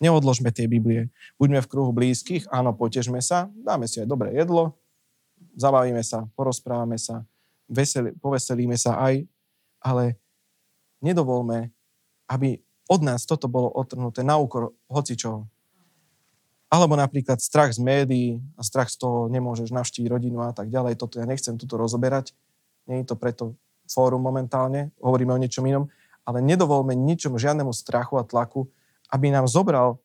Neodložme 0.00 0.48
tie 0.54 0.64
Biblie. 0.70 1.12
Buďme 1.36 1.60
v 1.60 1.70
kruhu 1.70 1.92
blízkych, 1.92 2.48
áno, 2.48 2.72
potežme 2.72 3.20
sa, 3.20 3.52
dáme 3.52 3.84
si 3.84 4.00
aj 4.00 4.08
dobré 4.08 4.32
jedlo, 4.32 4.78
zabavíme 5.58 6.00
sa, 6.00 6.24
porozprávame 6.38 6.96
sa, 6.96 7.26
veseli, 7.68 8.14
poveselíme 8.16 8.78
sa 8.78 8.96
aj, 8.96 9.26
ale 9.82 10.16
nedovolme, 11.02 11.74
aby 12.30 12.62
od 12.88 13.00
nás 13.04 13.28
toto 13.28 13.46
bolo 13.46 13.68
otrhnuté 13.68 14.24
na 14.24 14.40
úkor 14.40 14.72
hocičoho. 14.88 15.44
Alebo 16.68 16.96
napríklad 16.96 17.40
strach 17.40 17.72
z 17.72 17.80
médií 17.80 18.40
a 18.56 18.64
strach 18.64 18.92
z 18.92 19.00
toho 19.00 19.28
nemôžeš 19.32 19.72
navštíviť 19.72 20.08
rodinu 20.08 20.44
a 20.44 20.52
tak 20.52 20.68
ďalej. 20.68 21.00
Toto 21.00 21.16
ja 21.20 21.24
nechcem 21.24 21.56
tuto 21.56 21.80
rozoberať. 21.80 22.36
Nie 22.84 23.04
je 23.04 23.08
to 23.08 23.16
preto 23.16 23.56
fórum 23.88 24.20
momentálne, 24.20 24.92
hovoríme 25.00 25.32
o 25.32 25.40
niečom 25.40 25.64
inom, 25.64 25.88
ale 26.28 26.44
nedovolme 26.44 26.92
ničom, 26.92 27.40
žiadnemu 27.40 27.72
strachu 27.72 28.20
a 28.20 28.24
tlaku, 28.24 28.68
aby 29.08 29.32
nám 29.32 29.48
zobral 29.48 29.96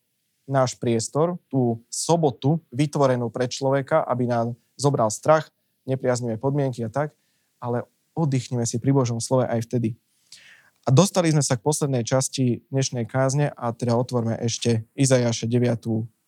náš 0.48 0.76
priestor, 0.80 1.36
tú 1.52 1.84
sobotu 1.92 2.64
vytvorenú 2.72 3.28
pre 3.28 3.48
človeka, 3.48 4.04
aby 4.08 4.28
nám 4.28 4.56
zobral 4.80 5.12
strach, 5.12 5.52
nepriaznivé 5.84 6.40
podmienky 6.40 6.84
a 6.84 6.92
tak, 6.92 7.12
ale 7.60 7.84
oddychneme 8.16 8.64
si 8.64 8.80
pri 8.80 8.96
Božom 8.96 9.20
slove 9.20 9.48
aj 9.48 9.68
vtedy. 9.68 10.00
A 10.84 10.92
dostali 10.92 11.32
sme 11.32 11.40
sa 11.40 11.56
k 11.56 11.64
poslednej 11.64 12.04
časti 12.04 12.68
dnešnej 12.68 13.08
kázne 13.08 13.56
a 13.56 13.72
teda 13.72 13.96
otvorme 13.96 14.36
ešte 14.44 14.84
Izajaše 15.00 15.48
9. 15.48 15.80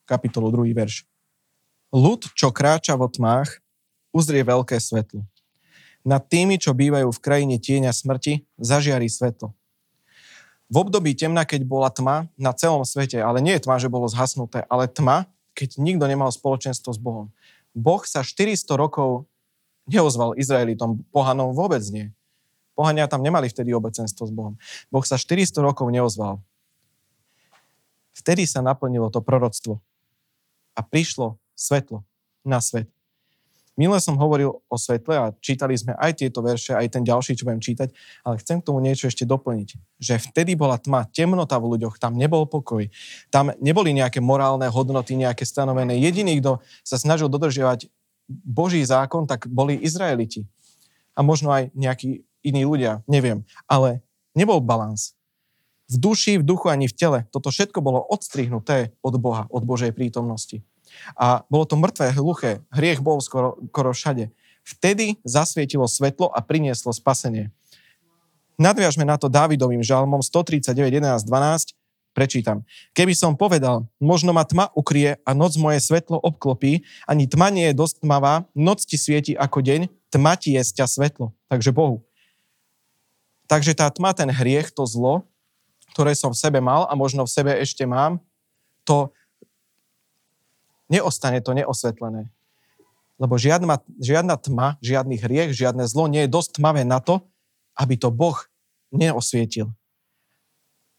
kapitolu 0.08 0.47
2. 0.47 0.72
verš. 0.72 1.03
Ľud, 1.91 2.32
čo 2.32 2.56
kráča 2.56 2.95
vo 2.95 3.12
tmách, 3.12 3.60
uzrie 4.16 4.47
veľké 4.47 4.80
svetlo. 4.80 5.28
Nad 6.08 6.32
tými, 6.32 6.56
čo 6.56 6.72
bývajú 6.72 7.12
v 7.12 7.20
krajine 7.20 7.60
tieňa 7.60 7.91
smrti, 7.91 8.47
zažiari 8.56 9.12
svetlo. 9.12 9.51
V 10.72 10.76
období 10.80 11.12
temna, 11.20 11.43
keď 11.43 11.68
bola 11.68 11.91
tma 11.91 12.32
na 12.39 12.56
celom 12.56 12.88
svete, 12.88 13.20
ale 13.20 13.43
nie 13.43 13.60
je 13.60 13.68
tma, 13.68 13.76
že 13.76 13.91
bolo 13.91 14.08
zhasnuté, 14.08 14.64
ale 14.72 14.88
tma, 14.88 15.28
keď 15.51 15.84
nikto 15.84 16.08
nemal 16.08 16.32
spoločenstvo 16.32 16.95
s 16.95 16.99
Bohom. 16.99 17.28
Boh 17.76 18.08
sa 18.08 18.24
400 18.24 18.72
rokov 18.80 19.28
neozval 19.84 20.39
Izraelitom, 20.39 21.03
pohanom 21.12 21.51
vôbec 21.51 21.84
nie. 21.91 22.16
Pohania 22.76 23.07
tam 23.07 23.23
nemali 23.23 23.47
vtedy 23.47 23.71
obecenstvo 23.71 24.28
s 24.28 24.32
Bohom. 24.36 24.59
Boh 24.91 25.05
sa 25.07 25.15
400 25.15 25.63
rokov 25.63 25.88
neozval. 25.88 26.43
Vtedy 28.15 28.43
sa 28.43 28.59
naplnilo 28.59 29.07
to 29.11 29.23
proroctvo 29.23 29.80
a 30.76 30.84
prišlo 30.84 31.39
svetlo 31.55 32.03
na 32.43 32.59
svet. 32.59 32.91
Minule 33.76 33.99
som 33.99 34.15
hovoril 34.15 34.55
o 34.55 34.76
svetle 34.80 35.15
a 35.19 35.36
čítali 35.43 35.76
sme 35.76 35.99
aj 35.99 36.23
tieto 36.23 36.39
verše, 36.39 36.71
aj 36.71 36.95
ten 36.95 37.03
ďalší, 37.03 37.36
čo 37.36 37.43
budem 37.43 37.59
čítať, 37.59 37.91
ale 38.23 38.39
chcem 38.39 38.63
k 38.63 38.67
tomu 38.71 38.80
niečo 38.80 39.11
ešte 39.11 39.28
doplniť. 39.28 39.99
Že 39.99 40.32
vtedy 40.32 40.55
bola 40.55 40.80
tma, 40.80 41.03
temnota 41.11 41.59
v 41.59 41.76
ľuďoch, 41.76 41.99
tam 41.99 42.15
nebol 42.15 42.47
pokoj, 42.47 42.88
tam 43.28 43.51
neboli 43.59 43.91
nejaké 43.91 44.23
morálne 44.23 44.71
hodnoty, 44.71 45.19
nejaké 45.19 45.43
stanovené. 45.43 45.99
Jediný, 45.99 46.39
kto 46.39 46.63
sa 46.88 46.95
snažil 46.95 47.28
dodržiavať 47.28 47.91
Boží 48.32 48.80
zákon, 48.80 49.28
tak 49.28 49.43
boli 49.51 49.76
Izraeliti. 49.84 50.47
A 51.11 51.19
možno 51.19 51.51
aj 51.51 51.67
nejakí 51.76 52.23
iní 52.46 52.62
ľudia, 52.64 53.02
neviem. 53.10 53.41
Ale 53.66 54.06
nebol 54.38 54.62
balans. 54.62 55.18
V 55.89 55.98
duši, 55.98 56.41
v 56.41 56.46
duchu 56.46 56.70
ani 56.70 56.86
v 56.89 56.93
tele. 56.98 57.20
Toto 57.30 57.50
všetko 57.50 57.82
bolo 57.82 58.02
odstrihnuté 58.02 58.93
od 59.02 59.18
Boha, 59.18 59.50
od 59.50 59.66
Božej 59.66 59.93
prítomnosti. 59.93 60.62
A 61.18 61.46
bolo 61.50 61.66
to 61.66 61.78
mŕtvé, 61.78 62.14
hluché. 62.14 62.62
Hriech 62.74 63.02
bol 63.02 63.22
skoro, 63.22 63.58
skoro 63.70 63.93
všade. 63.93 64.34
Vtedy 64.66 65.22
zasvietilo 65.22 65.86
svetlo 65.86 66.30
a 66.34 66.41
prinieslo 66.41 66.89
spasenie. 66.89 67.54
Nadviažme 68.58 69.04
na 69.04 69.20
to 69.20 69.28
Dávidovým 69.28 69.84
žalmom 69.84 70.24
139, 70.24 70.89
11, 70.89 71.28
12. 71.28 71.76
Prečítam. 72.16 72.64
Keby 72.96 73.12
som 73.12 73.36
povedal, 73.36 73.91
možno 74.00 74.32
ma 74.32 74.48
tma 74.48 74.72
ukrie 74.72 75.20
a 75.28 75.36
noc 75.36 75.60
moje 75.60 75.84
svetlo 75.84 76.16
obklopí, 76.16 76.88
ani 77.04 77.28
tma 77.28 77.52
nie 77.52 77.68
je 77.70 77.76
dosť 77.76 78.08
tmavá, 78.08 78.48
noc 78.56 78.88
ti 78.88 78.96
svieti 78.96 79.36
ako 79.36 79.60
deň, 79.60 79.91
tma 80.08 80.39
ti 80.39 80.56
je 80.56 80.64
svetlo. 80.64 81.36
Takže 81.52 81.76
Bohu. 81.76 82.08
Takže 83.46 83.78
tá 83.78 83.89
tma, 83.93 84.14
ten 84.14 84.30
hriech, 84.30 84.74
to 84.74 84.86
zlo, 84.89 85.26
ktoré 85.93 86.18
som 86.18 86.34
v 86.34 86.41
sebe 86.41 86.60
mal 86.60 86.89
a 86.89 86.93
možno 86.98 87.24
v 87.24 87.32
sebe 87.32 87.52
ešte 87.56 87.86
mám, 87.86 88.20
to 88.84 89.14
neostane 90.89 91.41
to 91.41 91.54
neosvetlené. 91.54 92.30
Lebo 93.16 93.39
žiadna, 93.39 93.80
žiadna 93.96 94.36
tma, 94.36 94.76
žiadny 94.84 95.16
hriech, 95.16 95.56
žiadne 95.56 95.88
zlo 95.88 96.12
nie 96.12 96.28
je 96.28 96.34
dosť 96.36 96.60
tmavé 96.60 96.84
na 96.84 97.00
to, 97.00 97.24
aby 97.80 97.96
to 97.96 98.12
Boh 98.12 98.36
neosvietil. 98.91 99.72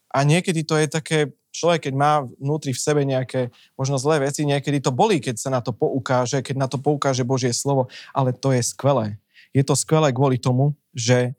A 0.08 0.24
niekedy 0.24 0.64
to 0.64 0.80
je 0.80 0.88
také, 0.88 1.18
človek, 1.52 1.92
keď 1.92 1.94
má 1.96 2.24
vnútri 2.40 2.72
v 2.72 2.80
sebe 2.80 3.04
nejaké 3.04 3.52
možno 3.76 4.00
zlé 4.00 4.24
veci, 4.24 4.48
niekedy 4.48 4.80
to 4.80 4.96
bolí, 4.96 5.20
keď 5.20 5.36
sa 5.36 5.50
na 5.52 5.60
to 5.60 5.76
poukáže, 5.76 6.40
keď 6.40 6.56
na 6.56 6.68
to 6.72 6.80
poukáže 6.80 7.20
Božie 7.20 7.52
slovo, 7.52 7.92
ale 8.16 8.32
to 8.32 8.48
je 8.56 8.64
skvelé. 8.64 9.20
Je 9.52 9.60
to 9.60 9.76
skvelé 9.76 10.08
kvôli 10.08 10.40
tomu, 10.40 10.72
že 10.96 11.36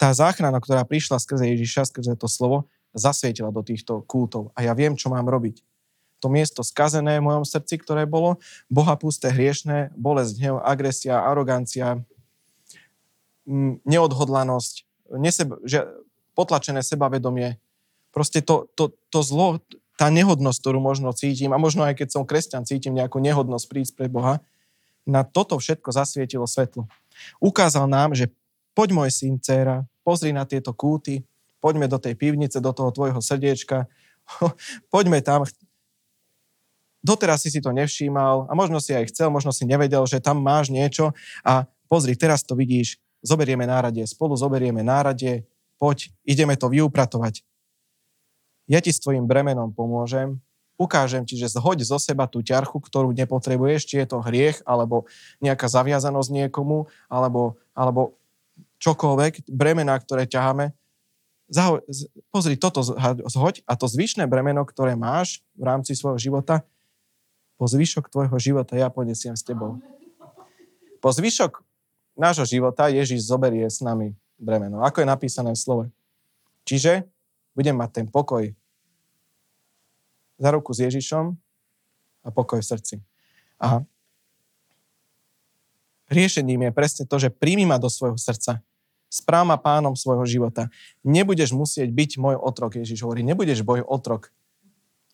tá 0.00 0.08
záchrana, 0.16 0.56
ktorá 0.56 0.80
prišla 0.88 1.20
skrze 1.20 1.44
Ježiša, 1.52 1.92
skrze 1.92 2.16
to 2.16 2.24
slovo, 2.24 2.64
zasvietila 2.96 3.52
do 3.52 3.60
týchto 3.60 4.00
kultov. 4.08 4.48
A 4.56 4.64
ja 4.64 4.72
viem, 4.72 4.96
čo 4.96 5.12
mám 5.12 5.28
robiť. 5.28 5.60
To 6.24 6.32
miesto 6.32 6.64
skazené 6.64 7.20
v 7.20 7.28
mojom 7.28 7.44
srdci, 7.44 7.76
ktoré 7.76 8.08
bolo, 8.08 8.40
boha 8.72 8.96
pusté, 8.96 9.28
hriešné, 9.28 9.92
bolesť, 9.92 10.40
hnev, 10.40 10.56
agresia, 10.64 11.20
arogancia, 11.20 12.00
neodhodlanosť, 13.84 14.88
neseba, 15.20 15.60
že 15.68 15.84
potlačené 16.32 16.80
sebavedomie. 16.80 17.60
Proste 18.08 18.40
to, 18.40 18.72
to, 18.72 18.96
to 19.12 19.20
zlo, 19.20 19.60
tá 20.00 20.08
nehodnosť, 20.08 20.64
ktorú 20.64 20.80
možno 20.80 21.12
cítim, 21.12 21.52
a 21.52 21.60
možno 21.60 21.84
aj 21.84 22.00
keď 22.00 22.08
som 22.08 22.24
kresťan, 22.24 22.64
cítim 22.64 22.96
nejakú 22.96 23.20
nehodnosť 23.20 23.66
prísť 23.68 23.92
pre 24.00 24.08
Boha, 24.08 24.40
na 25.04 25.28
toto 25.28 25.60
všetko 25.60 25.92
zasvietilo 25.92 26.48
svetlo. 26.48 26.88
Ukázal 27.36 27.84
nám, 27.84 28.16
že 28.16 28.32
poď 28.72 28.96
môj 28.96 29.10
syn, 29.12 29.36
dcera, 29.36 29.84
pozri 30.02 30.32
na 30.32 30.48
tieto 30.48 30.72
kúty, 30.72 31.24
poďme 31.60 31.86
do 31.86 32.00
tej 32.00 32.16
pivnice, 32.16 32.58
do 32.58 32.72
toho 32.72 32.90
tvojho 32.90 33.20
srdiečka, 33.20 33.86
poďme 34.94 35.20
tam. 35.20 35.44
Doteraz 37.00 37.40
si 37.44 37.48
si 37.48 37.64
to 37.64 37.72
nevšímal 37.72 38.48
a 38.48 38.52
možno 38.52 38.76
si 38.76 38.92
aj 38.92 39.08
chcel, 39.08 39.32
možno 39.32 39.56
si 39.56 39.64
nevedel, 39.64 40.04
že 40.04 40.20
tam 40.20 40.44
máš 40.44 40.68
niečo. 40.68 41.16
A 41.40 41.64
pozri, 41.88 42.12
teraz 42.12 42.44
to 42.44 42.52
vidíš, 42.52 43.00
zoberieme 43.24 43.64
náradie, 43.64 44.04
spolu 44.04 44.36
zoberieme 44.36 44.84
náradie, 44.84 45.48
poď, 45.80 46.12
ideme 46.28 46.56
to 46.60 46.68
vyupratovať. 46.68 47.40
Ja 48.68 48.84
ti 48.84 48.92
s 48.92 49.00
tvojim 49.00 49.24
bremenom 49.24 49.72
pomôžem, 49.72 50.38
ukážem 50.80 51.24
ti, 51.28 51.36
že 51.36 51.52
zhoď 51.52 51.84
zo 51.84 52.00
seba 52.00 52.24
tú 52.24 52.40
ťarchu, 52.40 52.80
ktorú 52.80 53.12
nepotrebuješ, 53.12 53.84
či 53.84 53.94
je 54.00 54.06
to 54.08 54.24
hriech, 54.24 54.64
alebo 54.64 55.04
nejaká 55.44 55.68
zaviazanosť 55.68 56.30
niekomu, 56.32 56.88
alebo, 57.08 57.60
alebo 57.76 58.19
čokoľvek, 58.80 59.46
bremena, 59.52 59.94
ktoré 60.00 60.24
ťaháme. 60.26 60.72
Zaho- 61.50 61.82
pozri, 62.32 62.56
toto 62.56 62.80
zhoď 63.28 63.62
a 63.68 63.76
to 63.76 63.86
zvyšné 63.90 64.24
bremeno, 64.26 64.64
ktoré 64.64 64.96
máš 64.96 65.44
v 65.54 65.66
rámci 65.66 65.92
svojho 65.92 66.16
života, 66.16 66.64
po 67.60 67.68
zvyšok 67.68 68.08
tvojho 68.08 68.36
života 68.40 68.72
ja 68.72 68.88
ponesiem 68.88 69.36
s 69.36 69.44
tebou. 69.44 69.76
Po 71.04 71.12
zvyšok 71.12 71.60
nášho 72.16 72.48
života 72.48 72.88
Ježiš 72.88 73.28
zoberie 73.28 73.68
s 73.68 73.84
nami 73.84 74.16
bremeno. 74.40 74.80
Ako 74.80 75.04
je 75.04 75.12
napísané 75.12 75.52
v 75.52 75.60
slove. 75.60 75.84
Čiže 76.64 77.04
budem 77.52 77.76
mať 77.76 78.00
ten 78.00 78.06
pokoj 78.08 78.48
za 80.40 80.48
ruku 80.56 80.72
s 80.72 80.80
Ježišom 80.80 81.36
a 82.24 82.28
pokoj 82.32 82.64
v 82.64 82.68
srdci. 82.72 82.94
A 83.60 83.84
riešením 86.08 86.68
je 86.68 86.72
presne 86.72 87.04
to, 87.04 87.20
že 87.20 87.28
príjmi 87.28 87.68
ma 87.68 87.76
do 87.76 87.92
svojho 87.92 88.16
srdca. 88.16 88.64
Správ 89.10 89.42
ma 89.42 89.58
pánom 89.58 89.98
svojho 89.98 90.22
života. 90.22 90.70
Nebudeš 91.02 91.50
musieť 91.50 91.90
byť 91.90 92.10
môj 92.22 92.38
otrok, 92.38 92.78
Ježiš 92.78 93.02
hovorí. 93.02 93.26
Nebudeš 93.26 93.66
môj 93.66 93.82
otrok. 93.82 94.30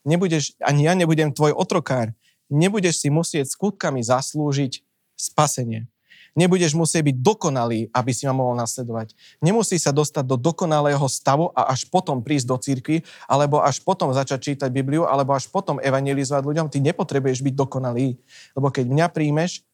Nebudeš, 0.05 0.53
ani 0.61 0.85
ja 0.85 0.93
nebudem 0.93 1.33
tvoj 1.33 1.57
otrokár. 1.57 2.13
Nebudeš 2.53 3.03
si 3.03 3.09
musieť 3.09 3.49
skutkami 3.49 4.05
zaslúžiť 4.05 4.85
spasenie. 5.17 5.89
Nebudeš 6.37 6.77
musieť 6.77 7.09
byť 7.09 7.17
dokonalý, 7.25 7.89
aby 7.97 8.13
si 8.13 8.29
ma 8.29 8.37
mohol 8.37 8.61
nasledovať. 8.61 9.17
Nemusí 9.41 9.81
sa 9.81 9.89
dostať 9.89 10.29
do 10.29 10.37
dokonalého 10.37 11.09
stavu 11.09 11.49
a 11.57 11.73
až 11.73 11.89
potom 11.89 12.21
prísť 12.21 12.47
do 12.53 12.57
cirkvi, 12.61 13.01
alebo 13.25 13.65
až 13.65 13.81
potom 13.81 14.13
začať 14.13 14.53
čítať 14.53 14.69
Bibliu, 14.69 15.09
alebo 15.09 15.33
až 15.33 15.49
potom 15.49 15.81
evangelizovať 15.81 16.45
ľuďom. 16.45 16.69
Ty 16.69 16.79
nepotrebuješ 16.85 17.41
byť 17.41 17.55
dokonalý, 17.57 18.21
lebo 18.53 18.69
keď 18.69 18.85
mňa 18.85 19.07
príjmeš, 19.09 19.65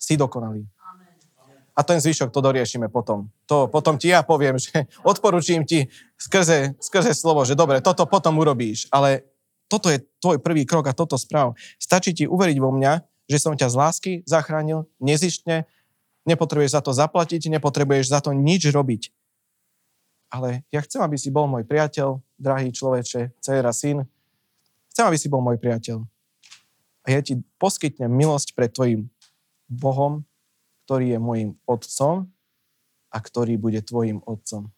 si 0.00 0.16
dokonalý. 0.16 0.64
A 1.74 1.80
ten 1.86 2.02
zvyšok 2.02 2.34
to 2.34 2.40
doriešime 2.42 2.90
potom. 2.90 3.30
To 3.46 3.70
potom 3.70 3.96
ti 3.96 4.10
ja 4.10 4.20
poviem, 4.26 4.58
že 4.58 4.88
odporúčim 5.06 5.62
ti 5.64 5.86
skrze, 6.18 6.76
skrze 6.82 7.14
slovo, 7.14 7.46
že 7.46 7.58
dobre, 7.58 7.80
toto 7.80 8.04
potom 8.04 8.36
urobíš, 8.38 8.90
ale 8.90 9.24
toto 9.70 9.86
je 9.86 10.02
tvoj 10.18 10.42
prvý 10.42 10.66
krok 10.66 10.90
a 10.90 10.96
toto 10.96 11.14
správ. 11.14 11.54
Stačí 11.78 12.10
ti 12.10 12.24
uveriť 12.26 12.58
vo 12.58 12.74
mňa, 12.74 12.92
že 13.30 13.38
som 13.38 13.54
ťa 13.54 13.70
z 13.70 13.76
lásky 13.78 14.12
zachránil, 14.26 14.90
nezištne, 14.98 15.70
Nepotrebuješ 16.28 16.76
za 16.76 16.82
to 16.84 16.92
zaplatiť, 16.92 17.48
nepotrebuješ 17.48 18.12
za 18.12 18.20
to 18.20 18.36
nič 18.36 18.68
robiť. 18.68 19.08
Ale 20.30 20.62
ja 20.70 20.84
chcem, 20.84 21.00
aby 21.00 21.16
si 21.16 21.32
bol 21.32 21.48
môj 21.48 21.64
priateľ, 21.64 22.20
drahý 22.36 22.70
človeče, 22.70 23.34
dcera, 23.40 23.72
syn. 23.72 24.06
Chcem, 24.92 25.04
aby 25.08 25.16
si 25.18 25.26
bol 25.26 25.42
môj 25.42 25.58
priateľ. 25.58 26.04
A 27.02 27.06
ja 27.08 27.20
ti 27.24 27.40
poskytnem 27.56 28.12
milosť 28.12 28.52
pred 28.52 28.70
tvojim 28.70 29.08
Bohom, 29.66 30.22
ktorý 30.90 31.14
je 31.14 31.20
môjim 31.22 31.50
otcom 31.70 32.26
a 33.14 33.18
ktorý 33.22 33.54
bude 33.62 33.78
tvojim 33.78 34.26
otcom. 34.26 34.74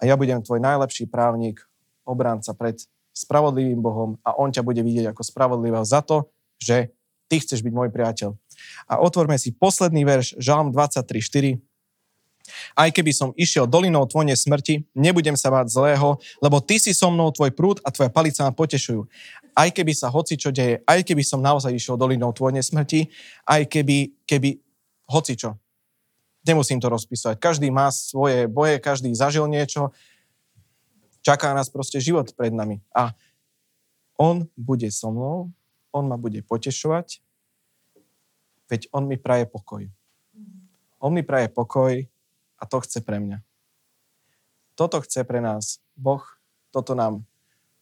A 0.00 0.08
ja 0.08 0.16
budem 0.16 0.40
tvoj 0.40 0.64
najlepší 0.64 1.12
právnik, 1.12 1.60
obránca 2.08 2.56
pred 2.56 2.80
spravodlivým 3.12 3.84
Bohom 3.84 4.16
a 4.24 4.32
on 4.32 4.48
ťa 4.48 4.64
bude 4.64 4.80
vidieť 4.80 5.12
ako 5.12 5.20
spravodlivého 5.28 5.84
za 5.84 6.00
to, 6.00 6.32
že 6.56 6.88
ty 7.28 7.36
chceš 7.36 7.60
byť 7.60 7.72
môj 7.76 7.92
priateľ. 7.92 8.32
A 8.88 8.96
otvorme 9.04 9.36
si 9.36 9.52
posledný 9.52 10.08
verš, 10.08 10.40
Žalm 10.40 10.72
23.4. 10.72 11.60
Aj 12.72 12.88
keby 12.90 13.12
som 13.12 13.30
išiel 13.36 13.68
dolinou 13.68 14.04
tvojne 14.08 14.34
smrti, 14.34 14.86
nebudem 14.96 15.34
sa 15.34 15.52
báť 15.52 15.72
zlého, 15.72 16.20
lebo 16.40 16.62
ty 16.62 16.80
si 16.80 16.96
so 16.96 17.12
mnou, 17.12 17.30
tvoj 17.30 17.52
prúd 17.52 17.78
a 17.82 17.92
tvoja 17.92 18.10
palica 18.10 18.46
ma 18.46 18.52
potešujú. 18.54 19.04
Aj 19.56 19.68
keby 19.72 19.92
sa 19.96 20.12
hoci 20.12 20.36
čo 20.36 20.52
deje, 20.52 20.80
aj 20.84 21.00
keby 21.04 21.22
som 21.24 21.40
naozaj 21.42 21.72
išiel 21.72 21.96
dolinou 21.96 22.30
tvojne 22.30 22.60
smrti, 22.60 23.08
aj 23.48 23.66
keby, 23.68 24.12
keby 24.28 24.60
hoci 25.10 25.34
čo. 25.38 25.56
Nemusím 26.46 26.78
to 26.78 26.86
rozpísať. 26.86 27.42
Každý 27.42 27.68
má 27.74 27.90
svoje 27.90 28.46
boje, 28.46 28.78
každý 28.78 29.10
zažil 29.16 29.50
niečo. 29.50 29.90
Čaká 31.26 31.50
nás 31.58 31.66
proste 31.66 31.98
život 31.98 32.30
pred 32.38 32.54
nami. 32.54 32.78
A 32.94 33.10
on 34.14 34.46
bude 34.54 34.86
so 34.94 35.10
mnou, 35.10 35.50
on 35.90 36.06
ma 36.06 36.14
bude 36.14 36.38
potešovať, 36.46 37.26
Veď 38.66 38.90
on 38.90 39.06
mi 39.06 39.16
praje 39.16 39.46
pokoj. 39.46 39.86
On 40.98 41.14
mi 41.14 41.22
praje 41.22 41.48
pokoj 41.48 42.02
a 42.56 42.64
to 42.66 42.80
chce 42.80 43.04
pre 43.04 43.20
mňa. 43.20 43.38
Toto 44.76 45.00
chce 45.00 45.24
pre 45.24 45.40
nás 45.40 45.80
Boh, 45.96 46.20
toto 46.68 46.92
nám, 46.92 47.24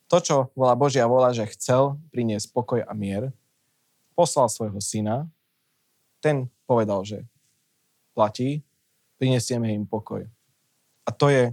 to, 0.06 0.22
čo 0.22 0.36
volá 0.54 0.78
Božia 0.78 1.10
vola, 1.10 1.34
že 1.34 1.50
chcel 1.50 1.98
priniesť 2.14 2.54
pokoj 2.54 2.80
a 2.86 2.92
mier, 2.94 3.34
poslal 4.14 4.46
svojho 4.46 4.78
syna, 4.78 5.26
ten 6.22 6.46
povedal, 6.70 7.02
že 7.02 7.26
platí, 8.14 8.62
prinesieme 9.18 9.74
im 9.74 9.82
pokoj. 9.82 10.22
A 11.04 11.10
to 11.10 11.28
je, 11.28 11.50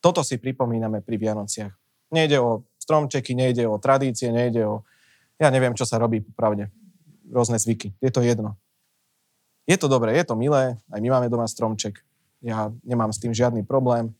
toto 0.00 0.24
si 0.24 0.40
pripomíname 0.40 1.04
pri 1.04 1.20
Vianociach. 1.20 1.74
Nejde 2.10 2.40
o 2.40 2.64
stromčeky, 2.80 3.36
nejde 3.36 3.68
o 3.68 3.76
tradície, 3.76 4.32
nejde 4.32 4.64
o, 4.64 4.86
ja 5.36 5.52
neviem, 5.52 5.76
čo 5.76 5.84
sa 5.84 6.00
robí 6.00 6.22
pravde 6.22 6.72
rôzne 7.30 7.58
zvyky. 7.58 7.92
Je 7.98 8.10
to 8.14 8.22
jedno. 8.22 8.54
Je 9.66 9.74
to 9.74 9.90
dobré, 9.90 10.14
je 10.14 10.22
to 10.22 10.38
milé, 10.38 10.78
aj 10.94 11.00
my 11.02 11.08
máme 11.10 11.26
doma 11.26 11.50
stromček. 11.50 12.05
Ja 12.44 12.72
nemám 12.84 13.10
s 13.12 13.20
tým 13.20 13.32
žiadny 13.32 13.64
problém, 13.64 14.12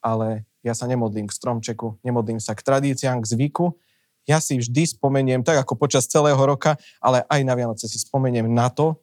ale 0.00 0.48
ja 0.64 0.72
sa 0.72 0.88
nemodlím 0.88 1.28
k 1.28 1.36
stromčeku, 1.36 2.00
nemodlím 2.00 2.40
sa 2.40 2.56
k 2.56 2.64
tradíciám, 2.64 3.20
k 3.20 3.30
zvyku. 3.36 3.76
Ja 4.24 4.40
si 4.40 4.56
vždy 4.56 4.96
spomeniem, 4.96 5.44
tak 5.44 5.60
ako 5.60 5.76
počas 5.76 6.08
celého 6.08 6.40
roka, 6.40 6.80
ale 7.04 7.28
aj 7.28 7.40
na 7.44 7.52
Vianoce 7.52 7.84
si 7.84 8.00
spomeniem 8.00 8.48
na 8.48 8.72
to, 8.72 8.96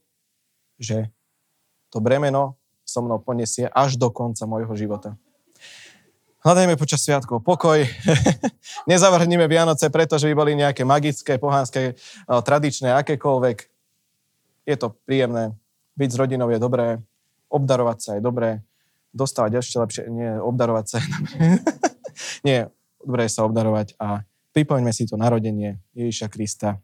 že 0.81 1.13
to 1.93 2.01
bremeno 2.01 2.57
so 2.81 3.05
mnou 3.05 3.21
poniesie 3.21 3.69
až 3.69 4.01
do 4.01 4.09
konca 4.09 4.49
môjho 4.49 4.73
života. 4.73 5.13
Hľadajme 6.41 6.73
počas 6.73 7.05
sviatkov 7.05 7.45
pokoj. 7.45 7.85
Nezavrhnime 8.89 9.45
Vianoce, 9.45 9.93
pretože 9.93 10.25
by 10.25 10.33
boli 10.33 10.57
nejaké 10.57 10.81
magické, 10.81 11.37
pohánske, 11.37 11.93
tradičné, 12.25 12.97
akékoľvek. 12.97 13.69
Je 14.65 14.75
to 14.81 14.97
príjemné. 15.05 15.53
Byť 15.93 16.09
s 16.09 16.17
rodinou 16.17 16.49
je 16.49 16.57
dobré. 16.57 16.97
Obdarovať 17.51 17.97
sa 17.99 18.11
je 18.17 18.21
dobré. 18.23 18.63
dostávať 19.11 19.59
ešte 19.59 19.75
lepšie, 19.75 20.03
nie 20.07 20.39
obdarovať 20.39 20.85
sa. 20.87 20.97
nie, 22.47 22.63
dobre 23.03 23.27
je 23.27 23.31
sa 23.35 23.43
obdarovať 23.43 23.99
a 23.99 24.23
pripomeňme 24.55 24.95
si 24.95 25.03
to 25.03 25.19
narodenie 25.19 25.83
Ježiša 25.91 26.31
Krista 26.31 26.79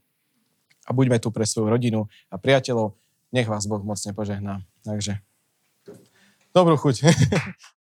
a 0.83 0.89
buďme 0.91 1.23
tu 1.23 1.31
pre 1.31 1.47
svoju 1.47 1.71
rodinu 1.71 2.11
a 2.27 2.35
priateľov. 2.35 2.99
Nech 3.31 3.47
vás 3.47 3.63
Boh 3.63 3.79
mocne 3.79 4.11
požehná. 4.11 4.63
Takže 4.83 5.23
dobrú 6.51 6.75
chuť. 6.75 6.95